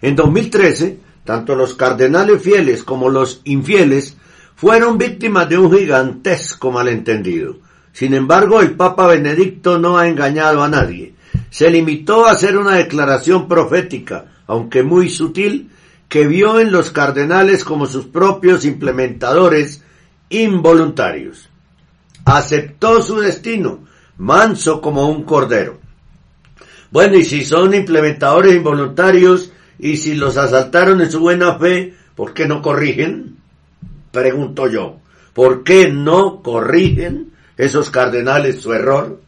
en 0.00 0.16
2013, 0.16 0.98
tanto 1.22 1.54
los 1.54 1.74
cardenales 1.74 2.40
fieles 2.40 2.82
como 2.82 3.10
los 3.10 3.42
infieles 3.44 4.16
fueron 4.54 4.96
víctimas 4.96 5.50
de 5.50 5.58
un 5.58 5.70
gigantesco 5.70 6.72
malentendido. 6.72 7.65
Sin 7.96 8.12
embargo, 8.12 8.60
el 8.60 8.72
Papa 8.72 9.06
Benedicto 9.06 9.78
no 9.78 9.96
ha 9.96 10.06
engañado 10.06 10.62
a 10.62 10.68
nadie. 10.68 11.14
Se 11.48 11.70
limitó 11.70 12.26
a 12.26 12.32
hacer 12.32 12.58
una 12.58 12.72
declaración 12.72 13.48
profética, 13.48 14.26
aunque 14.46 14.82
muy 14.82 15.08
sutil, 15.08 15.70
que 16.06 16.26
vio 16.26 16.60
en 16.60 16.72
los 16.72 16.90
cardenales 16.90 17.64
como 17.64 17.86
sus 17.86 18.04
propios 18.04 18.66
implementadores 18.66 19.82
involuntarios. 20.28 21.48
Aceptó 22.26 23.00
su 23.00 23.18
destino, 23.18 23.84
manso 24.18 24.82
como 24.82 25.08
un 25.08 25.22
cordero. 25.22 25.78
Bueno, 26.90 27.16
y 27.16 27.24
si 27.24 27.46
son 27.46 27.72
implementadores 27.72 28.54
involuntarios 28.56 29.52
y 29.78 29.96
si 29.96 30.16
los 30.16 30.36
asaltaron 30.36 31.00
en 31.00 31.10
su 31.10 31.20
buena 31.20 31.58
fe, 31.58 31.94
¿por 32.14 32.34
qué 32.34 32.46
no 32.46 32.60
corrigen? 32.60 33.38
Pregunto 34.12 34.68
yo. 34.68 34.98
¿Por 35.32 35.64
qué 35.64 35.90
no 35.90 36.42
corrigen 36.42 37.32
esos 37.56 37.90
cardenales 37.90 38.60
su 38.60 38.72
error? 38.72 39.20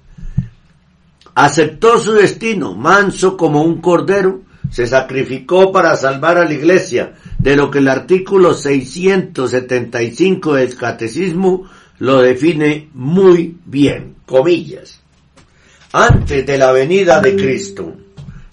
Aceptó 1.35 1.99
su 1.99 2.15
destino, 2.15 2.75
manso 2.75 3.37
como 3.37 3.63
un 3.63 3.81
cordero, 3.81 4.43
se 4.71 4.87
sacrificó 4.87 5.73
para 5.73 5.97
salvar 5.97 6.39
a 6.39 6.45
la 6.45 6.53
iglesia, 6.53 7.15
de 7.39 7.57
lo 7.57 7.71
que 7.71 7.79
el 7.79 7.89
artículo 7.89 8.55
675 8.55 10.55
del 10.55 10.77
catecismo 10.77 11.69
lo 11.99 12.21
define 12.21 12.91
muy 12.95 13.57
bien, 13.65 14.17
comillas. 14.27 15.01
Antes 15.93 16.45
de 16.45 16.59
la 16.59 16.73
venida 16.73 17.21
de 17.21 17.35
Cristo, 17.35 17.95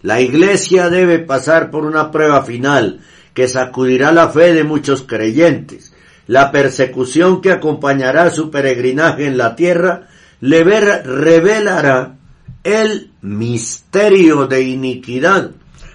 la 0.03 0.21
iglesia 0.21 0.89
debe 0.89 1.19
pasar 1.19 1.71
por 1.71 1.85
una 1.85 2.11
prueba 2.11 2.43
final 2.43 3.01
que 3.33 3.47
sacudirá 3.47 4.11
la 4.11 4.29
fe 4.29 4.53
de 4.53 4.63
muchos 4.63 5.01
creyentes. 5.01 5.94
La 6.27 6.51
persecución 6.51 7.41
que 7.41 7.51
acompañará 7.51 8.29
su 8.29 8.49
peregrinaje 8.49 9.27
en 9.27 9.37
la 9.37 9.55
tierra 9.55 10.07
le 10.41 10.63
revelará 10.63 12.15
el 12.63 13.11
misterio 13.21 14.47
de 14.47 14.61
iniquidad 14.61 15.51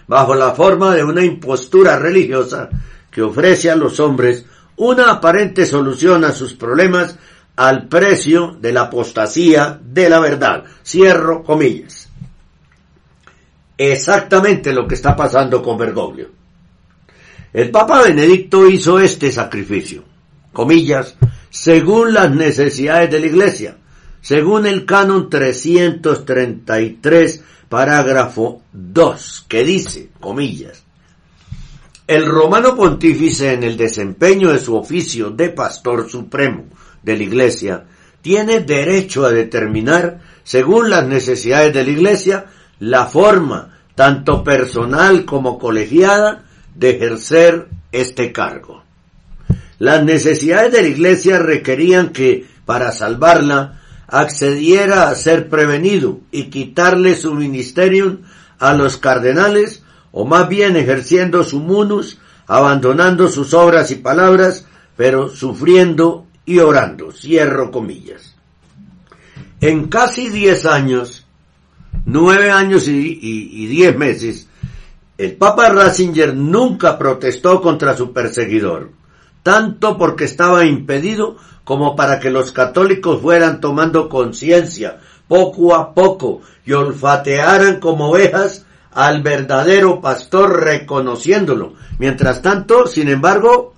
bajo 0.06 0.34
la 0.34 0.52
forma 0.52 0.94
de 0.94 1.04
una 1.04 1.24
impostura 1.24 1.98
religiosa 1.98 2.68
que 3.10 3.22
ofrece 3.22 3.70
a 3.70 3.76
los 3.76 3.98
hombres 4.00 4.44
una 4.76 5.10
aparente 5.10 5.66
solución 5.66 6.24
a 6.24 6.32
sus 6.32 6.54
problemas 6.54 7.18
al 7.56 7.88
precio 7.88 8.56
de 8.60 8.72
la 8.72 8.82
apostasía 8.82 9.78
de 9.82 10.08
la 10.08 10.20
verdad. 10.20 10.64
Cierro 10.84 11.42
comillas. 11.42 12.08
Exactamente 13.76 14.72
lo 14.72 14.86
que 14.86 14.94
está 14.94 15.14
pasando 15.14 15.62
con 15.62 15.76
Bergoglio. 15.76 16.28
El 17.52 17.70
Papa 17.70 18.02
Benedicto 18.02 18.68
hizo 18.68 19.00
este 19.00 19.32
sacrificio, 19.32 20.04
comillas, 20.53 21.16
según 21.51 22.14
las 22.14 22.34
necesidades 22.34 23.11
de 23.11 23.20
la 23.20 23.26
Iglesia, 23.26 23.76
según 24.20 24.66
el 24.66 24.84
canon 24.84 25.30
333, 25.30 27.42
parágrafo 27.68 28.62
2, 28.72 29.46
que 29.48 29.64
dice, 29.64 30.11
comillas, 30.20 30.82
el 32.07 32.26
romano 32.26 32.74
pontífice 32.74 33.53
en 33.53 33.62
el 33.62 33.76
desempeño 33.76 34.53
de 34.53 34.59
su 34.59 34.74
oficio 34.74 35.30
de 35.30 35.51
pastor 35.51 36.11
supremo 36.11 36.64
de 37.03 37.16
la 37.16 37.22
Iglesia 37.22 37.84
tiene 38.20 38.61
derecho 38.61 39.24
a 39.24 39.30
determinar, 39.30 40.20
según 40.42 40.90
las 40.90 41.07
necesidades 41.07 41.72
de 41.72 41.84
la 41.84 41.90
Iglesia, 41.90 42.46
la 42.80 43.07
forma, 43.07 43.78
tanto 43.94 44.42
personal 44.42 45.24
como 45.24 45.59
colegiada, 45.59 46.44
de 46.74 46.90
ejercer 46.90 47.68
este 47.92 48.32
cargo. 48.32 48.82
Las 49.80 50.04
necesidades 50.04 50.72
de 50.72 50.82
la 50.82 50.88
Iglesia 50.88 51.38
requerían 51.38 52.10
que, 52.10 52.46
para 52.66 52.92
salvarla, 52.92 53.80
accediera 54.08 55.08
a 55.08 55.14
ser 55.14 55.48
prevenido 55.48 56.20
y 56.30 56.50
quitarle 56.50 57.16
su 57.16 57.32
ministerio 57.32 58.18
a 58.58 58.74
los 58.74 58.98
cardenales, 58.98 59.82
o 60.12 60.26
más 60.26 60.50
bien 60.50 60.76
ejerciendo 60.76 61.42
su 61.44 61.60
munus, 61.60 62.18
abandonando 62.46 63.30
sus 63.30 63.54
obras 63.54 63.90
y 63.90 63.94
palabras, 63.94 64.66
pero 64.98 65.30
sufriendo 65.30 66.26
y 66.44 66.58
orando, 66.58 67.10
cierro 67.10 67.70
comillas. 67.70 68.36
En 69.62 69.88
casi 69.88 70.28
diez 70.28 70.66
años, 70.66 71.26
nueve 72.04 72.50
años 72.50 72.86
y, 72.86 73.66
diez 73.66 73.96
meses, 73.96 74.46
el 75.16 75.36
Papa 75.36 75.70
Ratzinger 75.70 76.36
nunca 76.36 76.98
protestó 76.98 77.62
contra 77.62 77.96
su 77.96 78.12
perseguidor, 78.12 78.99
tanto 79.43 79.97
porque 79.97 80.24
estaba 80.24 80.64
impedido 80.64 81.36
como 81.64 81.97
para 81.97 82.18
que 82.20 82.30
los 82.30 82.53
católicos 82.53 83.20
fueran 83.20 83.61
tomando 83.61 84.09
conciencia 84.09 84.99
poco 85.28 85.74
a 85.74 85.95
poco 85.95 86.43
y 86.66 86.72
olfatearan 86.72 87.78
como 87.78 88.11
ovejas 88.11 88.66
al 88.93 89.22
verdadero 89.22 90.01
pastor 90.01 90.64
reconociéndolo. 90.64 91.74
Mientras 91.99 92.43
tanto, 92.43 92.86
sin 92.86 93.09
embargo, 93.09 93.74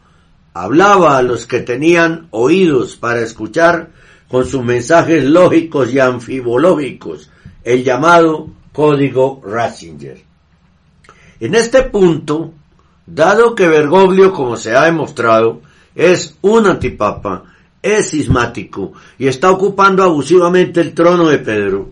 hablaba 0.54 1.18
a 1.18 1.22
los 1.22 1.46
que 1.46 1.60
tenían 1.60 2.28
oídos 2.30 2.96
para 2.96 3.20
escuchar 3.20 3.90
con 4.28 4.46
sus 4.46 4.64
mensajes 4.64 5.24
lógicos 5.24 5.92
y 5.92 5.98
anfibológicos, 5.98 7.30
el 7.64 7.84
llamado 7.84 8.48
código 8.72 9.42
Ratzinger. 9.44 10.22
En 11.40 11.54
este 11.54 11.82
punto, 11.82 12.54
dado 13.06 13.54
que 13.54 13.68
Bergoglio, 13.68 14.32
como 14.32 14.56
se 14.56 14.74
ha 14.74 14.84
demostrado, 14.84 15.62
es 15.94 16.36
un 16.42 16.66
antipapa, 16.66 17.44
es 17.82 18.10
cismático 18.10 18.92
y 19.18 19.26
está 19.26 19.50
ocupando 19.50 20.02
abusivamente 20.02 20.80
el 20.80 20.94
trono 20.94 21.28
de 21.28 21.38
Pedro, 21.38 21.90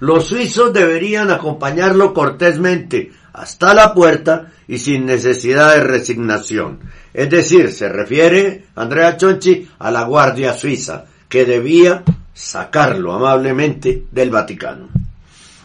los 0.00 0.26
suizos 0.26 0.72
deberían 0.72 1.30
acompañarlo 1.30 2.12
cortésmente 2.12 3.12
hasta 3.32 3.74
la 3.74 3.94
puerta 3.94 4.52
y 4.68 4.78
sin 4.78 5.06
necesidad 5.06 5.74
de 5.74 5.84
resignación. 5.84 6.80
Es 7.14 7.30
decir, 7.30 7.72
se 7.72 7.88
refiere 7.88 8.66
Andrea 8.74 9.16
Chonchi 9.16 9.68
a 9.78 9.90
la 9.90 10.04
Guardia 10.04 10.52
Suiza, 10.52 11.04
que 11.28 11.46
debía 11.46 12.02
sacarlo 12.34 13.14
amablemente 13.14 14.04
del 14.10 14.30
Vaticano. 14.30 14.88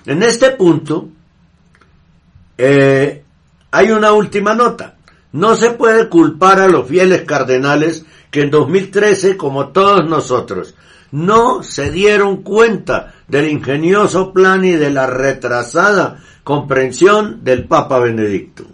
En 0.05 0.23
este 0.23 0.51
punto, 0.51 1.09
eh, 2.57 3.23
hay 3.72 3.91
una 3.91 4.13
última 4.13 4.53
nota. 4.53 4.95
No 5.32 5.55
se 5.55 5.72
puede 5.72 6.09
culpar 6.09 6.59
a 6.59 6.67
los 6.67 6.88
fieles 6.88 7.22
cardenales 7.22 8.05
que 8.30 8.41
en 8.41 8.51
2013, 8.51 9.38
como 9.38 9.69
todos 9.69 10.07
nosotros, 10.07 10.76
no 11.11 11.63
se 11.63 11.91
dieron 11.91 12.43
cuenta 12.43 13.13
del 13.28 13.49
ingenioso 13.49 14.34
plan 14.34 14.63
y 14.65 14.72
de 14.72 14.91
la 14.91 15.07
retrasada 15.07 16.19
comprensión 16.43 17.43
del 17.43 17.65
Papa 17.65 17.99
Benedicto. 17.99 18.65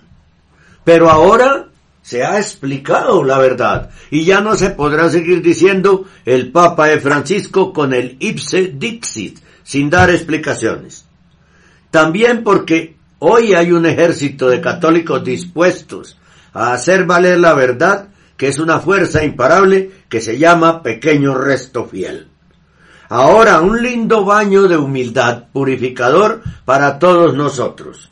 Pero 0.83 1.09
ahora 1.09 1.67
se 2.01 2.23
ha 2.23 2.37
explicado 2.37 3.23
la 3.23 3.37
verdad 3.37 3.89
y 4.09 4.23
ya 4.23 4.41
no 4.41 4.55
se 4.55 4.69
podrá 4.69 5.09
seguir 5.09 5.41
diciendo 5.41 6.05
el 6.25 6.51
Papa 6.51 6.91
es 6.91 7.03
Francisco 7.03 7.73
con 7.73 7.93
el 7.93 8.15
ipse 8.19 8.73
dixit 8.75 9.39
sin 9.63 9.89
dar 9.89 10.09
explicaciones. 10.09 11.05
También 11.91 12.43
porque 12.43 12.96
hoy 13.19 13.53
hay 13.53 13.71
un 13.71 13.85
ejército 13.85 14.49
de 14.49 14.61
católicos 14.61 15.23
dispuestos 15.23 16.17
a 16.53 16.73
hacer 16.73 17.05
valer 17.05 17.39
la 17.39 17.53
verdad 17.53 18.09
que 18.37 18.47
es 18.47 18.59
una 18.59 18.79
fuerza 18.79 19.23
imparable 19.23 19.91
que 20.07 20.21
se 20.21 20.37
llama 20.37 20.83
pequeño 20.83 21.33
resto 21.33 21.85
fiel. 21.85 22.27
Ahora 23.09 23.61
un 23.61 23.81
lindo 23.81 24.25
baño 24.25 24.67
de 24.67 24.77
humildad 24.77 25.45
purificador 25.51 26.43
para 26.65 26.99
todos 26.99 27.33
nosotros. 27.33 28.11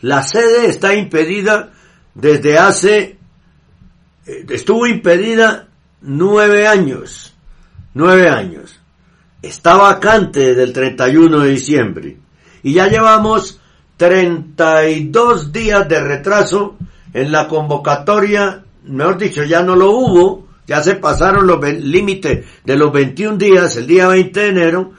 La 0.00 0.22
sede 0.22 0.66
está 0.66 0.94
impedida 0.94 1.70
desde 2.14 2.58
hace, 2.58 3.18
eh, 4.26 4.46
estuvo 4.50 4.86
impedida 4.86 5.68
nueve 6.00 6.66
años, 6.66 7.34
nueve 7.94 8.28
años. 8.28 8.80
Está 9.40 9.76
vacante 9.76 10.40
desde 10.40 10.62
el 10.64 10.72
31 10.72 11.40
de 11.40 11.50
diciembre 11.50 12.16
y 12.62 12.74
ya 12.74 12.88
llevamos 12.88 13.60
32 14.02 15.52
días 15.52 15.88
de 15.88 16.00
retraso 16.00 16.74
en 17.14 17.30
la 17.30 17.46
convocatoria, 17.46 18.64
mejor 18.82 19.16
dicho, 19.16 19.44
ya 19.44 19.62
no 19.62 19.76
lo 19.76 19.92
hubo, 19.92 20.48
ya 20.66 20.82
se 20.82 20.96
pasaron 20.96 21.46
los 21.46 21.62
límites 21.62 22.44
de 22.64 22.76
los 22.76 22.92
21 22.92 23.36
días, 23.36 23.76
el 23.76 23.86
día 23.86 24.08
20 24.08 24.40
de 24.40 24.48
enero, 24.48 24.90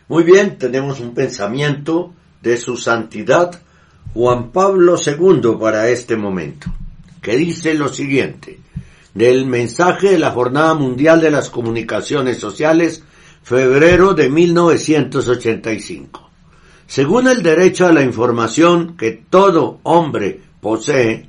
Muy 0.08 0.24
bien, 0.24 0.60
tenemos 0.60 1.00
un 1.00 1.16
pensamiento 1.16 2.14
de 2.44 2.58
su 2.58 2.78
santidad 2.78 3.60
Juan 4.14 4.52
Pablo 4.52 4.98
II 5.04 5.58
para 5.60 5.90
este 5.90 6.16
momento, 6.16 6.72
que 7.22 7.36
dice 7.36 7.74
lo 7.74 7.90
siguiente 7.90 8.60
del 9.16 9.48
mensaje 9.48 10.12
de 10.12 10.20
la 10.20 10.30
Jornada 10.30 10.76
Mundial 10.76 11.22
de 11.22 11.32
las 11.32 11.50
Comunicaciones 11.50 12.38
Sociales, 12.38 13.04
febrero 13.42 14.14
de 14.14 14.30
1985. 14.30 16.30
Según 16.86 17.28
el 17.28 17.42
derecho 17.42 17.88
a 17.88 17.92
la 17.92 18.04
información 18.04 18.96
que 18.96 19.24
todo 19.28 19.80
hombre 19.82 20.40
posee, 20.62 21.28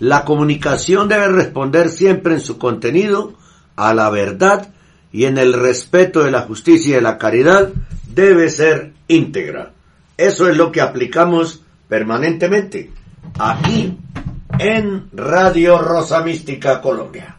la 0.00 0.24
comunicación 0.24 1.08
debe 1.08 1.28
responder 1.28 1.88
siempre 1.88 2.34
en 2.34 2.40
su 2.40 2.58
contenido 2.58 3.34
a 3.76 3.94
la 3.94 4.10
verdad 4.10 4.74
y 5.12 5.24
en 5.24 5.38
el 5.38 5.52
respeto 5.52 6.22
de 6.22 6.30
la 6.30 6.42
justicia 6.42 6.90
y 6.90 6.94
de 6.94 7.00
la 7.00 7.18
caridad 7.18 7.70
debe 8.12 8.50
ser 8.50 8.92
íntegra. 9.08 9.72
Eso 10.16 10.48
es 10.48 10.56
lo 10.56 10.72
que 10.72 10.80
aplicamos 10.80 11.62
permanentemente 11.88 12.90
aquí 13.38 13.96
en 14.58 15.08
Radio 15.12 15.78
Rosa 15.78 16.22
Mística 16.22 16.80
Colombia. 16.80 17.36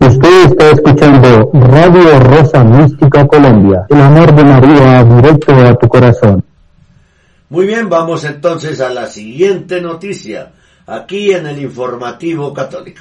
Usted 0.00 0.44
está 0.46 0.70
escuchando 0.72 1.50
Radio 1.54 2.18
Rosa 2.18 2.64
Mística 2.64 3.26
Colombia, 3.26 3.86
el 3.88 4.00
amor 4.00 4.34
de 4.34 4.44
María 4.44 5.04
directo 5.04 5.54
a 5.54 5.74
tu 5.76 5.86
corazón. 5.86 6.44
Muy 7.48 7.66
bien, 7.66 7.88
vamos 7.88 8.24
entonces 8.24 8.80
a 8.80 8.90
la 8.90 9.06
siguiente 9.06 9.80
noticia, 9.80 10.52
aquí 10.92 11.32
en 11.32 11.46
el 11.46 11.62
informativo 11.62 12.52
católico. 12.52 13.00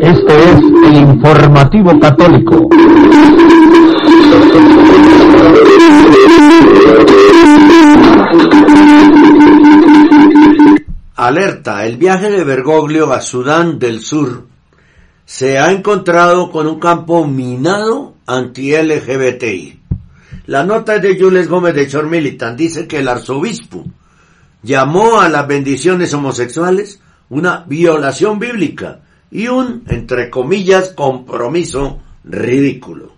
Este 0.00 0.50
es 0.50 0.58
el 0.86 0.96
informativo 0.96 1.98
católico. 1.98 2.68
Alerta, 11.16 11.86
el 11.86 11.96
viaje 11.96 12.30
de 12.30 12.44
Bergoglio 12.44 13.10
a 13.12 13.22
Sudán 13.22 13.78
del 13.78 14.00
Sur 14.00 14.48
se 15.24 15.58
ha 15.58 15.72
encontrado 15.72 16.50
con 16.50 16.66
un 16.66 16.78
campo 16.78 17.26
minado 17.26 18.14
anti-LGBTI. 18.26 19.81
La 20.46 20.64
nota 20.64 20.98
de 20.98 21.16
Jules 21.16 21.48
Gómez 21.48 21.74
de 21.74 21.86
Chormilitan. 21.86 22.56
Dice 22.56 22.88
que 22.88 22.98
el 22.98 23.08
arzobispo 23.08 23.84
llamó 24.62 25.20
a 25.20 25.28
las 25.28 25.46
bendiciones 25.46 26.12
homosexuales 26.14 27.00
una 27.28 27.64
violación 27.66 28.40
bíblica 28.40 29.00
y 29.30 29.46
un, 29.46 29.84
entre 29.86 30.30
comillas, 30.30 30.90
compromiso 30.90 32.00
ridículo. 32.24 33.12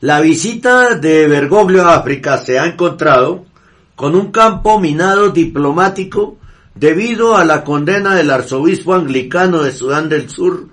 La 0.00 0.20
visita 0.20 0.96
de 0.96 1.28
Bergoglio 1.28 1.86
a 1.86 1.94
África 1.94 2.38
se 2.38 2.58
ha 2.58 2.66
encontrado 2.66 3.46
con 3.94 4.16
un 4.16 4.32
campo 4.32 4.80
minado 4.80 5.30
diplomático 5.30 6.38
debido 6.74 7.36
a 7.36 7.44
la 7.44 7.62
condena 7.62 8.16
del 8.16 8.32
arzobispo 8.32 8.94
anglicano 8.94 9.62
de 9.62 9.70
Sudán 9.70 10.08
del 10.08 10.28
Sur 10.28 10.66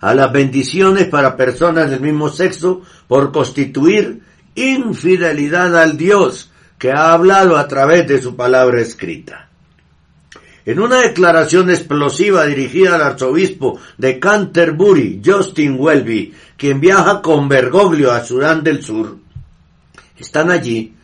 a 0.00 0.14
las 0.14 0.32
bendiciones 0.32 1.08
para 1.08 1.36
personas 1.36 1.90
del 1.90 2.00
mismo 2.00 2.28
sexo 2.28 2.82
por 3.08 3.32
constituir 3.32 4.22
infidelidad 4.58 5.76
al 5.76 5.96
Dios 5.96 6.50
que 6.78 6.92
ha 6.92 7.12
hablado 7.12 7.56
a 7.56 7.66
través 7.66 8.06
de 8.06 8.20
su 8.20 8.36
palabra 8.36 8.80
escrita. 8.80 9.48
En 10.64 10.80
una 10.80 11.00
declaración 11.00 11.70
explosiva 11.70 12.44
dirigida 12.44 12.96
al 12.96 13.02
arzobispo 13.02 13.80
de 13.96 14.18
Canterbury, 14.18 15.22
Justin 15.24 15.76
Welby, 15.78 16.34
quien 16.56 16.78
viaja 16.78 17.22
con 17.22 17.48
Bergoglio 17.48 18.12
a 18.12 18.22
Sudán 18.22 18.62
del 18.62 18.82
Sur, 18.82 19.16
están 20.18 20.50
allí. 20.50 20.94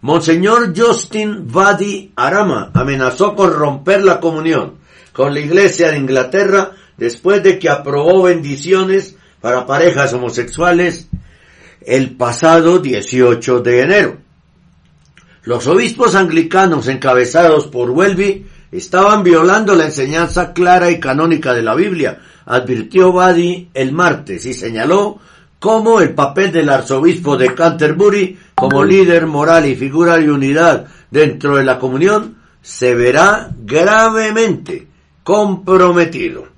Monseñor 0.00 0.72
Justin 0.76 1.46
Vadi 1.46 2.12
Arama 2.16 2.70
amenazó 2.74 3.36
con 3.36 3.52
romper 3.52 4.02
la 4.02 4.18
comunión 4.18 4.82
con 5.12 5.34
la 5.34 5.40
Iglesia 5.40 5.90
de 5.90 5.98
Inglaterra 5.98 6.72
después 6.96 7.42
de 7.42 7.58
que 7.58 7.68
aprobó 7.68 8.22
bendiciones 8.22 9.16
para 9.40 9.66
parejas 9.66 10.12
homosexuales 10.12 11.08
el 11.86 12.16
pasado 12.16 12.78
18 12.78 13.60
de 13.60 13.80
enero. 13.80 14.16
Los 15.44 15.66
obispos 15.66 16.14
anglicanos 16.14 16.86
encabezados 16.88 17.66
por 17.66 17.90
Welby 17.90 18.46
estaban 18.70 19.22
violando 19.22 19.74
la 19.74 19.86
enseñanza 19.86 20.52
clara 20.52 20.90
y 20.90 21.00
canónica 21.00 21.52
de 21.52 21.62
la 21.62 21.74
Biblia, 21.74 22.20
advirtió 22.46 23.12
Badi 23.12 23.68
el 23.74 23.92
martes 23.92 24.46
y 24.46 24.54
señaló 24.54 25.18
cómo 25.58 26.00
el 26.00 26.14
papel 26.14 26.52
del 26.52 26.68
arzobispo 26.68 27.36
de 27.36 27.54
Canterbury 27.54 28.38
como 28.54 28.84
líder 28.84 29.26
moral 29.26 29.66
y 29.66 29.76
figura 29.76 30.16
de 30.16 30.30
unidad 30.30 30.86
dentro 31.10 31.56
de 31.56 31.64
la 31.64 31.78
comunión 31.78 32.36
se 32.62 32.94
verá 32.94 33.50
gravemente 33.58 34.86
comprometido. 35.22 36.51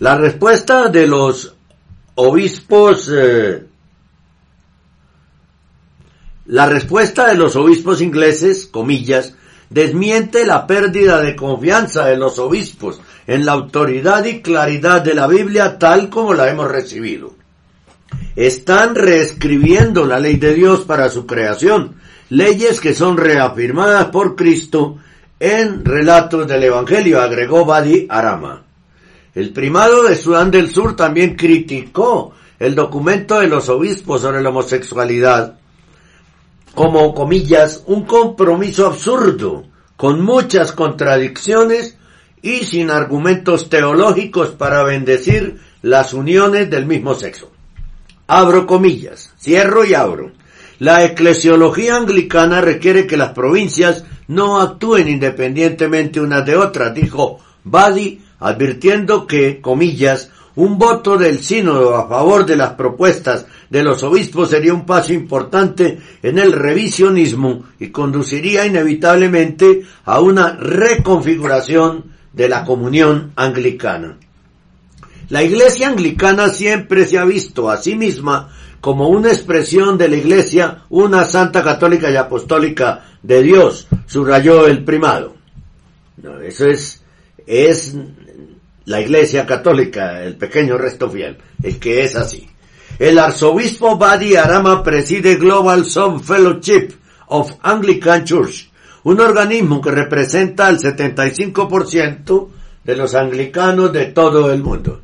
La 0.00 0.16
respuesta 0.16 0.88
de 0.88 1.06
los 1.06 1.54
obispos 2.14 3.10
eh, 3.14 3.66
la 6.46 6.66
respuesta 6.66 7.26
de 7.28 7.34
los 7.34 7.54
obispos 7.54 8.00
ingleses, 8.00 8.66
comillas, 8.66 9.34
desmiente 9.68 10.46
la 10.46 10.66
pérdida 10.66 11.20
de 11.20 11.36
confianza 11.36 12.06
de 12.06 12.16
los 12.16 12.38
obispos 12.38 12.98
en 13.26 13.44
la 13.44 13.52
autoridad 13.52 14.24
y 14.24 14.40
claridad 14.40 15.02
de 15.02 15.12
la 15.12 15.26
Biblia 15.26 15.78
tal 15.78 16.08
como 16.08 16.32
la 16.32 16.48
hemos 16.48 16.70
recibido. 16.70 17.34
Están 18.34 18.94
reescribiendo 18.94 20.06
la 20.06 20.18
ley 20.18 20.36
de 20.36 20.54
Dios 20.54 20.80
para 20.80 21.10
su 21.10 21.26
creación, 21.26 21.96
leyes 22.30 22.80
que 22.80 22.94
son 22.94 23.18
reafirmadas 23.18 24.06
por 24.06 24.34
Cristo 24.34 24.96
en 25.38 25.84
relatos 25.84 26.48
del 26.48 26.64
Evangelio, 26.64 27.20
agregó 27.20 27.66
Badi 27.66 28.06
Arama. 28.08 28.69
El 29.34 29.52
primado 29.52 30.04
de 30.04 30.16
Sudán 30.16 30.50
del 30.50 30.70
Sur 30.70 30.96
también 30.96 31.36
criticó 31.36 32.32
el 32.58 32.74
documento 32.74 33.40
de 33.40 33.46
los 33.46 33.68
obispos 33.68 34.22
sobre 34.22 34.42
la 34.42 34.50
homosexualidad 34.50 35.60
como 36.74 37.14
comillas 37.14 37.82
un 37.86 38.04
compromiso 38.04 38.86
absurdo, 38.86 39.64
con 39.96 40.22
muchas 40.22 40.72
contradicciones 40.72 41.96
y 42.42 42.60
sin 42.60 42.90
argumentos 42.90 43.68
teológicos 43.68 44.50
para 44.50 44.82
bendecir 44.82 45.60
las 45.82 46.14
uniones 46.14 46.70
del 46.70 46.86
mismo 46.86 47.14
sexo. 47.14 47.50
Abro 48.26 48.66
comillas, 48.66 49.34
cierro 49.38 49.84
y 49.84 49.94
abro. 49.94 50.32
La 50.78 51.04
eclesiología 51.04 51.96
anglicana 51.96 52.60
requiere 52.60 53.06
que 53.06 53.16
las 53.16 53.30
provincias 53.30 54.04
no 54.28 54.60
actúen 54.60 55.08
independientemente 55.08 56.20
unas 56.20 56.46
de 56.46 56.56
otras, 56.56 56.94
dijo 56.94 57.40
Badi, 57.64 58.24
advirtiendo 58.40 59.26
que, 59.26 59.60
comillas, 59.60 60.30
un 60.56 60.78
voto 60.78 61.16
del 61.16 61.38
sínodo 61.38 61.94
a 61.94 62.08
favor 62.08 62.44
de 62.44 62.56
las 62.56 62.72
propuestas 62.72 63.46
de 63.70 63.84
los 63.84 64.02
obispos 64.02 64.50
sería 64.50 64.74
un 64.74 64.84
paso 64.84 65.12
importante 65.12 66.00
en 66.22 66.38
el 66.38 66.52
revisionismo 66.52 67.64
y 67.78 67.88
conduciría 67.88 68.66
inevitablemente 68.66 69.82
a 70.04 70.20
una 70.20 70.52
reconfiguración 70.52 72.12
de 72.32 72.48
la 72.48 72.64
comunión 72.64 73.32
anglicana. 73.36 74.16
La 75.28 75.44
iglesia 75.44 75.88
anglicana 75.88 76.48
siempre 76.48 77.06
se 77.06 77.18
ha 77.18 77.24
visto 77.24 77.70
a 77.70 77.76
sí 77.76 77.94
misma 77.94 78.50
como 78.80 79.08
una 79.08 79.28
expresión 79.28 79.96
de 79.96 80.08
la 80.08 80.16
iglesia, 80.16 80.84
una 80.88 81.24
santa 81.24 81.62
católica 81.62 82.10
y 82.10 82.16
apostólica 82.16 83.04
de 83.22 83.42
Dios, 83.42 83.86
subrayó 84.06 84.66
el 84.66 84.84
primado. 84.84 85.34
Eso 86.42 86.66
es, 86.66 87.02
es 87.46 87.94
la 88.90 89.00
iglesia 89.00 89.46
católica, 89.46 90.20
el 90.20 90.34
pequeño 90.34 90.76
resto 90.76 91.08
fiel, 91.08 91.38
el 91.62 91.78
que 91.78 92.02
es 92.02 92.16
así. 92.16 92.48
El 92.98 93.20
arzobispo 93.20 93.96
Badi 93.96 94.34
Arama 94.34 94.82
preside 94.82 95.36
Global 95.36 95.84
Son 95.84 96.20
Fellowship 96.20 96.94
of 97.28 97.52
Anglican 97.62 98.24
Church, 98.24 98.68
un 99.04 99.20
organismo 99.20 99.80
que 99.80 99.92
representa 99.92 100.66
al 100.66 100.80
75% 100.80 102.48
de 102.82 102.96
los 102.96 103.14
anglicanos 103.14 103.92
de 103.92 104.06
todo 104.06 104.52
el 104.52 104.60
mundo. 104.60 105.00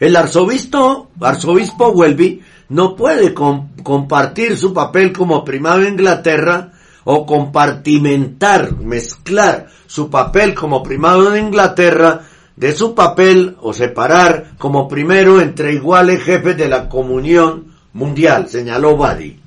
El 0.00 0.16
arzobispo, 0.16 1.10
arzobispo 1.20 1.88
Welby 1.88 2.40
no 2.70 2.96
puede 2.96 3.34
compartir 3.34 4.56
su 4.56 4.72
papel 4.72 5.12
como 5.12 5.44
primado 5.44 5.80
de 5.80 5.90
Inglaterra 5.90 6.72
o 7.04 7.26
compartimentar, 7.26 8.72
mezclar 8.78 9.66
su 9.86 10.08
papel 10.08 10.54
como 10.54 10.82
primado 10.82 11.30
de 11.30 11.40
Inglaterra 11.40 12.28
de 12.56 12.72
su 12.72 12.94
papel 12.94 13.56
o 13.60 13.72
separar 13.72 14.52
como 14.58 14.88
primero 14.88 15.40
entre 15.40 15.72
iguales 15.72 16.22
jefes 16.22 16.56
de 16.56 16.68
la 16.68 16.88
comunión 16.88 17.74
mundial, 17.92 18.48
señaló 18.48 18.96
Badi. 18.96 19.38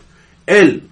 Él, 0.46 0.84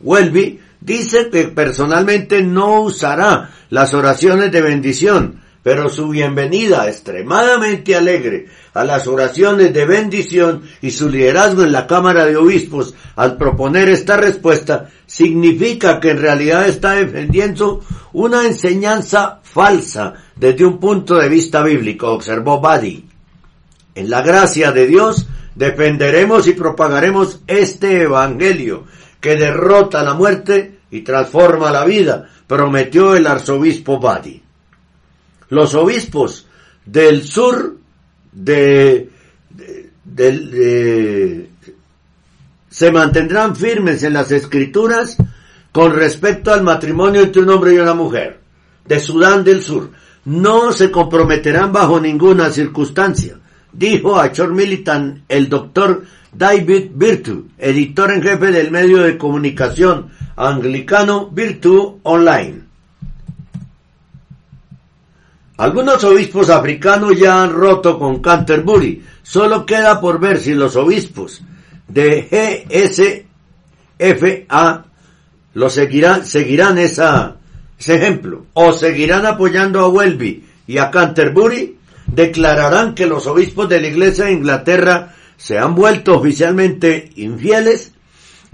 Welby, 0.00 0.60
dice 0.80 1.30
que 1.30 1.44
personalmente 1.44 2.42
no 2.42 2.82
usará 2.82 3.50
las 3.70 3.94
oraciones 3.94 4.52
de 4.52 4.60
bendición, 4.60 5.40
pero 5.64 5.88
su 5.88 6.10
bienvenida 6.10 6.86
extremadamente 6.88 7.96
alegre 7.96 8.48
a 8.74 8.84
las 8.84 9.06
oraciones 9.06 9.72
de 9.72 9.86
bendición 9.86 10.62
y 10.82 10.90
su 10.90 11.08
liderazgo 11.08 11.62
en 11.62 11.72
la 11.72 11.86
Cámara 11.86 12.26
de 12.26 12.36
Obispos 12.36 12.94
al 13.16 13.38
proponer 13.38 13.88
esta 13.88 14.18
respuesta 14.18 14.90
significa 15.06 15.98
que 16.00 16.10
en 16.10 16.18
realidad 16.18 16.68
está 16.68 16.92
defendiendo 16.92 17.80
una 18.12 18.46
enseñanza 18.46 19.40
falsa 19.42 20.12
desde 20.36 20.66
un 20.66 20.78
punto 20.78 21.14
de 21.14 21.30
vista 21.30 21.62
bíblico, 21.62 22.10
observó 22.10 22.60
Badi. 22.60 23.06
En 23.94 24.10
la 24.10 24.20
gracia 24.20 24.70
de 24.70 24.86
Dios 24.86 25.26
defenderemos 25.54 26.46
y 26.46 26.52
propagaremos 26.52 27.40
este 27.46 28.02
Evangelio 28.02 28.84
que 29.18 29.36
derrota 29.36 30.02
la 30.02 30.12
muerte 30.12 30.80
y 30.90 31.00
transforma 31.00 31.70
la 31.70 31.86
vida, 31.86 32.28
prometió 32.46 33.16
el 33.16 33.26
arzobispo 33.26 33.98
Badi. 33.98 34.43
Los 35.50 35.74
obispos 35.74 36.46
del 36.84 37.24
sur 37.24 37.76
de, 38.32 39.10
de, 40.04 41.48
se 42.68 42.90
mantendrán 42.90 43.54
firmes 43.54 44.02
en 44.02 44.12
las 44.12 44.32
escrituras 44.32 45.16
con 45.72 45.94
respecto 45.94 46.52
al 46.52 46.62
matrimonio 46.62 47.22
entre 47.22 47.42
un 47.42 47.50
hombre 47.50 47.74
y 47.74 47.78
una 47.78 47.94
mujer 47.94 48.40
de 48.86 49.00
Sudán 49.00 49.44
del 49.44 49.62
Sur. 49.62 49.90
No 50.24 50.72
se 50.72 50.90
comprometerán 50.90 51.72
bajo 51.72 52.00
ninguna 52.00 52.50
circunstancia, 52.50 53.38
dijo 53.72 54.18
a 54.18 54.32
Chor 54.32 54.54
Militant 54.54 55.24
el 55.28 55.48
doctor 55.48 56.04
David 56.32 56.90
Virtu, 56.94 57.48
editor 57.58 58.10
en 58.10 58.22
jefe 58.22 58.50
del 58.50 58.70
medio 58.70 59.02
de 59.02 59.18
comunicación 59.18 60.10
anglicano 60.36 61.28
Virtu 61.30 62.00
Online. 62.02 62.63
Algunos 65.56 66.02
obispos 66.02 66.50
africanos 66.50 67.16
ya 67.16 67.42
han 67.42 67.52
roto 67.52 67.96
con 67.98 68.20
Canterbury. 68.20 69.04
Solo 69.22 69.64
queda 69.64 70.00
por 70.00 70.18
ver 70.18 70.38
si 70.38 70.52
los 70.52 70.74
obispos 70.74 71.42
de 71.86 73.24
GSFA 73.98 74.84
lo 75.54 75.70
seguirán, 75.70 76.26
seguirán 76.26 76.78
esa, 76.78 77.36
ese 77.78 77.94
ejemplo 77.94 78.46
o 78.54 78.72
seguirán 78.72 79.26
apoyando 79.26 79.78
a 79.80 79.88
Welby 79.88 80.44
y 80.66 80.78
a 80.78 80.90
Canterbury. 80.90 81.78
Declararán 82.06 82.94
que 82.94 83.06
los 83.06 83.26
obispos 83.28 83.68
de 83.68 83.80
la 83.80 83.86
Iglesia 83.86 84.24
de 84.26 84.32
Inglaterra 84.32 85.14
se 85.36 85.58
han 85.58 85.74
vuelto 85.74 86.16
oficialmente 86.18 87.10
infieles 87.16 87.93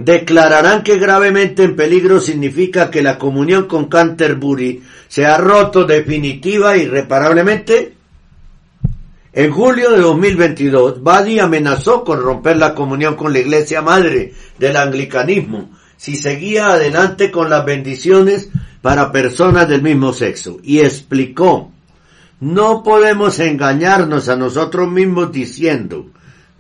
declararán 0.05 0.83
que 0.83 0.99
gravemente 0.99 1.65
en 1.65 1.77
peligro 1.77 2.21
significa 2.21 2.91
que 2.91 3.03
la 3.03 3.19
comunión 3.19 3.67
con 3.67 3.87
Canterbury 3.87 4.83
se 5.09 5.27
ha 5.27 5.37
roto 5.37 5.85
definitiva 5.85 6.75
e 6.75 6.85
irreparablemente? 6.85 7.95
En 9.33 9.53
julio 9.53 9.93
de 9.93 10.01
2022, 10.01 11.03
Badi 11.03 11.39
amenazó 11.39 12.03
con 12.03 12.21
romper 12.21 12.57
la 12.57 12.75
comunión 12.75 13.15
con 13.15 13.33
la 13.33 13.39
iglesia 13.39 13.83
madre 13.83 14.35
del 14.59 14.77
anglicanismo 14.77 15.71
si 16.01 16.17
seguía 16.17 16.69
adelante 16.69 17.31
con 17.31 17.51
las 17.51 17.63
bendiciones 17.67 18.49
para 18.81 19.13
personas 19.13 19.69
del 19.69 19.83
mismo 19.83 20.15
sexo 20.15 20.59
y 20.63 20.81
explicó 20.81 21.73
No 22.41 22.83
podemos 22.83 23.39
engañarnos 23.39 24.31
a 24.31 24.37
nosotros 24.37 24.91
mismos 24.91 25.31
diciendo, 25.31 26.07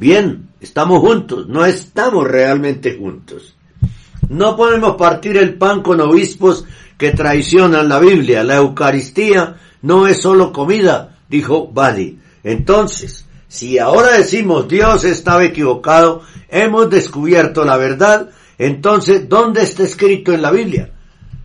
bien, 0.00 0.48
estamos 0.60 1.00
juntos, 1.00 1.46
no 1.46 1.64
estamos 1.64 2.26
realmente 2.26 2.96
juntos. 2.96 3.54
No 4.28 4.56
podemos 4.56 4.96
partir 4.96 5.36
el 5.36 5.54
pan 5.54 5.82
con 5.82 6.00
obispos 6.00 6.64
que 6.96 7.10
traicionan 7.10 7.88
la 7.88 7.98
Biblia. 7.98 8.42
La 8.42 8.56
Eucaristía 8.56 9.56
no 9.82 10.06
es 10.06 10.22
solo 10.22 10.52
comida, 10.52 11.18
dijo 11.28 11.68
Badi. 11.68 12.18
Entonces, 12.42 13.26
si 13.46 13.78
ahora 13.78 14.16
decimos 14.16 14.68
Dios 14.68 15.04
estaba 15.04 15.44
equivocado, 15.44 16.22
hemos 16.48 16.88
descubierto 16.88 17.64
la 17.64 17.76
verdad, 17.76 18.30
entonces, 18.56 19.28
¿dónde 19.28 19.62
está 19.62 19.82
escrito 19.82 20.32
en 20.32 20.42
la 20.42 20.50
Biblia? 20.50 20.92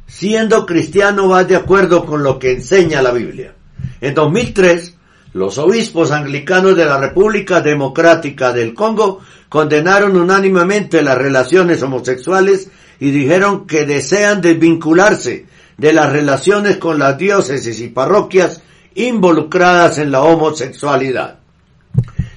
Siendo 0.08 0.66
cristiano 0.66 1.28
vas 1.28 1.48
de 1.48 1.56
acuerdo 1.56 2.06
con 2.06 2.24
lo 2.24 2.40
que 2.40 2.52
enseña 2.52 3.02
la 3.02 3.12
Biblia. 3.12 3.54
En 4.02 4.14
2003, 4.14 4.95
los 5.36 5.58
obispos 5.58 6.12
anglicanos 6.12 6.78
de 6.78 6.86
la 6.86 6.98
República 6.98 7.60
Democrática 7.60 8.54
del 8.54 8.74
Congo 8.74 9.20
condenaron 9.50 10.16
unánimemente 10.16 11.02
las 11.02 11.18
relaciones 11.18 11.84
homosexuales 11.84 12.70
y 13.02 13.12
dijeron 13.12 13.68
que 13.68 13.86
desean 13.86 14.40
desvincularse 14.40 15.46
de 15.76 15.92
las 15.92 16.10
relaciones 16.10 16.78
con 16.78 17.00
las 17.00 17.18
diócesis 17.18 17.82
y 17.82 17.90
parroquias 17.90 18.62
involucradas 18.94 19.98
en 19.98 20.10
la 20.12 20.22
homosexualidad. 20.22 21.40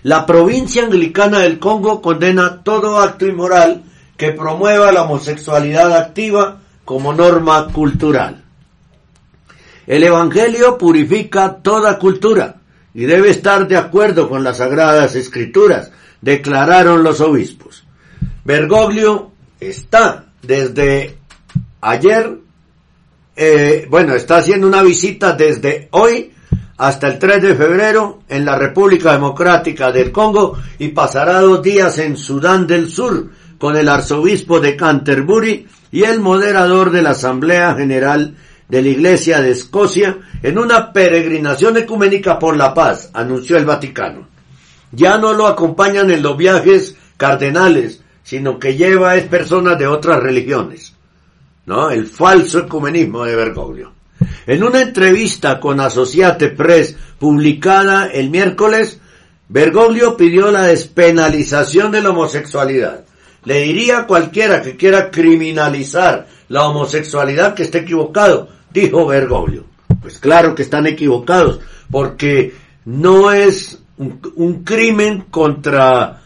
La 0.03 0.27
provincia 0.27 0.83
anglicana 0.83 1.39
del 1.39 1.61
Congo 1.61 2.03
condena 2.03 2.65
todo 2.65 2.99
acto 2.99 3.29
inmoral 3.29 3.85
que 4.17 4.33
promueva 4.33 4.91
la 4.91 5.05
homosexualidad 5.05 5.97
activa 5.97 6.63
como 6.85 7.13
norma 7.13 7.69
cultural. 7.73 8.43
El 9.87 10.03
Evangelio 10.03 10.77
purifica 10.77 11.59
toda 11.63 11.97
cultura 11.97 12.58
y 12.99 13.07
debe 13.07 13.31
estar 13.31 13.69
de 13.69 13.77
acuerdo 13.77 14.29
con 14.29 14.43
las 14.43 14.57
sagradas 14.57 15.15
escrituras, 15.15 15.93
declararon 16.21 17.05
los 17.05 17.21
obispos. 17.21 17.85
Bergoglio 18.45 19.31
está 19.61 20.25
desde 20.43 21.17
ayer, 21.81 22.41
eh, 23.37 23.87
bueno, 23.89 24.17
está 24.17 24.39
haciendo 24.39 24.67
una 24.67 24.83
visita 24.83 25.35
desde 25.35 25.87
hoy 25.93 26.33
hasta 26.77 27.07
el 27.07 27.21
3 27.21 27.41
de 27.41 27.55
febrero 27.55 28.25
en 28.29 28.45
la 28.45 28.59
República 28.59 29.13
Democrática 29.13 29.93
del 29.93 30.11
Congo 30.11 30.59
y 30.81 30.89
pasará 30.89 31.39
dos 31.39 31.63
días 31.63 32.01
en 32.01 32.17
Sudán 32.17 32.67
del 32.67 32.91
Sur 32.91 33.31
con 33.59 33.77
el 33.77 33.89
arzobispo 33.89 34.59
de 34.59 34.75
Canterbury 34.75 35.69
y 35.93 36.03
el 36.03 36.19
moderador 36.19 36.91
de 36.91 37.03
la 37.03 37.11
Asamblea 37.11 37.77
General 37.77 38.35
de 38.69 38.83
la 38.83 38.89
Iglesia 38.89 39.41
de 39.41 39.51
Escocia 39.51 40.19
en 40.43 40.59
una 40.59 40.93
peregrinación 40.93 41.77
ecuménica 41.77 42.39
por 42.39 42.57
la 42.57 42.75
paz, 42.75 43.11
anunció 43.15 43.57
el 43.57 43.65
Vaticano. 43.65 44.29
Ya 44.93 45.19
no 45.19 45.33
lo 45.33 45.47
acompañan 45.47 46.11
en 46.11 46.23
los 46.23 46.37
viajes 46.37 46.97
cardenales, 47.17 48.03
sino 48.23 48.59
que 48.59 48.77
lleva 48.77 49.17
es 49.17 49.25
personas 49.27 49.79
de 49.79 49.87
otras 49.87 50.23
religiones. 50.23 50.95
¿No? 51.67 51.91
El 51.91 52.07
falso 52.07 52.61
ecumenismo 52.61 53.25
de 53.25 53.37
Bergoglio. 53.37 53.93
En 54.47 54.65
una 54.65 54.81
entrevista 54.81 55.61
con 55.61 55.81
Associate 55.81 56.49
Press 56.49 56.97
publicada 57.19 58.07
el 58.07 58.31
miércoles, 58.31 59.01
Bergoglio 59.49 60.17
pidió 60.17 60.51
la 60.51 60.63
despenalización 60.65 61.93
de 61.93 62.03
la 62.03 62.11
homosexualidad. 62.11 63.05
Le 63.45 63.61
diría 63.61 64.01
a 64.01 64.07
cualquiera 64.07 64.63
que 64.63 64.77
quiera 64.77 65.11
criminalizar 65.11 66.27
la 66.49 66.67
homosexualidad 66.67 67.55
que 67.55 67.63
esté 67.63 67.79
equivocado, 67.79 68.49
dijo 68.73 69.07
Bergoglio. 69.07 69.65
Pues 70.01 70.19
claro 70.19 70.55
que 70.55 70.63
están 70.63 70.87
equivocados, 70.87 71.61
porque 71.91 72.55
no 72.85 73.33
es 73.33 73.79
un, 73.99 74.63
crimen 74.65 75.27
contra, 75.31 76.23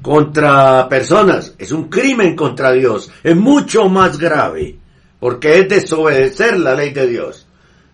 contra 0.00 0.88
personas, 0.88 1.54
es 1.58 1.72
un 1.72 1.88
crimen 1.88 2.36
contra 2.36 2.72
Dios, 2.72 3.10
es 3.22 3.36
mucho 3.36 3.88
más 3.88 4.18
grave, 4.18 4.78
porque 5.18 5.60
es 5.60 5.68
desobedecer 5.68 6.58
la 6.58 6.74
ley 6.74 6.92
de 6.92 7.06
Dios. 7.06 7.46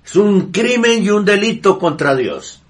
Es 0.05 0.17
un 0.17 0.51
crimen 0.51 1.03
y 1.03 1.11
un 1.11 1.25
delito 1.25 1.79
contra 1.79 2.15
Dios. 2.15 2.61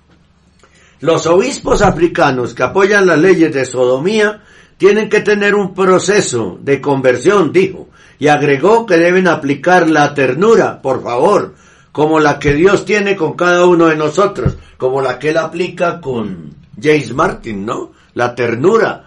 Los 1.00 1.26
obispos 1.26 1.80
africanos 1.80 2.54
que 2.54 2.62
apoyan 2.62 3.06
las 3.06 3.18
leyes 3.18 3.52
de 3.52 3.64
sodomía 3.64 4.42
tienen 4.76 5.08
que 5.08 5.20
tener 5.20 5.54
un 5.54 5.74
proceso 5.74 6.58
de 6.62 6.80
conversión, 6.80 7.52
dijo, 7.52 7.89
y 8.20 8.28
agregó 8.28 8.84
que 8.84 8.98
deben 8.98 9.26
aplicar 9.26 9.88
la 9.88 10.12
ternura, 10.12 10.82
por 10.82 11.02
favor, 11.02 11.54
como 11.90 12.20
la 12.20 12.38
que 12.38 12.52
Dios 12.52 12.84
tiene 12.84 13.16
con 13.16 13.32
cada 13.32 13.64
uno 13.64 13.86
de 13.86 13.96
nosotros, 13.96 14.56
como 14.76 15.00
la 15.00 15.18
que 15.18 15.30
él 15.30 15.38
aplica 15.38 16.02
con 16.02 16.54
James 16.80 17.14
Martin, 17.14 17.64
¿no? 17.64 17.92
La 18.14 18.34
ternura. 18.34 19.06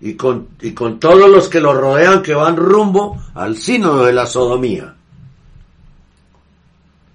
Y 0.00 0.14
con, 0.14 0.48
y 0.60 0.72
con 0.72 0.98
todos 0.98 1.30
los 1.30 1.48
que 1.48 1.60
lo 1.60 1.72
rodean 1.72 2.20
que 2.20 2.34
van 2.34 2.56
rumbo 2.56 3.22
al 3.34 3.56
sínodo 3.56 4.04
de 4.04 4.12
la 4.12 4.26
sodomía. 4.26 4.94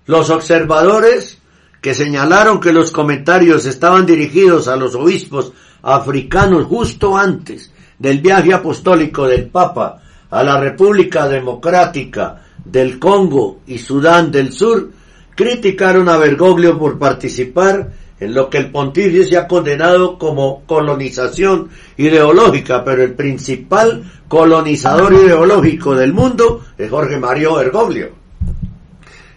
Los 0.06 0.30
observadores 0.30 1.40
que 1.81 1.94
señalaron 1.94 2.61
que 2.61 2.72
los 2.72 2.91
comentarios 2.91 3.65
estaban 3.65 4.06
dirigidos 4.06 4.69
a 4.69 4.77
los 4.77 4.95
obispos 4.95 5.52
africanos 5.81 6.65
justo 6.65 7.18
antes 7.18 7.72
del 7.99 8.22
viaje 8.22 8.53
apostólico 8.53 9.27
del 9.27 9.49
Papa 9.49 10.03
a 10.34 10.44
la 10.44 10.60
República 10.60 11.28
Democrática 11.28 12.42
del 12.66 12.98
Congo 12.98 13.60
y 13.68 13.78
Sudán 13.78 14.32
del 14.32 14.52
Sur, 14.52 14.90
criticaron 15.36 16.10
a 16.10 16.18
Bergoglio 16.18 16.80
por 16.80 16.98
participar 16.98 17.92
en 18.20 18.34
lo 18.34 18.50
que 18.50 18.58
el 18.58 18.72
pontífice 18.72 19.38
ha 19.38 19.48
condenado 19.48 20.18
como 20.18 20.64
colonización 20.66 21.70
ideológica, 21.98 22.84
pero 22.84 23.04
el 23.04 23.14
principal 23.14 24.04
colonizador 24.28 25.14
ideológico 25.24 25.94
del 25.94 26.14
mundo 26.14 26.66
es 26.80 26.90
Jorge 26.90 27.20
Mario 27.20 27.56
Bergoglio. 27.56 28.10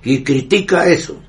Y 0.03 0.25
critica 0.25 0.89
eso. 0.89 1.21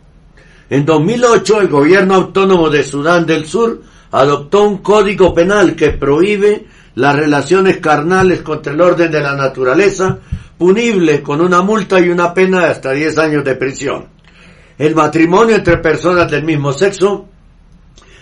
En 0.69 0.85
2008 0.85 1.61
el 1.61 1.68
gobierno 1.68 2.15
autónomo 2.15 2.69
de 2.69 2.85
Sudán 2.85 3.26
del 3.26 3.45
Sur 3.45 3.81
adoptó 4.11 4.64
un 4.64 4.77
código 4.77 5.34
penal 5.34 5.76
que 5.76 5.89
prohíbe 5.89 6.68
las 6.97 7.15
relaciones 7.15 7.77
carnales 7.77 8.41
contra 8.41 8.73
el 8.73 8.81
orden 8.81 9.11
de 9.11 9.21
la 9.21 9.35
naturaleza, 9.35 10.17
punible 10.57 11.21
con 11.21 11.41
una 11.41 11.61
multa 11.61 11.99
y 11.99 12.09
una 12.09 12.33
pena 12.33 12.61
de 12.61 12.71
hasta 12.71 12.91
10 12.91 13.19
años 13.19 13.43
de 13.43 13.53
prisión. 13.53 14.07
El 14.79 14.95
matrimonio 14.95 15.57
entre 15.57 15.77
personas 15.77 16.29
del 16.31 16.43
mismo 16.43 16.73
sexo 16.73 17.27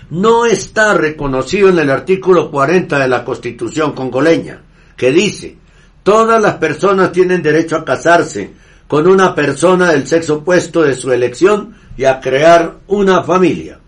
no 0.10 0.46
está 0.46 0.94
reconocido 0.94 1.70
en 1.70 1.80
el 1.80 1.90
artículo 1.90 2.52
40 2.52 3.00
de 3.00 3.08
la 3.08 3.24
Constitución 3.24 3.94
congoleña, 3.94 4.62
que 4.98 5.10
dice, 5.10 5.56
todas 6.04 6.42
las 6.42 6.56
personas 6.56 7.14
tienen 7.14 7.42
derecho 7.42 7.78
a 7.78 7.86
casarse 7.86 8.52
con 8.90 9.08
una 9.08 9.34
persona 9.34 9.92
del 9.92 10.06
sexo 10.06 10.40
opuesto 10.40 10.82
de 10.82 10.96
su 10.96 11.14
elección 11.14 11.76
y 11.96 12.04
a 12.04 12.20
crear 12.20 12.80
una 12.88 13.24
familia. 13.24 13.80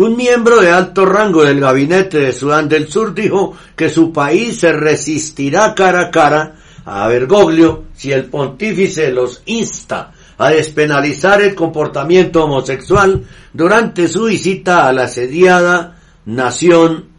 Un 0.00 0.16
miembro 0.16 0.62
de 0.62 0.70
alto 0.70 1.04
rango 1.04 1.44
del 1.44 1.60
gabinete 1.60 2.20
de 2.20 2.32
Sudán 2.32 2.70
del 2.70 2.88
Sur 2.88 3.12
dijo 3.12 3.54
que 3.76 3.90
su 3.90 4.14
país 4.14 4.58
se 4.58 4.72
resistirá 4.72 5.74
cara 5.74 6.00
a 6.00 6.10
cara 6.10 6.56
a 6.86 7.06
Bergoglio 7.06 7.84
si 7.94 8.10
el 8.10 8.24
pontífice 8.24 9.12
los 9.12 9.42
insta 9.44 10.14
a 10.38 10.48
despenalizar 10.48 11.42
el 11.42 11.54
comportamiento 11.54 12.44
homosexual 12.44 13.26
durante 13.52 14.08
su 14.08 14.24
visita 14.24 14.88
a 14.88 14.92
la 14.94 15.02
asediada 15.02 16.00
nación 16.24 17.10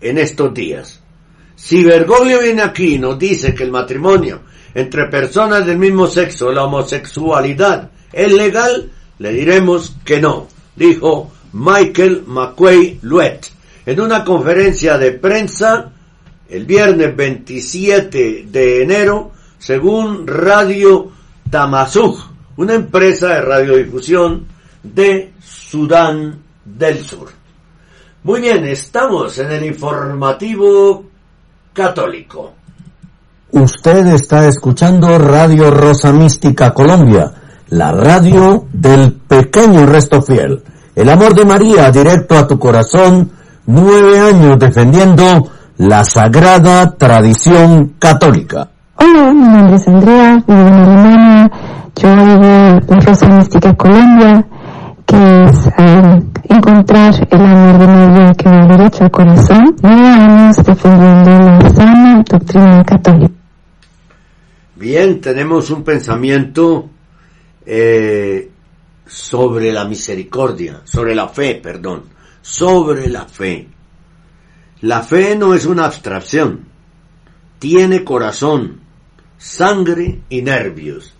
en 0.00 0.18
estos 0.18 0.52
días. 0.52 1.00
Si 1.54 1.84
Bergoglio 1.84 2.40
viene 2.40 2.62
aquí 2.62 2.94
y 2.94 2.98
nos 2.98 3.20
dice 3.20 3.54
que 3.54 3.62
el 3.62 3.70
matrimonio 3.70 4.40
entre 4.74 5.06
personas 5.06 5.64
del 5.64 5.78
mismo 5.78 6.08
sexo, 6.08 6.50
la 6.50 6.64
homosexualidad, 6.64 7.88
es 8.12 8.32
legal, 8.32 8.90
le 9.20 9.30
diremos 9.30 9.94
que 10.04 10.20
no, 10.20 10.48
dijo 10.74 11.30
Michael 11.56 12.24
McQuay 12.26 12.98
Luet 13.02 13.46
en 13.86 14.00
una 14.00 14.22
conferencia 14.24 14.98
de 14.98 15.12
prensa 15.12 15.90
el 16.48 16.66
viernes 16.66 17.16
27 17.16 18.46
de 18.50 18.82
enero, 18.82 19.32
según 19.58 20.26
Radio 20.26 21.10
Tamazug, 21.50 22.18
una 22.58 22.74
empresa 22.74 23.28
de 23.28 23.40
radiodifusión 23.40 24.46
de 24.82 25.32
Sudán 25.42 26.38
del 26.64 27.02
Sur. 27.02 27.30
Muy 28.24 28.42
bien, 28.42 28.64
estamos 28.66 29.38
en 29.38 29.50
el 29.50 29.64
informativo 29.64 31.04
católico. 31.72 32.52
Usted 33.52 34.06
está 34.08 34.46
escuchando 34.46 35.18
Radio 35.18 35.70
Rosa 35.70 36.12
Mística 36.12 36.74
Colombia, 36.74 37.32
la 37.70 37.92
radio 37.92 38.66
del 38.72 39.14
pequeño 39.14 39.86
resto 39.86 40.20
fiel. 40.20 40.62
El 40.96 41.10
amor 41.10 41.34
de 41.34 41.44
María 41.44 41.90
directo 41.90 42.38
a 42.38 42.48
tu 42.48 42.58
corazón, 42.58 43.30
nueve 43.66 44.18
años 44.18 44.58
defendiendo 44.58 45.46
la 45.76 46.02
sagrada 46.06 46.96
tradición 46.96 47.96
católica. 47.98 48.70
Hola, 48.94 49.30
mi 49.30 49.46
nombre 49.46 49.76
es 49.76 49.86
Andrea, 49.86 50.42
vivo 50.48 50.58
en 50.58 50.72
Alemania, 50.72 51.50
yo 51.96 52.16
vivo 52.16 52.80
en 52.88 53.00
Rosa 53.02 53.28
Mística 53.28 53.74
Colombia 53.74 54.46
que 55.04 55.44
es 55.44 55.66
eh, 55.78 56.22
encontrar 56.48 57.14
el 57.30 57.40
amor 57.42 57.78
de 57.78 57.86
María 57.86 58.32
que 58.32 58.48
va 58.48 58.66
derecho 58.66 59.04
al 59.04 59.10
corazón, 59.10 59.76
nueve 59.82 60.08
años 60.08 60.56
defendiendo 60.56 61.30
la 61.30 61.70
sana 61.74 62.24
doctrina 62.26 62.82
católica. 62.84 63.34
Bien, 64.76 65.20
tenemos 65.20 65.70
un 65.70 65.84
pensamiento 65.84 66.88
eh, 67.66 68.50
sobre 69.06 69.72
la 69.72 69.84
misericordia, 69.84 70.82
sobre 70.84 71.14
la 71.14 71.28
fe, 71.28 71.54
perdón, 71.56 72.04
sobre 72.42 73.08
la 73.08 73.26
fe. 73.26 73.68
La 74.82 75.02
fe 75.02 75.36
no 75.36 75.54
es 75.54 75.64
una 75.66 75.86
abstracción, 75.86 76.66
tiene 77.58 78.04
corazón, 78.04 78.80
sangre 79.38 80.20
y 80.28 80.42
nervios. 80.42 81.14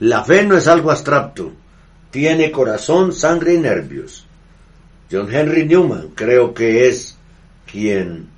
La 0.00 0.24
fe 0.24 0.44
no 0.44 0.56
es 0.56 0.66
algo 0.68 0.90
abstracto, 0.90 1.52
tiene 2.10 2.50
corazón, 2.50 3.12
sangre 3.12 3.54
y 3.54 3.58
nervios. 3.58 4.26
John 5.10 5.32
Henry 5.32 5.66
Newman 5.66 6.10
creo 6.14 6.54
que 6.54 6.88
es 6.88 7.16
quien 7.70 8.28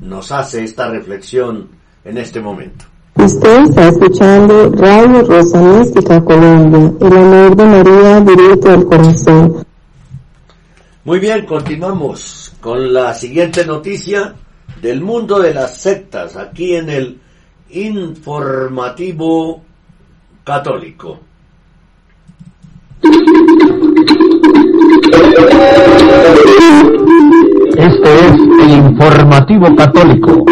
nos 0.00 0.32
hace 0.32 0.64
esta 0.64 0.88
reflexión 0.88 1.70
en 2.04 2.18
este 2.18 2.40
momento. 2.40 2.91
Usted 3.14 3.62
está 3.64 3.88
escuchando 3.88 4.70
Radio 4.70 5.22
Rosa 5.22 5.60
Mística 5.60 6.24
Colombia, 6.24 6.92
el 7.00 7.12
amor 7.12 7.56
de 7.56 7.64
María 7.64 8.20
directo 8.20 8.70
al 8.70 8.84
corazón. 8.84 9.66
Muy 11.04 11.20
bien, 11.20 11.44
continuamos 11.46 12.54
con 12.60 12.92
la 12.92 13.12
siguiente 13.14 13.66
noticia 13.66 14.34
del 14.80 15.02
mundo 15.02 15.40
de 15.40 15.52
las 15.52 15.76
sectas, 15.76 16.36
aquí 16.36 16.74
en 16.74 16.88
el 16.88 17.20
informativo 17.70 19.62
católico. 20.44 21.20
Este 27.76 28.26
es 28.26 28.32
el 28.62 28.70
informativo 28.70 29.76
católico. 29.76 30.44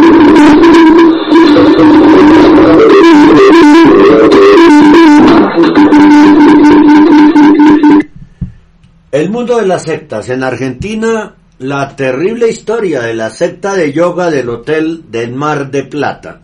El 9.12 9.28
mundo 9.28 9.56
de 9.56 9.66
las 9.66 9.82
sectas. 9.82 10.28
En 10.28 10.44
Argentina, 10.44 11.34
la 11.58 11.94
terrible 11.96 12.48
historia 12.48 13.02
de 13.02 13.14
la 13.14 13.30
secta 13.30 13.74
de 13.74 13.92
yoga 13.92 14.30
del 14.30 14.48
Hotel 14.48 15.04
del 15.10 15.32
Mar 15.34 15.70
de 15.70 15.82
Plata. 15.82 16.40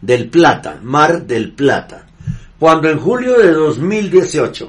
Del 0.00 0.28
Plata, 0.28 0.78
Mar 0.82 1.26
del 1.26 1.52
Plata. 1.52 2.06
Cuando 2.58 2.88
en 2.88 2.98
julio 2.98 3.38
de 3.38 3.52
2018 3.52 4.66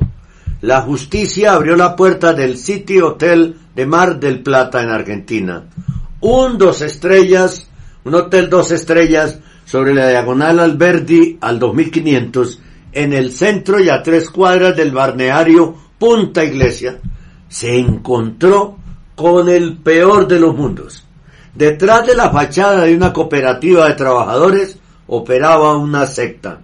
la 0.62 0.82
justicia 0.82 1.54
abrió 1.54 1.76
la 1.76 1.96
puerta 1.96 2.34
del 2.34 2.58
City 2.58 3.00
Hotel 3.00 3.56
de 3.74 3.86
Mar 3.86 4.20
del 4.20 4.44
Plata 4.44 4.84
en 4.84 4.90
Argentina. 4.90 5.64
Un 6.20 6.58
dos 6.58 6.82
estrellas, 6.82 7.68
un 8.04 8.14
hotel 8.16 8.50
dos 8.50 8.72
estrellas 8.72 9.40
sobre 9.72 9.94
la 9.94 10.10
diagonal 10.10 10.60
Alberdi 10.60 11.38
al 11.40 11.58
2500 11.58 12.60
en 12.92 13.14
el 13.14 13.32
centro 13.32 13.80
y 13.80 13.88
a 13.88 14.04
tres 14.04 14.30
cuadras 14.30 14.76
del 14.76 14.92
balneario 14.92 15.74
Punta 15.98 16.44
Iglesia, 16.44 17.00
se 17.48 17.78
encontró 17.78 18.76
con 19.16 19.48
el 19.48 19.78
peor 19.78 20.28
de 20.28 20.42
los 20.42 20.54
mundos. 20.58 21.06
Detrás 21.56 22.06
de 22.06 22.16
la 22.16 22.30
fachada 22.32 22.84
de 22.84 22.94
una 22.94 23.14
cooperativa 23.14 23.88
de 23.88 23.94
trabajadores 23.94 24.78
operaba 25.08 25.78
una 25.78 26.06
secta. 26.06 26.60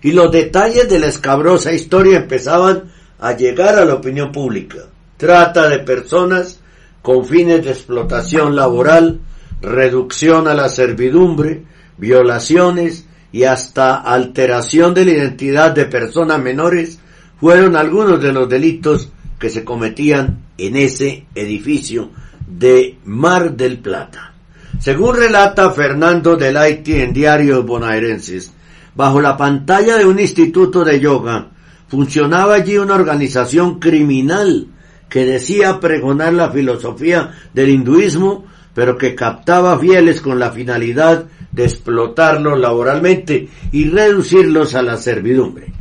Y 0.00 0.12
los 0.12 0.32
detalles 0.32 0.88
de 0.88 0.98
la 0.98 1.08
escabrosa 1.08 1.74
historia 1.74 2.16
empezaban 2.16 2.84
a 3.18 3.32
llegar 3.32 3.74
a 3.74 3.84
la 3.84 3.92
opinión 3.92 4.32
pública. 4.32 4.78
Trata 5.18 5.68
de 5.68 5.80
personas 5.80 6.60
con 7.02 7.26
fines 7.26 7.62
de 7.62 7.72
explotación 7.72 8.56
laboral, 8.56 9.20
reducción 9.60 10.48
a 10.48 10.54
la 10.54 10.70
servidumbre, 10.70 11.75
violaciones 11.98 13.06
y 13.32 13.44
hasta 13.44 13.96
alteración 13.96 14.94
de 14.94 15.04
la 15.04 15.10
identidad 15.12 15.72
de 15.72 15.86
personas 15.86 16.40
menores 16.40 16.98
fueron 17.38 17.76
algunos 17.76 18.20
de 18.22 18.32
los 18.32 18.48
delitos 18.48 19.10
que 19.38 19.50
se 19.50 19.64
cometían 19.64 20.44
en 20.56 20.76
ese 20.76 21.26
edificio 21.34 22.10
de 22.46 22.98
Mar 23.04 23.56
del 23.56 23.78
Plata. 23.78 24.32
Según 24.78 25.16
relata 25.16 25.70
Fernando 25.70 26.36
del 26.36 26.56
Haití 26.56 26.94
en 26.94 27.12
diarios 27.12 27.64
bonaerenses, 27.64 28.52
bajo 28.94 29.20
la 29.20 29.36
pantalla 29.36 29.96
de 29.96 30.06
un 30.06 30.18
instituto 30.18 30.84
de 30.84 31.00
yoga 31.00 31.50
funcionaba 31.88 32.54
allí 32.54 32.78
una 32.78 32.94
organización 32.94 33.78
criminal 33.78 34.68
que 35.08 35.24
decía 35.24 35.78
pregonar 35.80 36.32
la 36.32 36.50
filosofía 36.50 37.32
del 37.54 37.70
hinduismo, 37.70 38.44
pero 38.74 38.98
que 38.98 39.14
captaba 39.14 39.78
fieles 39.78 40.20
con 40.20 40.38
la 40.38 40.50
finalidad 40.50 41.26
de 41.56 41.64
explotarlos 41.64 42.60
laboralmente 42.60 43.48
y 43.72 43.88
reducirlos 43.88 44.74
a 44.74 44.82
la 44.82 44.98
servidumbre. 44.98 45.72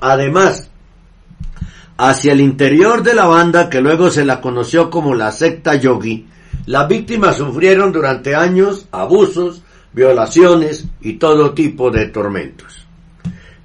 Además, 0.00 0.68
hacia 1.96 2.32
el 2.32 2.40
interior 2.40 3.04
de 3.04 3.14
la 3.14 3.26
banda, 3.26 3.70
que 3.70 3.80
luego 3.80 4.10
se 4.10 4.24
la 4.24 4.40
conoció 4.40 4.90
como 4.90 5.14
la 5.14 5.30
secta 5.30 5.76
yogi, 5.76 6.26
las 6.66 6.88
víctimas 6.88 7.36
sufrieron 7.36 7.92
durante 7.92 8.34
años 8.34 8.88
abusos, 8.90 9.62
violaciones 9.92 10.88
y 11.00 11.12
todo 11.14 11.54
tipo 11.54 11.92
de 11.92 12.08
tormentos. 12.08 12.84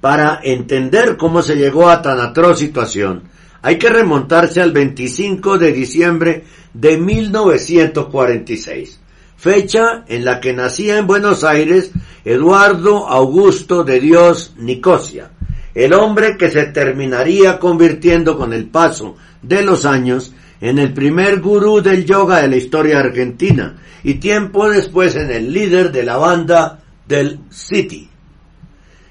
Para 0.00 0.38
entender 0.44 1.16
cómo 1.16 1.42
se 1.42 1.56
llegó 1.56 1.90
a 1.90 2.02
tan 2.02 2.20
atroz 2.20 2.60
situación, 2.60 3.24
hay 3.62 3.78
que 3.78 3.90
remontarse 3.90 4.62
al 4.62 4.70
25 4.70 5.58
de 5.58 5.72
diciembre 5.72 6.44
de 6.72 6.98
1946, 6.98 9.00
fecha 9.42 10.04
en 10.06 10.24
la 10.24 10.40
que 10.40 10.52
nacía 10.52 10.98
en 10.98 11.08
Buenos 11.08 11.42
Aires 11.42 11.90
Eduardo 12.24 13.08
Augusto 13.08 13.82
de 13.82 13.98
Dios 13.98 14.54
Nicosia, 14.56 15.32
el 15.74 15.94
hombre 15.94 16.36
que 16.38 16.48
se 16.48 16.66
terminaría 16.66 17.58
convirtiendo 17.58 18.38
con 18.38 18.52
el 18.52 18.68
paso 18.68 19.16
de 19.42 19.62
los 19.62 19.84
años 19.84 20.32
en 20.60 20.78
el 20.78 20.92
primer 20.92 21.40
gurú 21.40 21.82
del 21.82 22.04
yoga 22.04 22.40
de 22.40 22.46
la 22.46 22.56
historia 22.56 23.00
argentina 23.00 23.82
y 24.04 24.14
tiempo 24.14 24.70
después 24.70 25.16
en 25.16 25.32
el 25.32 25.52
líder 25.52 25.90
de 25.90 26.04
la 26.04 26.18
banda 26.18 26.80
del 27.08 27.40
City. 27.50 28.08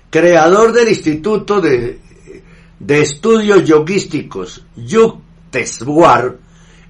Creador 0.10 0.72
del 0.72 0.88
Instituto 0.88 1.60
de, 1.60 1.99
de 2.80 3.02
Estudios 3.02 3.66
Yoguísticos, 3.66 4.64
Yukteswar, 4.78 6.38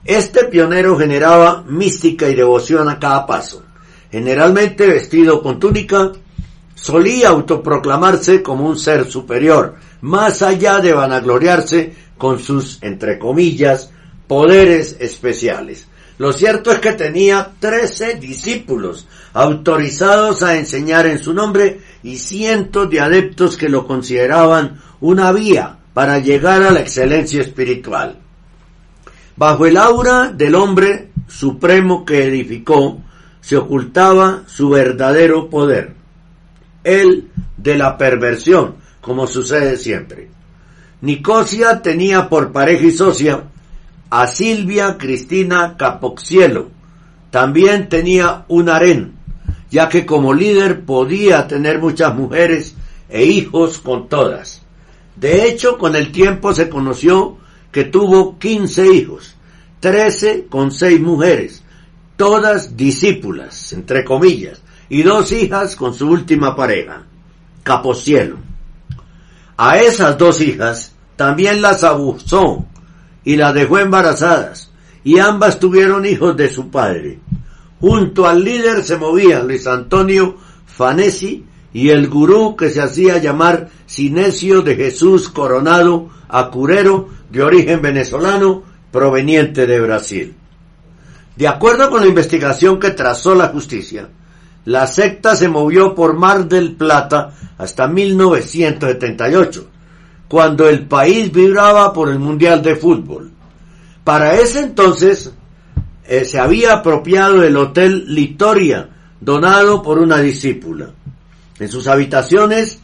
este 0.05 0.45
pionero 0.45 0.97
generaba 0.97 1.63
mística 1.67 2.27
y 2.27 2.35
devoción 2.35 2.89
a 2.89 2.99
cada 2.99 3.25
paso. 3.25 3.63
Generalmente 4.11 4.87
vestido 4.87 5.41
con 5.41 5.59
túnica, 5.59 6.11
solía 6.73 7.29
autoproclamarse 7.29 8.41
como 8.41 8.65
un 8.65 8.77
ser 8.77 9.09
superior, 9.09 9.75
más 10.01 10.41
allá 10.41 10.79
de 10.79 10.93
vanagloriarse 10.93 11.93
con 12.17 12.39
sus, 12.39 12.79
entre 12.81 13.19
comillas, 13.19 13.91
poderes 14.27 14.97
especiales. 14.99 15.87
Lo 16.17 16.33
cierto 16.33 16.71
es 16.71 16.79
que 16.79 16.93
tenía 16.93 17.51
trece 17.59 18.15
discípulos 18.15 19.07
autorizados 19.33 20.43
a 20.43 20.57
enseñar 20.57 21.07
en 21.07 21.19
su 21.19 21.33
nombre 21.33 21.79
y 22.03 22.17
cientos 22.17 22.89
de 22.89 22.99
adeptos 22.99 23.57
que 23.57 23.69
lo 23.69 23.87
consideraban 23.87 24.81
una 24.99 25.31
vía 25.31 25.77
para 25.93 26.19
llegar 26.19 26.63
a 26.63 26.71
la 26.71 26.79
excelencia 26.81 27.41
espiritual. 27.41 28.19
Bajo 29.41 29.65
el 29.65 29.75
aura 29.75 30.31
del 30.31 30.53
hombre 30.53 31.09
supremo 31.27 32.05
que 32.05 32.25
edificó 32.25 33.01
se 33.39 33.57
ocultaba 33.57 34.43
su 34.45 34.69
verdadero 34.69 35.49
poder, 35.49 35.95
el 36.83 37.27
de 37.57 37.75
la 37.75 37.97
perversión, 37.97 38.75
como 39.01 39.25
sucede 39.25 39.77
siempre. 39.77 40.29
Nicosia 41.01 41.81
tenía 41.81 42.29
por 42.29 42.51
pareja 42.51 42.85
y 42.85 42.91
socia 42.91 43.45
a 44.11 44.27
Silvia 44.27 44.99
Cristina 44.99 45.75
Capoxielo. 45.75 46.69
También 47.31 47.89
tenía 47.89 48.45
un 48.47 48.69
harén, 48.69 49.15
ya 49.71 49.89
que 49.89 50.05
como 50.05 50.35
líder 50.35 50.85
podía 50.85 51.47
tener 51.47 51.79
muchas 51.79 52.13
mujeres 52.13 52.75
e 53.09 53.23
hijos 53.23 53.79
con 53.79 54.07
todas. 54.07 54.61
De 55.15 55.47
hecho, 55.47 55.79
con 55.79 55.95
el 55.95 56.11
tiempo 56.11 56.53
se 56.53 56.69
conoció 56.69 57.40
que 57.71 57.85
tuvo 57.85 58.37
15 58.37 58.93
hijos, 58.93 59.35
13 59.79 60.47
con 60.49 60.71
seis 60.71 60.99
mujeres, 60.99 61.63
todas 62.17 62.77
discípulas, 62.77 63.73
entre 63.73 64.03
comillas, 64.03 64.61
y 64.89 65.03
dos 65.03 65.31
hijas 65.31 65.75
con 65.75 65.93
su 65.93 66.09
última 66.09 66.55
pareja, 66.55 67.03
Capocielo. 67.63 68.37
A 69.57 69.77
esas 69.79 70.17
dos 70.17 70.41
hijas 70.41 70.93
también 71.15 71.61
las 71.61 71.83
abusó 71.83 72.65
y 73.23 73.35
las 73.35 73.53
dejó 73.53 73.79
embarazadas, 73.79 74.71
y 75.03 75.19
ambas 75.19 75.59
tuvieron 75.59 76.05
hijos 76.05 76.35
de 76.35 76.49
su 76.49 76.69
padre. 76.69 77.19
Junto 77.79 78.27
al 78.27 78.43
líder 78.43 78.83
se 78.83 78.97
movían 78.97 79.47
Luis 79.47 79.65
Antonio 79.65 80.37
Fanesi 80.65 81.45
y 81.73 81.89
el 81.89 82.07
gurú 82.07 82.55
que 82.55 82.69
se 82.69 82.81
hacía 82.81 83.17
llamar 83.17 83.69
Sinesio 83.85 84.61
de 84.61 84.75
Jesús 84.75 85.29
Coronado 85.29 86.09
Acurero, 86.31 87.09
de 87.29 87.43
origen 87.43 87.81
venezolano, 87.81 88.63
proveniente 88.91 89.65
de 89.67 89.79
Brasil. 89.79 90.35
De 91.35 91.47
acuerdo 91.47 91.89
con 91.89 92.01
la 92.01 92.07
investigación 92.07 92.79
que 92.79 92.91
trazó 92.91 93.35
la 93.35 93.47
justicia, 93.47 94.09
la 94.65 94.85
secta 94.85 95.35
se 95.35 95.47
movió 95.47 95.95
por 95.95 96.15
Mar 96.15 96.47
del 96.47 96.75
Plata 96.75 97.33
hasta 97.57 97.87
1978, 97.87 99.67
cuando 100.27 100.69
el 100.69 100.87
país 100.87 101.31
vibraba 101.31 101.91
por 101.93 102.09
el 102.09 102.19
Mundial 102.19 102.61
de 102.61 102.75
Fútbol. 102.75 103.31
Para 104.03 104.35
ese 104.35 104.59
entonces 104.59 105.31
eh, 106.05 106.25
se 106.25 106.39
había 106.39 106.73
apropiado 106.73 107.39
del 107.39 107.57
Hotel 107.57 108.05
Litoria, 108.13 108.89
donado 109.19 109.81
por 109.81 109.97
una 109.99 110.19
discípula. 110.19 110.91
En 111.59 111.69
sus 111.69 111.87
habitaciones, 111.87 112.80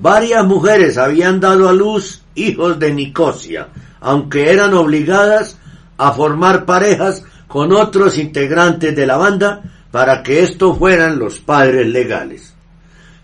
varias 0.00 0.44
mujeres 0.46 0.98
habían 0.98 1.40
dado 1.40 1.68
a 1.68 1.72
luz 1.72 2.22
hijos 2.34 2.78
de 2.78 2.92
Nicosia, 2.92 3.68
aunque 4.00 4.50
eran 4.50 4.74
obligadas 4.74 5.58
a 5.98 6.12
formar 6.12 6.64
parejas 6.64 7.22
con 7.46 7.72
otros 7.72 8.16
integrantes 8.16 8.96
de 8.96 9.06
la 9.06 9.16
banda 9.16 9.62
para 9.90 10.22
que 10.22 10.42
estos 10.42 10.78
fueran 10.78 11.18
los 11.18 11.38
padres 11.40 11.86
legales. 11.86 12.54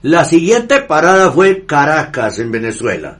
La 0.03 0.25
siguiente 0.25 0.81
parada 0.83 1.31
fue 1.33 1.65
Caracas, 1.65 2.39
en 2.39 2.53
Venezuela, 2.53 3.19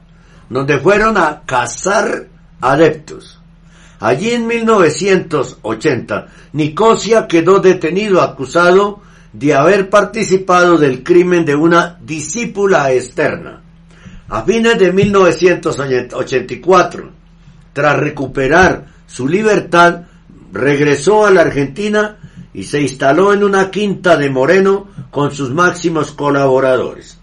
donde 0.51 0.79
fueron 0.79 1.17
a 1.17 1.43
cazar 1.47 2.27
adeptos. 2.61 3.41
Allí 3.99 4.33
en 4.33 4.47
1980, 4.47 6.27
Nicosia 6.53 7.27
quedó 7.27 7.61
detenido 7.61 8.21
acusado 8.21 9.01
de 9.33 9.55
haber 9.55 9.89
participado 9.91 10.79
del 10.79 11.03
crimen 11.03 11.45
de 11.45 11.55
una 11.55 11.99
discípula 12.03 12.93
externa. 12.93 13.63
A 14.29 14.43
fines 14.43 14.79
de 14.79 14.93
1984, 14.93 17.11
tras 17.73 17.99
recuperar 17.99 18.87
su 19.07 19.29
libertad, 19.29 20.03
regresó 20.53 21.27
a 21.27 21.31
la 21.31 21.43
Argentina 21.43 22.17
y 22.53 22.65
se 22.65 22.81
instaló 22.81 23.33
en 23.33 23.45
una 23.45 23.71
quinta 23.71 24.17
de 24.17 24.31
Moreno 24.31 24.89
con 25.11 25.31
sus 25.31 25.51
máximos 25.51 26.11
colaboradores. 26.13 27.19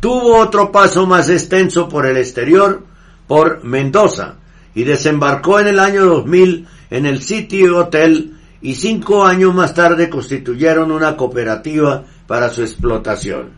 Tuvo 0.00 0.38
otro 0.38 0.72
paso 0.72 1.06
más 1.06 1.28
extenso 1.28 1.88
por 1.88 2.06
el 2.06 2.16
exterior, 2.16 2.84
por 3.26 3.62
Mendoza, 3.62 4.36
y 4.74 4.84
desembarcó 4.84 5.60
en 5.60 5.68
el 5.68 5.78
año 5.78 6.06
2000 6.06 6.66
en 6.90 7.06
el 7.06 7.22
City 7.22 7.68
Hotel 7.68 8.34
y 8.64 8.76
cinco 8.76 9.26
años 9.26 9.54
más 9.54 9.74
tarde 9.74 10.08
constituyeron 10.08 10.90
una 10.90 11.18
cooperativa 11.18 12.02
para 12.26 12.48
su 12.48 12.62
explotación. 12.62 13.50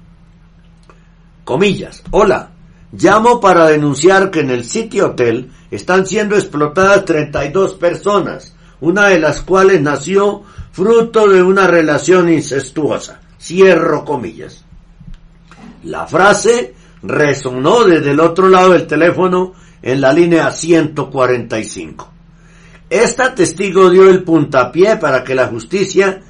Comillas. 1.45 2.03
Hola. 2.11 2.51
Llamo 2.91 3.39
para 3.39 3.67
denunciar 3.67 4.33
que 4.33 4.41
en 4.41 4.51
el 4.51 4.65
City 4.65 5.01
Hotel 5.01 5.53
están 5.71 6.09
siendo 6.09 6.35
explotadas 6.35 7.05
32 7.05 7.75
personas, 7.75 8.57
una 8.81 9.07
de 9.07 9.21
las 9.21 9.43
cuales 9.43 9.81
nació 9.81 10.43
fruto 10.73 11.29
de 11.29 11.41
una 11.41 11.69
relación 11.69 12.29
incestuosa. 12.29 13.21
Cierro 13.41 14.05
comillas. 14.05 14.65
La 15.85 16.09
frase 16.09 16.75
resonó 17.05 17.85
desde 17.85 18.11
el 18.11 18.19
otro 18.19 18.49
lado 18.49 18.73
del 18.73 18.89
teléfono 18.89 19.53
en 19.83 20.01
la 20.01 20.13
línea 20.13 20.51
145. 20.51 22.16
Esta 22.89 23.35
testigo 23.35 23.91
dio 23.91 24.09
el 24.09 24.23
puntapié 24.23 24.97
para 24.97 25.25
que 25.25 25.35
la 25.35 25.49
justicia 25.49 26.23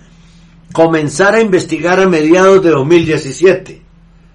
comenzara 0.73 1.37
a 1.37 1.43
investigar 1.43 2.01
a 2.01 2.09
mediados 2.09 2.63
de 2.63 2.71
2017. 2.71 3.83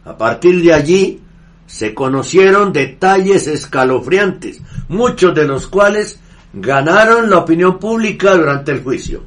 A 0.06 0.18
partir 0.18 0.61
de 0.61 0.72
allí 0.72 1.22
se 1.65 1.95
conocieron 1.95 2.73
detalles 2.73 3.48
escalofriantes, 3.48 4.61
muchos 4.88 5.34
de 5.34 5.48
los 5.48 5.65
cuales 5.68 6.19
ganaron 6.53 7.30
la 7.30 7.39
opinión 7.39 7.80
pública 7.80 8.35
durante 8.35 8.72
el 8.72 8.84
juicio. 8.84 9.23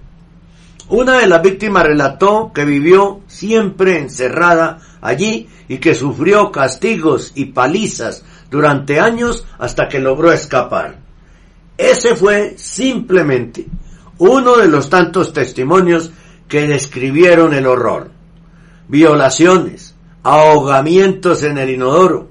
Una 0.89 1.19
de 1.19 1.27
las 1.27 1.43
víctimas 1.43 1.85
relató 1.85 2.53
que 2.55 2.65
vivió 2.65 3.23
siempre 3.27 3.99
encerrada 3.99 4.79
allí 5.01 5.49
y 5.67 5.79
que 5.79 5.95
sufrió 5.95 6.53
castigos 6.53 7.33
y 7.35 7.47
palizas 7.47 8.25
durante 8.51 9.01
años 9.01 9.47
hasta 9.59 9.89
que 9.89 9.99
logró 9.99 10.31
escapar. 10.31 11.04
Ese 11.77 12.15
fue 12.15 12.55
simplemente 12.57 13.67
uno 14.19 14.57
de 14.57 14.69
los 14.69 14.89
tantos 14.89 15.33
testimonios 15.33 16.11
que 16.47 16.67
describieron 16.69 17.53
el 17.53 17.67
horror. 17.67 18.11
Violaciones, 18.89 19.95
ahogamientos 20.23 21.43
en 21.43 21.59
el 21.59 21.71
inodoro, 21.71 22.29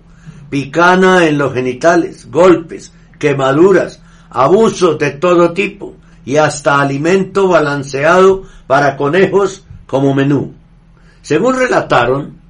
picana 0.49 1.25
en 1.25 1.37
los 1.37 1.53
genitales, 1.53 2.29
golpes, 2.31 2.93
quemaduras, 3.19 4.01
abusos 4.29 4.97
de 4.97 5.11
todo 5.11 5.53
tipo 5.53 5.95
y 6.25 6.37
hasta 6.37 6.79
alimento 6.79 7.47
balanceado 7.47 8.43
para 8.65 8.95
conejos 8.95 9.65
como 9.85 10.13
menú. 10.13 10.53
Según 11.21 11.55
relataron, 11.55 12.41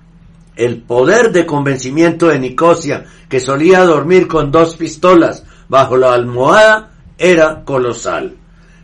el 0.56 0.82
poder 0.84 1.32
de 1.32 1.46
convencimiento 1.46 2.28
de 2.28 2.40
Nicosia, 2.40 3.06
que 3.28 3.40
solía 3.40 3.84
dormir 3.84 4.28
con 4.28 4.52
dos 4.52 4.76
pistolas 4.76 5.44
bajo 5.74 5.98
la 5.98 6.14
almohada 6.14 6.92
era 7.18 7.64
colosal. 7.66 8.36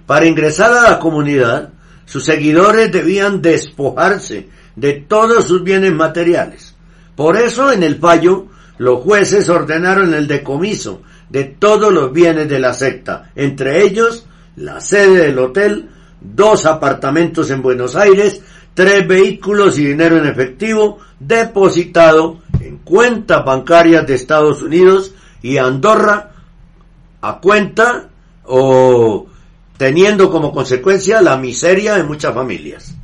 Para 0.07 0.26
ingresar 0.26 0.72
a 0.72 0.90
la 0.90 0.98
comunidad, 0.98 1.70
sus 2.06 2.26
seguidores 2.26 2.91
debían 2.91 3.44
despojarse 3.44 4.49
de 4.76 4.94
todos 4.94 5.45
sus 5.45 5.64
bienes 5.64 5.94
materiales. 5.94 6.76
Por 7.16 7.38
eso 7.38 7.72
en 7.72 7.84
el 7.84 7.98
fallo 7.98 8.48
los 8.80 9.02
jueces 9.03 9.48
ordenaron 9.49 10.16
el 10.16 10.26
decomiso 10.26 11.03
de 11.30 11.44
todos 11.44 11.94
los 11.94 12.11
bienes 12.11 12.49
de 12.49 12.57
la 12.57 12.74
secta, 12.74 13.30
entre 13.36 13.84
ellos 13.84 14.26
la 14.56 14.82
sede 14.82 15.28
del 15.28 15.38
hotel, 15.38 15.90
dos 16.20 16.66
apartamentos 16.66 17.52
en 17.52 17.61
Buenos 17.61 17.95
Aires, 17.95 18.41
tres 18.74 19.07
vehículos 19.07 19.78
y 19.78 19.86
dinero 19.86 20.18
en 20.18 20.26
efectivo 20.26 20.98
depositado 21.20 22.40
en 22.60 22.78
cuentas 22.80 23.45
bancarias 23.45 24.07
de 24.07 24.16
Estados 24.16 24.64
Unidos 24.64 25.14
y 25.44 25.57
Andorra 25.57 26.32
a 27.21 27.39
cuenta 27.39 28.09
o 28.45 29.27
teniendo 29.77 30.29
como 30.29 30.51
consecuencia 30.51 31.21
la 31.21 31.37
miseria 31.37 31.95
de 31.95 32.03
muchas 32.03 32.33
familias. 32.33 32.95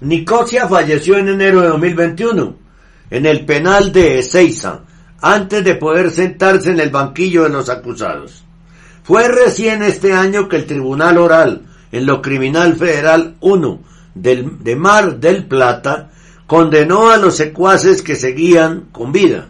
Nicosia 0.00 0.68
falleció 0.68 1.16
en 1.16 1.28
enero 1.28 1.60
de 1.60 1.68
2021 1.68 2.56
en 3.10 3.26
el 3.26 3.44
penal 3.44 3.92
de 3.92 4.18
Ezeiza, 4.18 4.80
antes 5.20 5.62
de 5.62 5.74
poder 5.74 6.10
sentarse 6.10 6.70
en 6.70 6.80
el 6.80 6.90
banquillo 6.90 7.44
de 7.44 7.50
los 7.50 7.68
acusados. 7.68 8.42
Fue 9.04 9.28
recién 9.28 9.82
este 9.82 10.14
año 10.14 10.48
que 10.48 10.56
el 10.56 10.66
Tribunal 10.66 11.18
Oral 11.18 11.62
en 11.92 12.06
lo 12.06 12.22
Criminal 12.22 12.74
Federal 12.74 13.36
1 13.40 13.80
del, 14.14 14.64
de 14.64 14.76
Mar 14.76 15.18
del 15.20 15.44
Plata 15.46 16.10
condenó 16.46 17.10
a 17.10 17.18
los 17.18 17.36
secuaces 17.36 18.02
que 18.02 18.16
seguían 18.16 18.88
con 18.92 19.12
vida. 19.12 19.48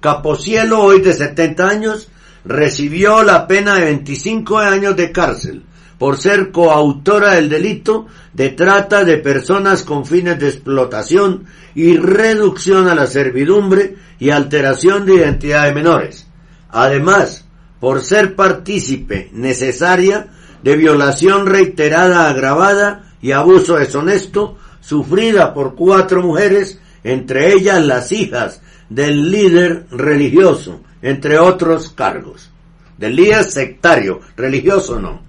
Caposielo, 0.00 0.82
hoy 0.82 1.00
de 1.00 1.14
70 1.14 1.68
años, 1.68 2.08
recibió 2.44 3.22
la 3.22 3.46
pena 3.46 3.76
de 3.76 3.86
25 3.86 4.58
años 4.58 4.96
de 4.96 5.12
cárcel 5.12 5.64
por 5.98 6.18
ser 6.18 6.50
coautora 6.50 7.34
del 7.34 7.48
delito 7.48 8.06
de 8.32 8.50
trata 8.50 9.04
de 9.04 9.18
personas 9.18 9.82
con 9.82 10.04
fines 10.04 10.38
de 10.38 10.48
explotación 10.48 11.46
y 11.74 11.96
reducción 11.96 12.88
a 12.88 12.94
la 12.94 13.06
servidumbre 13.06 13.96
y 14.18 14.30
alteración 14.30 15.06
de 15.06 15.14
identidad 15.14 15.64
de 15.64 15.74
menores. 15.74 16.26
Además, 16.70 17.44
por 17.80 18.02
ser 18.02 18.34
partícipe 18.34 19.30
necesaria 19.32 20.28
de 20.62 20.76
violación 20.76 21.46
reiterada 21.46 22.28
agravada 22.28 23.12
y 23.20 23.32
abuso 23.32 23.76
deshonesto 23.76 24.58
sufrida 24.80 25.54
por 25.54 25.74
cuatro 25.74 26.22
mujeres, 26.22 26.80
entre 27.02 27.52
ellas 27.52 27.84
las 27.84 28.12
hijas 28.12 28.60
del 28.88 29.30
líder 29.30 29.86
religioso, 29.90 30.80
entre 31.04 31.38
otros 31.38 31.90
cargos. 31.90 32.50
Del 32.96 33.14
líder 33.14 33.44
sectario, 33.44 34.20
religioso 34.36 34.98
no. 34.98 35.20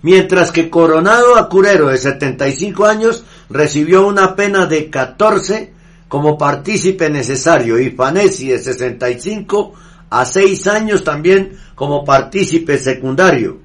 Mientras 0.00 0.50
que 0.50 0.70
Coronado 0.70 1.36
Acurero, 1.36 1.88
de 1.88 1.98
75 1.98 2.86
años, 2.86 3.22
recibió 3.50 4.06
una 4.06 4.34
pena 4.34 4.64
de 4.64 4.88
14 4.88 5.74
como 6.08 6.38
partícipe 6.38 7.10
necesario 7.10 7.78
y 7.78 7.90
Fanesi, 7.90 8.48
de 8.48 8.58
65, 8.58 9.74
a 10.08 10.24
6 10.24 10.66
años 10.68 11.04
también 11.04 11.58
como 11.74 12.02
partícipe 12.02 12.78
secundario. 12.78 13.58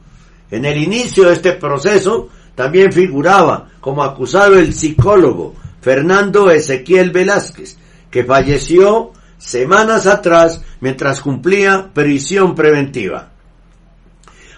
En 0.52 0.66
el 0.66 0.78
inicio 0.78 1.28
de 1.28 1.36
este 1.36 1.54
proceso 1.54 2.28
también 2.54 2.92
figuraba 2.92 3.70
como 3.80 4.04
acusado 4.04 4.60
el 4.60 4.74
psicólogo 4.74 5.56
Fernando 5.80 6.52
Ezequiel 6.52 7.12
Velázquez, 7.12 7.78
que 8.12 8.26
falleció 8.26 9.14
semanas 9.46 10.08
atrás 10.08 10.62
mientras 10.80 11.22
cumplía 11.22 11.92
prisión 11.94 12.56
preventiva. 12.56 13.30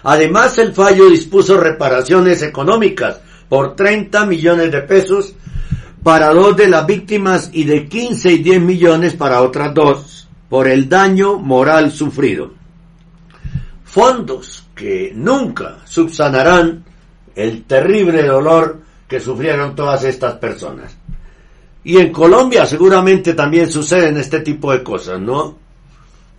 Además, 0.04 0.56
el 0.58 0.72
fallo 0.72 1.10
dispuso 1.10 1.58
reparaciones 1.58 2.42
económicas 2.42 3.20
por 3.48 3.74
30 3.74 4.26
millones 4.26 4.70
de 4.70 4.82
pesos 4.82 5.34
para 6.02 6.32
dos 6.32 6.56
de 6.56 6.68
las 6.68 6.86
víctimas 6.86 7.50
y 7.52 7.64
de 7.64 7.88
15 7.88 8.32
y 8.32 8.38
10 8.38 8.60
millones 8.60 9.14
para 9.14 9.42
otras 9.42 9.74
dos 9.74 10.28
por 10.48 10.68
el 10.68 10.88
daño 10.88 11.38
moral 11.38 11.90
sufrido. 11.90 12.52
Fondos 13.84 14.68
que 14.74 15.12
nunca 15.14 15.78
subsanarán 15.84 16.84
el 17.34 17.64
terrible 17.64 18.22
dolor 18.22 18.80
que 19.08 19.18
sufrieron 19.18 19.74
todas 19.74 20.04
estas 20.04 20.34
personas. 20.34 20.96
Y 21.86 21.98
en 21.98 22.10
Colombia 22.10 22.66
seguramente 22.66 23.32
también 23.34 23.70
suceden 23.70 24.16
este 24.16 24.40
tipo 24.40 24.72
de 24.72 24.82
cosas, 24.82 25.20
¿no? 25.20 25.54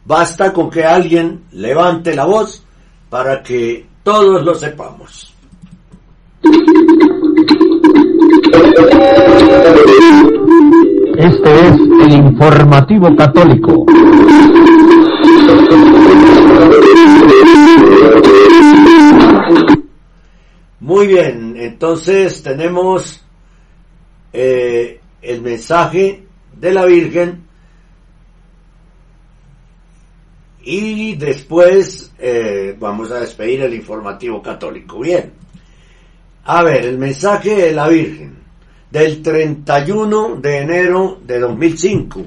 Basta 0.03 0.51
con 0.51 0.69
que 0.69 0.83
alguien 0.83 1.43
levante 1.53 2.13
la 2.13 2.25
voz 2.25 2.65
para 3.09 3.41
que 3.41 3.85
todos 4.03 4.43
lo 4.43 4.53
sepamos. 4.55 5.33
Este 11.17 11.67
es 11.67 11.75
el 12.01 12.13
informativo 12.13 13.15
católico. 13.15 13.85
Muy 20.81 21.07
bien, 21.07 21.55
entonces 21.55 22.43
tenemos 22.43 23.23
eh, 24.33 24.99
el 25.27 25.41
mensaje 25.41 26.23
de 26.55 26.73
la 26.73 26.85
Virgen 26.85 27.43
y 30.63 31.15
después 31.15 32.11
eh, 32.17 32.75
vamos 32.79 33.11
a 33.11 33.19
despedir 33.19 33.61
el 33.61 33.73
informativo 33.73 34.41
católico. 34.41 34.99
Bien, 34.99 35.31
a 36.45 36.63
ver, 36.63 36.85
el 36.85 36.97
mensaje 36.97 37.55
de 37.55 37.71
la 37.73 37.87
Virgen 37.87 38.37
del 38.91 39.21
31 39.21 40.37
de 40.37 40.57
enero 40.59 41.19
de 41.25 41.39
2005. 41.39 42.25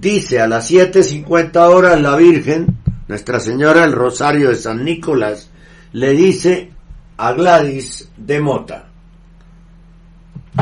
Dice 0.00 0.40
a 0.40 0.46
las 0.46 0.70
7.50 0.70 1.56
horas 1.68 2.00
la 2.00 2.16
Virgen, 2.16 2.78
Nuestra 3.08 3.40
Señora 3.40 3.82
del 3.82 3.92
Rosario 3.92 4.50
de 4.50 4.56
San 4.56 4.84
Nicolás, 4.84 5.50
le 5.92 6.12
dice 6.12 6.70
a 7.16 7.32
Gladys 7.32 8.08
de 8.16 8.40
Mota, 8.40 8.89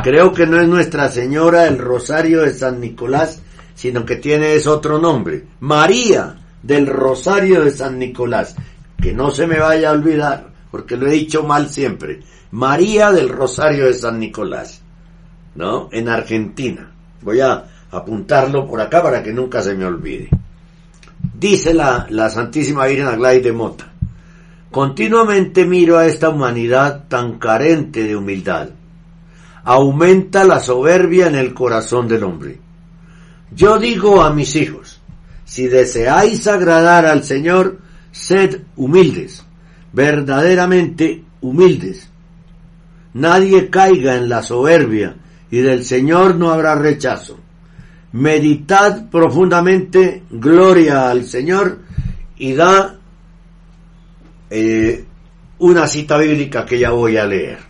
creo 0.02 0.32
que 0.32 0.46
no 0.46 0.60
es 0.60 0.68
Nuestra 0.68 1.10
Señora 1.10 1.64
del 1.64 1.78
Rosario 1.78 2.42
de 2.42 2.52
San 2.52 2.80
Nicolás, 2.80 3.40
sino 3.74 4.04
que 4.04 4.16
tiene 4.16 4.54
es 4.54 4.66
otro 4.66 4.98
nombre, 4.98 5.44
María 5.60 6.36
del 6.62 6.86
Rosario 6.86 7.64
de 7.64 7.70
San 7.70 7.98
Nicolás, 7.98 8.56
que 9.00 9.12
no 9.12 9.30
se 9.30 9.46
me 9.46 9.60
vaya 9.60 9.90
a 9.90 9.92
olvidar, 9.92 10.48
porque 10.70 10.96
lo 10.96 11.06
he 11.06 11.12
dicho 11.12 11.44
mal 11.44 11.68
siempre, 11.70 12.20
María 12.50 13.12
del 13.12 13.28
Rosario 13.28 13.86
de 13.86 13.94
San 13.94 14.18
Nicolás, 14.18 14.82
¿no? 15.54 15.88
En 15.92 16.08
Argentina. 16.08 16.90
Voy 17.22 17.40
a 17.40 17.64
apuntarlo 17.90 18.66
por 18.66 18.80
acá 18.80 19.02
para 19.02 19.22
que 19.22 19.32
nunca 19.32 19.62
se 19.62 19.74
me 19.74 19.84
olvide. 19.84 20.28
Dice 21.34 21.72
la, 21.72 22.06
la 22.10 22.30
Santísima 22.30 22.86
Virgen 22.86 23.06
Aglaide 23.06 23.42
de 23.42 23.52
Mota, 23.52 23.92
continuamente 24.70 25.64
miro 25.64 25.98
a 25.98 26.06
esta 26.06 26.28
humanidad 26.30 27.04
tan 27.08 27.38
carente 27.38 28.04
de 28.04 28.16
humildad. 28.16 28.70
Aumenta 29.70 30.44
la 30.44 30.60
soberbia 30.60 31.26
en 31.26 31.34
el 31.34 31.52
corazón 31.52 32.08
del 32.08 32.24
hombre. 32.24 32.58
Yo 33.54 33.78
digo 33.78 34.22
a 34.22 34.32
mis 34.32 34.56
hijos, 34.56 34.98
si 35.44 35.66
deseáis 35.66 36.46
agradar 36.46 37.04
al 37.04 37.22
Señor, 37.22 37.78
sed 38.10 38.62
humildes, 38.76 39.44
verdaderamente 39.92 41.22
humildes. 41.42 42.08
Nadie 43.12 43.68
caiga 43.68 44.14
en 44.14 44.30
la 44.30 44.42
soberbia 44.42 45.16
y 45.50 45.58
del 45.58 45.84
Señor 45.84 46.36
no 46.36 46.50
habrá 46.50 46.74
rechazo. 46.74 47.38
Meditad 48.12 49.10
profundamente, 49.10 50.22
gloria 50.30 51.10
al 51.10 51.26
Señor 51.26 51.80
y 52.38 52.54
da 52.54 52.98
eh, 54.48 55.04
una 55.58 55.86
cita 55.86 56.16
bíblica 56.16 56.64
que 56.64 56.78
ya 56.78 56.88
voy 56.88 57.18
a 57.18 57.26
leer. 57.26 57.67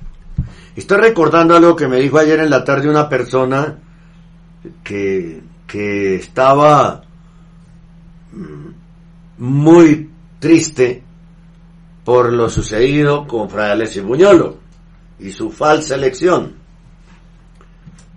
Estoy 0.79 0.99
recordando 0.99 1.57
algo 1.57 1.75
que 1.75 1.89
me 1.89 1.97
dijo 1.97 2.19
ayer 2.19 2.39
en 2.39 2.51
la 2.51 2.63
tarde 2.63 2.89
una 2.89 3.09
persona 3.09 3.79
que, 4.85 5.43
que 5.67 6.15
estaba 6.15 7.03
mm, 8.31 8.69
muy 9.39 10.09
triste 10.39 11.03
por 12.05 12.33
lo 12.33 12.49
sucedido 12.49 13.27
con 13.27 13.51
Fray 13.51 13.73
Alessio 13.73 14.05
Buñolo 14.05 14.57
y 15.19 15.33
su 15.33 15.51
falsa 15.51 15.97
elección. 15.97 16.55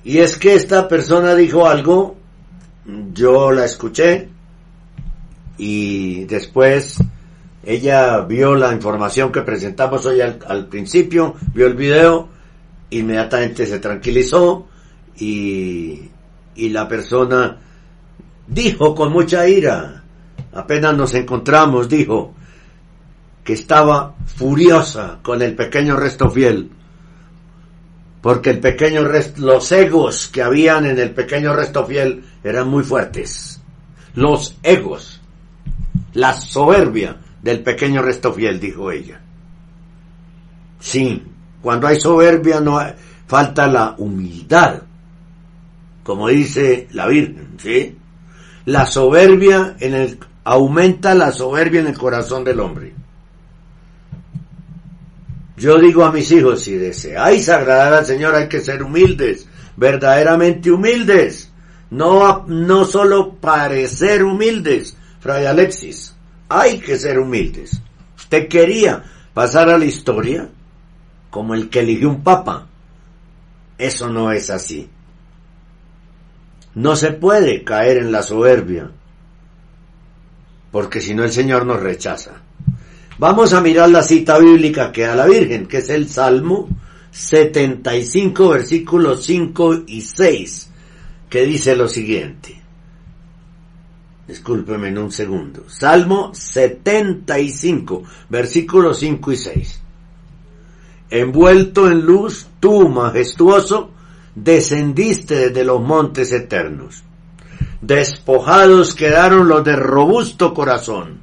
Y 0.03 0.19
es 0.19 0.37
que 0.37 0.53
esta 0.53 0.87
persona 0.87 1.33
dijo 1.33 1.67
algo, 1.67 2.15
yo 3.11 3.51
la 3.51 3.65
escuché 3.65 4.29
y 5.57 6.25
después 6.25 6.99
ella 7.63 8.19
vio 8.19 8.53
la 8.53 8.71
información 8.71 9.31
que 9.31 9.41
presentamos 9.41 10.05
hoy 10.05 10.21
al, 10.21 10.67
principio, 10.67 11.33
vio 11.55 11.65
el 11.65 11.73
video, 11.73 12.29
inmediatamente 12.91 13.65
se 13.65 13.79
tranquilizó 13.79 14.67
y, 15.17 16.09
y 16.55 16.69
la 16.69 16.87
persona 16.87 17.57
dijo 18.47 18.95
con 18.95 19.11
mucha 19.11 19.47
ira, 19.47 20.03
apenas 20.53 20.95
nos 20.95 21.13
encontramos, 21.13 21.89
dijo 21.89 22.33
que 23.43 23.53
estaba 23.53 24.15
furiosa 24.25 25.19
con 25.21 25.41
el 25.41 25.55
pequeño 25.55 25.95
resto 25.95 26.29
fiel 26.29 26.69
porque 28.21 28.51
el 28.51 28.59
pequeño 28.59 29.03
resto, 29.03 29.41
los 29.41 29.71
egos 29.71 30.27
que 30.27 30.43
habían 30.43 30.85
en 30.85 30.99
el 30.99 31.11
pequeño 31.11 31.53
resto 31.53 31.85
fiel 31.85 32.23
eran 32.43 32.69
muy 32.69 32.83
fuertes. 32.83 33.59
Los 34.13 34.57
egos, 34.61 35.19
la 36.13 36.33
soberbia 36.33 37.17
del 37.41 37.63
pequeño 37.63 38.01
resto 38.01 38.31
fiel, 38.31 38.59
dijo 38.59 38.91
ella. 38.91 39.19
Sí, 40.79 41.23
cuando 41.61 41.87
hay 41.87 41.99
soberbia 41.99 42.59
no 42.59 42.79
falta 43.27 43.67
la 43.67 43.95
humildad, 43.97 44.81
como 46.03 46.27
dice 46.27 46.87
la 46.91 47.07
Virgen, 47.07 47.55
¿sí? 47.57 47.97
La 48.65 48.85
soberbia 48.85 49.75
en 49.79 49.93
el, 49.93 50.19
aumenta 50.43 51.15
la 51.15 51.31
soberbia 51.31 51.81
en 51.81 51.87
el 51.87 51.97
corazón 51.97 52.43
del 52.43 52.59
hombre. 52.59 52.93
Yo 55.57 55.77
digo 55.77 56.03
a 56.03 56.11
mis 56.11 56.31
hijos, 56.31 56.63
si 56.63 56.73
deseáis 56.73 57.47
agradar 57.47 57.93
al 57.93 58.05
Señor 58.05 58.33
hay 58.33 58.49
que 58.49 58.61
ser 58.61 58.81
humildes, 58.81 59.47
verdaderamente 59.77 60.71
humildes, 60.71 61.51
no, 61.91 62.45
no 62.47 62.85
solo 62.85 63.35
parecer 63.35 64.23
humildes, 64.23 64.97
Fray 65.19 65.45
Alexis, 65.45 66.15
hay 66.49 66.79
que 66.79 66.97
ser 66.97 67.19
humildes. 67.19 67.79
Usted 68.17 68.47
quería 68.47 69.03
pasar 69.33 69.69
a 69.69 69.77
la 69.77 69.85
historia 69.85 70.49
como 71.31 71.55
el 71.55 71.69
que 71.69 71.79
eligió 71.79 72.09
un 72.09 72.21
papa. 72.21 72.67
Eso 73.79 74.09
no 74.09 74.31
es 74.31 74.51
así. 74.51 74.87
No 76.75 76.95
se 76.95 77.13
puede 77.13 77.63
caer 77.63 77.97
en 77.97 78.11
la 78.11 78.21
soberbia, 78.21 78.91
porque 80.71 81.01
si 81.01 81.15
no 81.15 81.23
el 81.23 81.31
Señor 81.31 81.65
nos 81.65 81.79
rechaza. 81.79 82.33
Vamos 83.17 83.53
a 83.53 83.61
mirar 83.61 83.89
la 83.89 84.03
cita 84.03 84.37
bíblica 84.37 84.91
que 84.91 85.01
da 85.01 85.15
la 85.15 85.25
Virgen, 85.25 85.65
que 85.65 85.77
es 85.77 85.89
el 85.89 86.07
Salmo 86.07 86.69
75, 87.11 88.49
versículos 88.49 89.25
5 89.25 89.83
y 89.87 90.01
6, 90.01 90.69
que 91.29 91.45
dice 91.45 91.75
lo 91.75 91.87
siguiente. 91.87 92.61
Discúlpeme 94.27 94.89
en 94.89 94.97
un 94.97 95.11
segundo. 95.11 95.65
Salmo 95.67 96.33
75, 96.33 98.03
versículos 98.29 98.99
5 98.99 99.31
y 99.33 99.37
6. 99.37 99.81
Envuelto 101.11 101.87
en 101.87 102.01
luz, 102.01 102.47
tú, 102.59 102.89
majestuoso, 102.89 103.91
descendiste 104.33 105.49
desde 105.49 105.63
los 105.63 105.79
montes 105.79 106.31
eternos. 106.31 107.03
Despojados 107.81 108.95
quedaron 108.95 109.47
los 109.47 109.63
de 109.63 109.75
robusto 109.75 110.53
corazón 110.53 111.21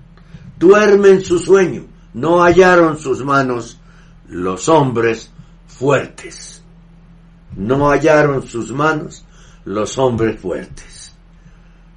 duermen 0.58 1.24
su 1.24 1.38
sueño, 1.38 1.84
no 2.14 2.42
hallaron 2.42 2.98
sus 2.98 3.24
manos 3.24 3.78
los 4.28 4.68
hombres 4.68 5.30
fuertes. 5.66 6.62
No 7.56 7.90
hallaron 7.90 8.46
sus 8.46 8.72
manos 8.72 9.24
los 9.64 9.96
hombres 9.98 10.40
fuertes. 10.40 11.14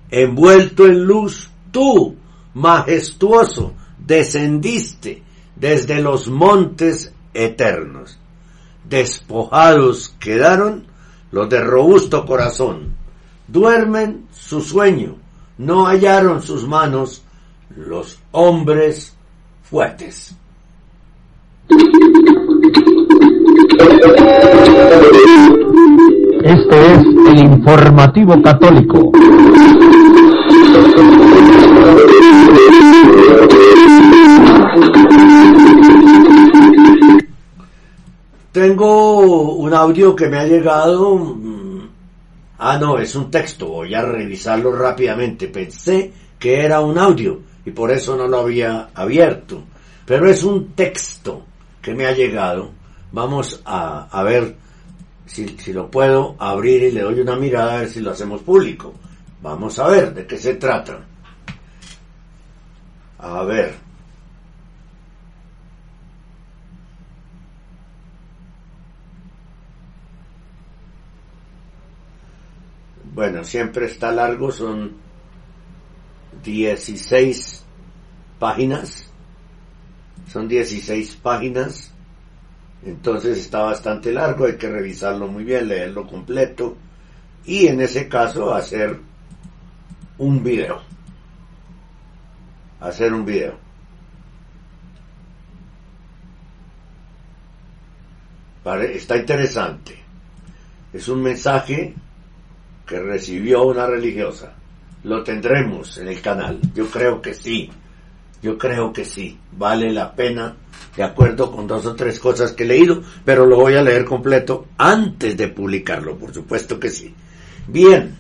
Envuelto 0.09 0.85
en 0.85 1.03
luz, 1.03 1.49
tú, 1.72 2.15
majestuoso, 2.53 3.73
descendiste 3.97 5.23
desde 5.55 6.01
los 6.01 6.27
montes 6.27 7.13
eternos. 7.34 8.18
Despojados 8.88 10.16
quedaron 10.20 10.86
los 11.32 11.49
de 11.49 11.62
robusto 11.62 12.26
corazón. 12.26 12.95
Duermen 13.48 14.28
su 14.32 14.62
sueño, 14.62 15.16
no 15.58 15.86
hallaron 15.86 16.41
sus 16.41 16.68
manos 16.68 17.24
los 17.76 18.20
hombres 18.32 19.16
fuertes. 19.64 20.36
Este 26.44 26.94
es 26.94 26.99
el 27.28 27.40
informativo 27.40 28.41
católico. 28.41 29.12
Tengo 38.52 39.53
un 39.56 39.73
audio 39.73 40.15
que 40.15 40.28
me 40.28 40.38
ha 40.38 40.45
llegado. 40.45 41.15
mm, 41.15 41.61
Ah, 42.64 42.78
no, 42.78 42.99
es 42.99 43.15
un 43.15 43.32
texto. 43.32 43.68
Voy 43.68 43.95
a 43.95 44.03
revisarlo 44.03 44.72
rápidamente. 44.72 45.48
Pensé 45.48 46.14
que 46.38 46.64
era 46.64 46.82
un 46.82 46.98
audio 46.99 47.40
y 47.65 47.72
por 47.72 47.90
eso 47.91 48.15
no 48.15 48.28
lo 48.28 48.40
había 48.40 48.90
abierto. 48.94 49.64
Pero 50.06 50.30
es 50.30 50.44
un 50.44 50.73
texto 50.73 51.44
que 51.82 51.95
me 51.95 52.06
ha 52.06 52.11
llegado. 52.11 52.69
Vamos 53.11 53.61
a, 53.65 54.23
ver 54.23 54.56
si, 55.26 55.57
si 55.57 55.73
lo 55.73 55.90
puedo 55.90 56.36
abrir 56.38 56.84
y 56.84 56.91
le 56.91 57.02
doy 57.02 57.19
una 57.19 57.36
mirada 57.36 57.76
a 57.76 57.80
ver 57.80 57.90
si 57.90 57.99
lo 57.99 58.11
hacemos 58.11 58.41
público. 58.41 58.94
Vamos 59.41 59.80
a 59.80 59.88
ver 59.88 60.14
de 60.14 60.28
qué 60.28 60.38
se 60.38 60.56
trata. 60.56 60.99
A 63.18 63.44
ver. 63.44 63.90
Bueno, 73.13 73.43
siempre 73.43 73.88
está 73.88 74.11
largo, 74.11 74.51
son 74.51 74.93
16 76.43 77.63
páginas. 78.39 79.05
Son 80.27 80.47
16 80.47 81.17
páginas. 81.17 81.91
Entonces 82.83 83.38
está 83.38 83.63
bastante 83.63 84.11
largo, 84.11 84.45
hay 84.45 84.55
que 84.57 84.69
revisarlo 84.69 85.27
muy 85.27 85.43
bien, 85.43 85.67
leerlo 85.67 86.07
completo 86.07 86.77
y 87.45 87.67
en 87.67 87.81
ese 87.81 88.07
caso 88.07 88.53
hacer 88.53 88.99
un 90.17 90.43
video. 90.43 90.81
Hacer 92.79 93.13
un 93.13 93.25
video. 93.25 93.55
Está 98.93 99.17
interesante. 99.17 99.97
Es 100.93 101.07
un 101.07 101.21
mensaje 101.21 101.93
que 102.91 102.99
recibió 102.99 103.63
una 103.63 103.88
religiosa. 103.88 104.51
Lo 105.05 105.23
tendremos 105.23 105.97
en 105.97 106.09
el 106.09 106.19
canal. 106.19 106.59
Yo 106.76 106.88
creo 106.88 107.22
que 107.22 107.34
sí. 107.34 107.69
Yo 108.43 108.57
creo 108.57 108.91
que 108.91 109.05
sí. 109.05 109.39
Vale 109.53 109.93
la 109.93 110.13
pena, 110.13 110.57
de 110.97 111.01
acuerdo 111.01 111.49
con 111.53 111.68
dos 111.68 111.85
o 111.85 111.95
tres 111.95 112.19
cosas 112.19 112.51
que 112.51 112.63
he 112.63 112.68
leído, 112.68 113.01
pero 113.23 113.45
lo 113.45 113.55
voy 113.55 113.76
a 113.76 113.81
leer 113.81 114.03
completo 114.03 114.65
antes 114.77 115.38
de 115.38 115.47
publicarlo, 115.47 116.18
por 116.18 116.34
supuesto 116.34 116.77
que 116.77 116.89
sí. 116.89 117.15
Bien. 117.65 118.18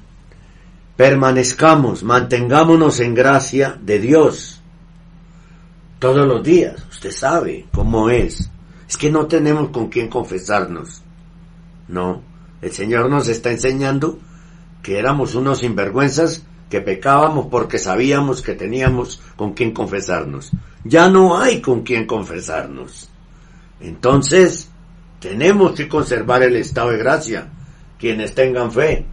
Permanezcamos, 0.95 2.03
mantengámonos 2.03 3.01
en 3.01 3.13
gracia 3.13 3.77
de 3.81 3.99
Dios. 3.99 4.61
Todos 5.99 6.25
los 6.25 6.41
días. 6.41 6.81
Usted 6.89 7.11
sabe 7.11 7.65
cómo 7.73 8.09
es. 8.09 8.49
Es 8.87 8.95
que 8.95 9.11
no 9.11 9.27
tenemos 9.27 9.69
con 9.71 9.89
quién 9.89 10.07
confesarnos. 10.07 11.01
No. 11.89 12.21
El 12.61 12.71
Señor 12.71 13.09
nos 13.09 13.27
está 13.27 13.51
enseñando 13.51 14.17
que 14.81 14.97
éramos 14.97 15.35
unos 15.35 15.59
sinvergüenzas 15.59 16.45
que 16.69 16.81
pecábamos 16.81 17.47
porque 17.51 17.77
sabíamos 17.77 18.41
que 18.41 18.55
teníamos 18.55 19.21
con 19.35 19.53
quien 19.53 19.71
confesarnos. 19.71 20.51
Ya 20.83 21.09
no 21.09 21.37
hay 21.37 21.61
con 21.61 21.81
quien 21.83 22.07
confesarnos. 22.07 23.09
Entonces, 23.81 24.69
tenemos 25.19 25.73
que 25.73 25.89
conservar 25.89 26.43
el 26.43 26.55
estado 26.55 26.91
de 26.91 26.97
gracia. 26.97 27.49
Quienes 27.99 28.33
tengan 28.33 28.71
fe 28.71 29.05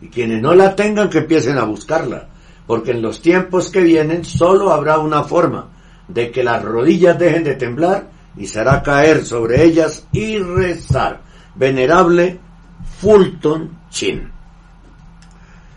y 0.00 0.08
quienes 0.08 0.42
no 0.42 0.54
la 0.54 0.74
tengan 0.74 1.08
que 1.10 1.18
empiecen 1.18 1.58
a 1.58 1.64
buscarla. 1.64 2.28
Porque 2.66 2.92
en 2.92 3.02
los 3.02 3.20
tiempos 3.20 3.70
que 3.70 3.82
vienen 3.82 4.24
solo 4.24 4.72
habrá 4.72 4.98
una 4.98 5.22
forma 5.22 5.70
de 6.08 6.30
que 6.30 6.42
las 6.42 6.64
rodillas 6.64 7.18
dejen 7.18 7.44
de 7.44 7.54
temblar 7.54 8.10
y 8.36 8.46
será 8.46 8.82
caer 8.82 9.24
sobre 9.24 9.62
ellas 9.62 10.08
y 10.12 10.38
rezar. 10.38 11.20
Venerable 11.54 12.40
Fulton 12.98 13.78
Chin. 13.90 14.31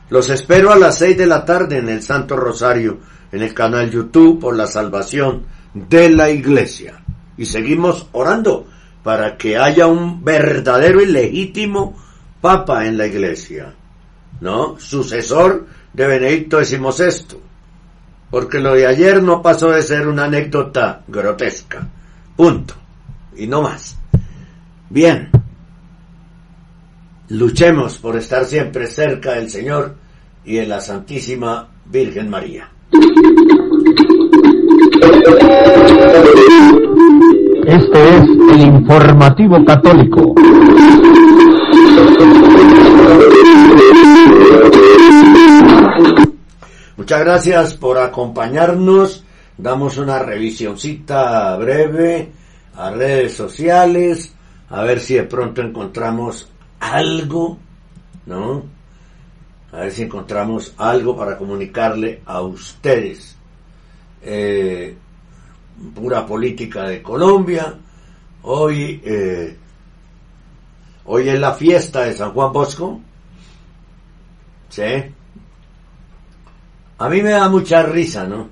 Los 0.10 0.30
espero 0.30 0.72
a 0.72 0.78
las 0.78 1.00
6 1.00 1.18
de 1.18 1.26
la 1.26 1.44
tarde 1.44 1.78
en 1.78 1.90
el 1.90 2.02
Santo 2.02 2.36
Rosario, 2.36 3.00
en 3.32 3.42
el 3.42 3.54
canal 3.54 3.90
YouTube 3.90 4.40
por 4.40 4.56
la 4.56 4.68
salvación 4.68 5.44
de 5.74 6.10
la 6.10 6.30
iglesia. 6.30 7.02
Y 7.38 7.46
seguimos 7.46 8.08
orando 8.12 8.68
para 9.04 9.38
que 9.38 9.58
haya 9.58 9.88
un 9.88 10.24
verdadero 10.24 11.02
y 11.02 11.08
legítimo 11.08 11.98
Papa 12.40 12.86
en 12.86 12.98
la 12.98 13.08
iglesia, 13.08 13.74
¿no? 14.42 14.80
Sucesor 14.80 15.66
de 15.94 16.08
Benedicto 16.08 16.64
XVI. 16.64 17.40
Porque 18.30 18.60
lo 18.60 18.76
de 18.76 18.86
ayer 18.86 19.24
no 19.24 19.42
pasó 19.42 19.72
de 19.72 19.82
ser 19.82 20.08
una 20.08 20.26
anécdota 20.26 21.04
grotesca. 21.08 21.88
Punto. 22.36 22.76
Y 23.36 23.48
no 23.48 23.64
más. 23.64 23.98
Bien. 24.90 25.30
Luchemos 27.30 27.98
por 27.98 28.16
estar 28.18 28.46
siempre 28.46 28.86
cerca 28.86 29.34
del 29.34 29.50
Señor 29.50 29.96
y 30.46 30.58
de 30.58 30.68
la 30.68 30.80
Santísima 30.80 31.68
Virgen 31.86 32.30
María. 32.30 32.70
Este 37.66 38.10
es 38.10 38.24
el 38.54 38.62
informativo 38.62 39.66
católico. 39.66 40.36
Muchas 46.96 47.20
gracias 47.22 47.74
por 47.74 47.98
acompañarnos. 47.98 49.24
Damos 49.58 49.98
una 49.98 50.20
revisioncita 50.20 51.58
breve 51.58 52.30
a 52.76 52.92
redes 52.92 53.34
sociales, 53.34 54.32
a 54.70 54.84
ver 54.84 55.00
si 55.00 55.16
de 55.16 55.24
pronto 55.24 55.62
encontramos 55.62 56.50
algo, 56.80 57.58
¿no? 58.26 58.64
A 59.72 59.80
ver 59.82 59.92
si 59.92 60.04
encontramos 60.04 60.74
algo 60.78 61.18
para 61.18 61.38
comunicarle 61.38 62.22
a 62.26 62.42
ustedes. 62.42 63.36
Eh, 64.22 64.96
pura 65.94 66.26
política 66.26 66.84
de 66.84 67.02
Colombia. 67.02 67.76
Hoy, 68.44 69.02
eh, 69.04 69.58
hoy 71.06 71.30
es 71.30 71.40
la 71.40 71.54
fiesta 71.54 72.04
de 72.04 72.14
San 72.14 72.32
Juan 72.32 72.54
Bosco. 72.54 73.02
¿Sí? 74.70 74.84
A 76.98 77.10
mí 77.10 77.22
me 77.22 77.32
da 77.32 77.50
mucha 77.50 77.84
risa, 77.84 78.26
¿no? 78.26 78.50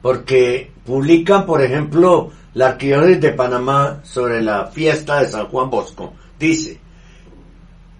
Porque 0.00 0.70
publican, 0.84 1.44
por 1.44 1.62
ejemplo, 1.62 2.30
la 2.54 2.68
Arquidiócesis 2.68 3.20
de 3.20 3.32
Panamá 3.32 4.00
sobre 4.04 4.40
la 4.42 4.66
fiesta 4.66 5.20
de 5.20 5.28
San 5.28 5.46
Juan 5.46 5.70
Bosco. 5.70 6.12
Dice, 6.38 6.78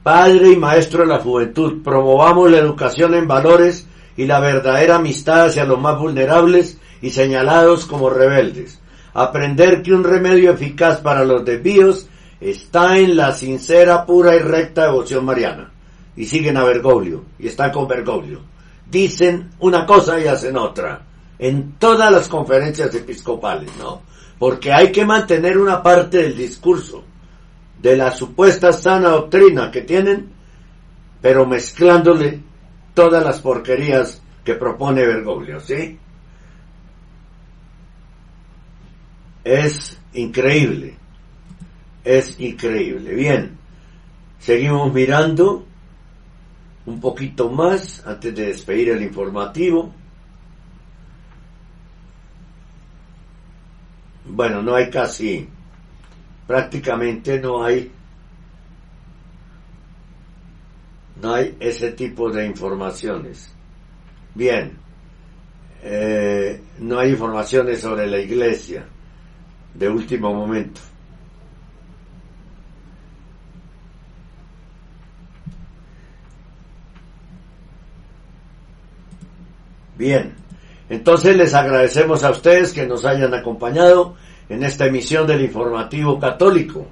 Padre 0.03 0.51
y 0.51 0.57
Maestro 0.57 1.03
de 1.03 1.07
la 1.07 1.21
Juventud, 1.21 1.81
promovamos 1.85 2.51
la 2.51 2.59
educación 2.59 3.15
en 3.15 3.29
valores 3.29 3.87
y 4.17 4.25
la 4.25 4.41
verdadera 4.41 4.97
amistad 4.97 5.47
hacia 5.47 5.65
los 5.65 5.81
más 5.81 5.97
vulnerables 5.97 6.77
y 7.01 7.11
señalados 7.11 7.87
como 7.87 8.11
rebeldes. 8.11 8.81
Aprender 9.15 9.81
que 9.81 9.93
un 9.93 10.03
remedio 10.03 10.51
eficaz 10.51 10.99
para 10.99 11.25
los 11.25 11.45
desvíos 11.45 12.09
está 12.41 12.99
en 12.99 13.17
la 13.17 13.31
sincera, 13.33 14.05
pura 14.05 14.35
y 14.35 14.41
recta 14.41 14.87
devoción 14.87 15.25
mariana. 15.25 15.71
Y 16.17 16.27
siguen 16.27 16.57
a 16.57 16.65
Bergoglio, 16.65 17.25
y 17.39 17.47
están 17.47 17.71
con 17.71 17.87
Bergoglio. 17.87 18.41
Dicen 18.91 19.51
una 19.61 19.87
cosa 19.87 20.19
y 20.19 20.27
hacen 20.27 20.57
otra. 20.57 21.01
En 21.39 21.75
todas 21.79 22.11
las 22.11 22.27
conferencias 22.27 22.93
episcopales, 22.93 23.71
¿no? 23.79 24.03
Porque 24.37 24.73
hay 24.73 24.91
que 24.91 25.05
mantener 25.05 25.59
una 25.59 25.81
parte 25.81 26.19
del 26.19 26.37
discurso 26.37 27.05
de 27.83 27.97
la 27.97 28.13
supuesta 28.13 28.73
sana 28.73 29.09
doctrina 29.09 29.71
que 29.71 29.83
tienen, 29.83 30.31
pero 31.21 31.45
mezclándole 31.47 32.41
todas 32.95 33.25
las 33.25 33.41
porquerías 33.41 34.23
que 34.45 34.55
propone 34.55 35.05
Bergoglio, 35.05 35.61
¿sí? 35.61 35.99
Es 39.45 39.99
increíble. 40.15 40.97
Es 42.05 42.39
increíble. 42.39 43.15
Bien. 43.15 43.59
Seguimos 44.39 44.93
mirando 44.93 45.65
un 46.87 47.01
poquito 47.01 47.49
más 47.51 48.05
antes 48.07 48.35
de 48.35 48.47
despedir 48.47 48.91
el 48.91 49.03
informativo. 49.03 49.93
Bueno, 54.25 54.63
no 54.63 54.75
hay 54.75 54.89
casi, 54.91 55.49
prácticamente 56.47 57.41
no 57.41 57.63
hay 57.65 57.91
no 61.21 61.35
hay 61.35 61.57
ese 61.61 61.93
tipo 61.93 62.31
de 62.31 62.45
informaciones. 62.47 63.55
Bien, 64.35 64.77
eh, 65.83 66.61
no 66.79 66.99
hay 66.99 67.11
informaciones 67.11 67.81
sobre 67.81 68.07
la 68.07 68.19
iglesia 68.19 68.85
de 69.75 69.89
último 69.89 70.35
momento. 70.35 70.81
Bien, 79.97 80.35
entonces 80.89 81.37
les 81.37 81.55
agradecemos 81.55 82.25
a 82.25 82.31
ustedes 82.31 82.73
que 82.73 82.87
nos 82.87 83.05
hayan 83.05 83.33
acompañado 83.35 84.17
en 84.49 84.63
esta 84.63 84.87
emisión 84.87 85.27
del 85.27 85.43
informativo 85.43 86.19
católico 86.19 86.87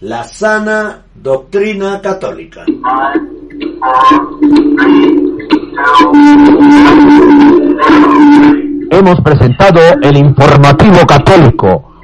la 0.00 0.24
sana 0.24 1.02
doctrina 1.14 2.00
católica. 2.00 2.64
Hemos 8.90 9.20
presentado 9.20 9.80
el 10.02 10.16
informativo 10.16 11.06
católico 11.06 11.89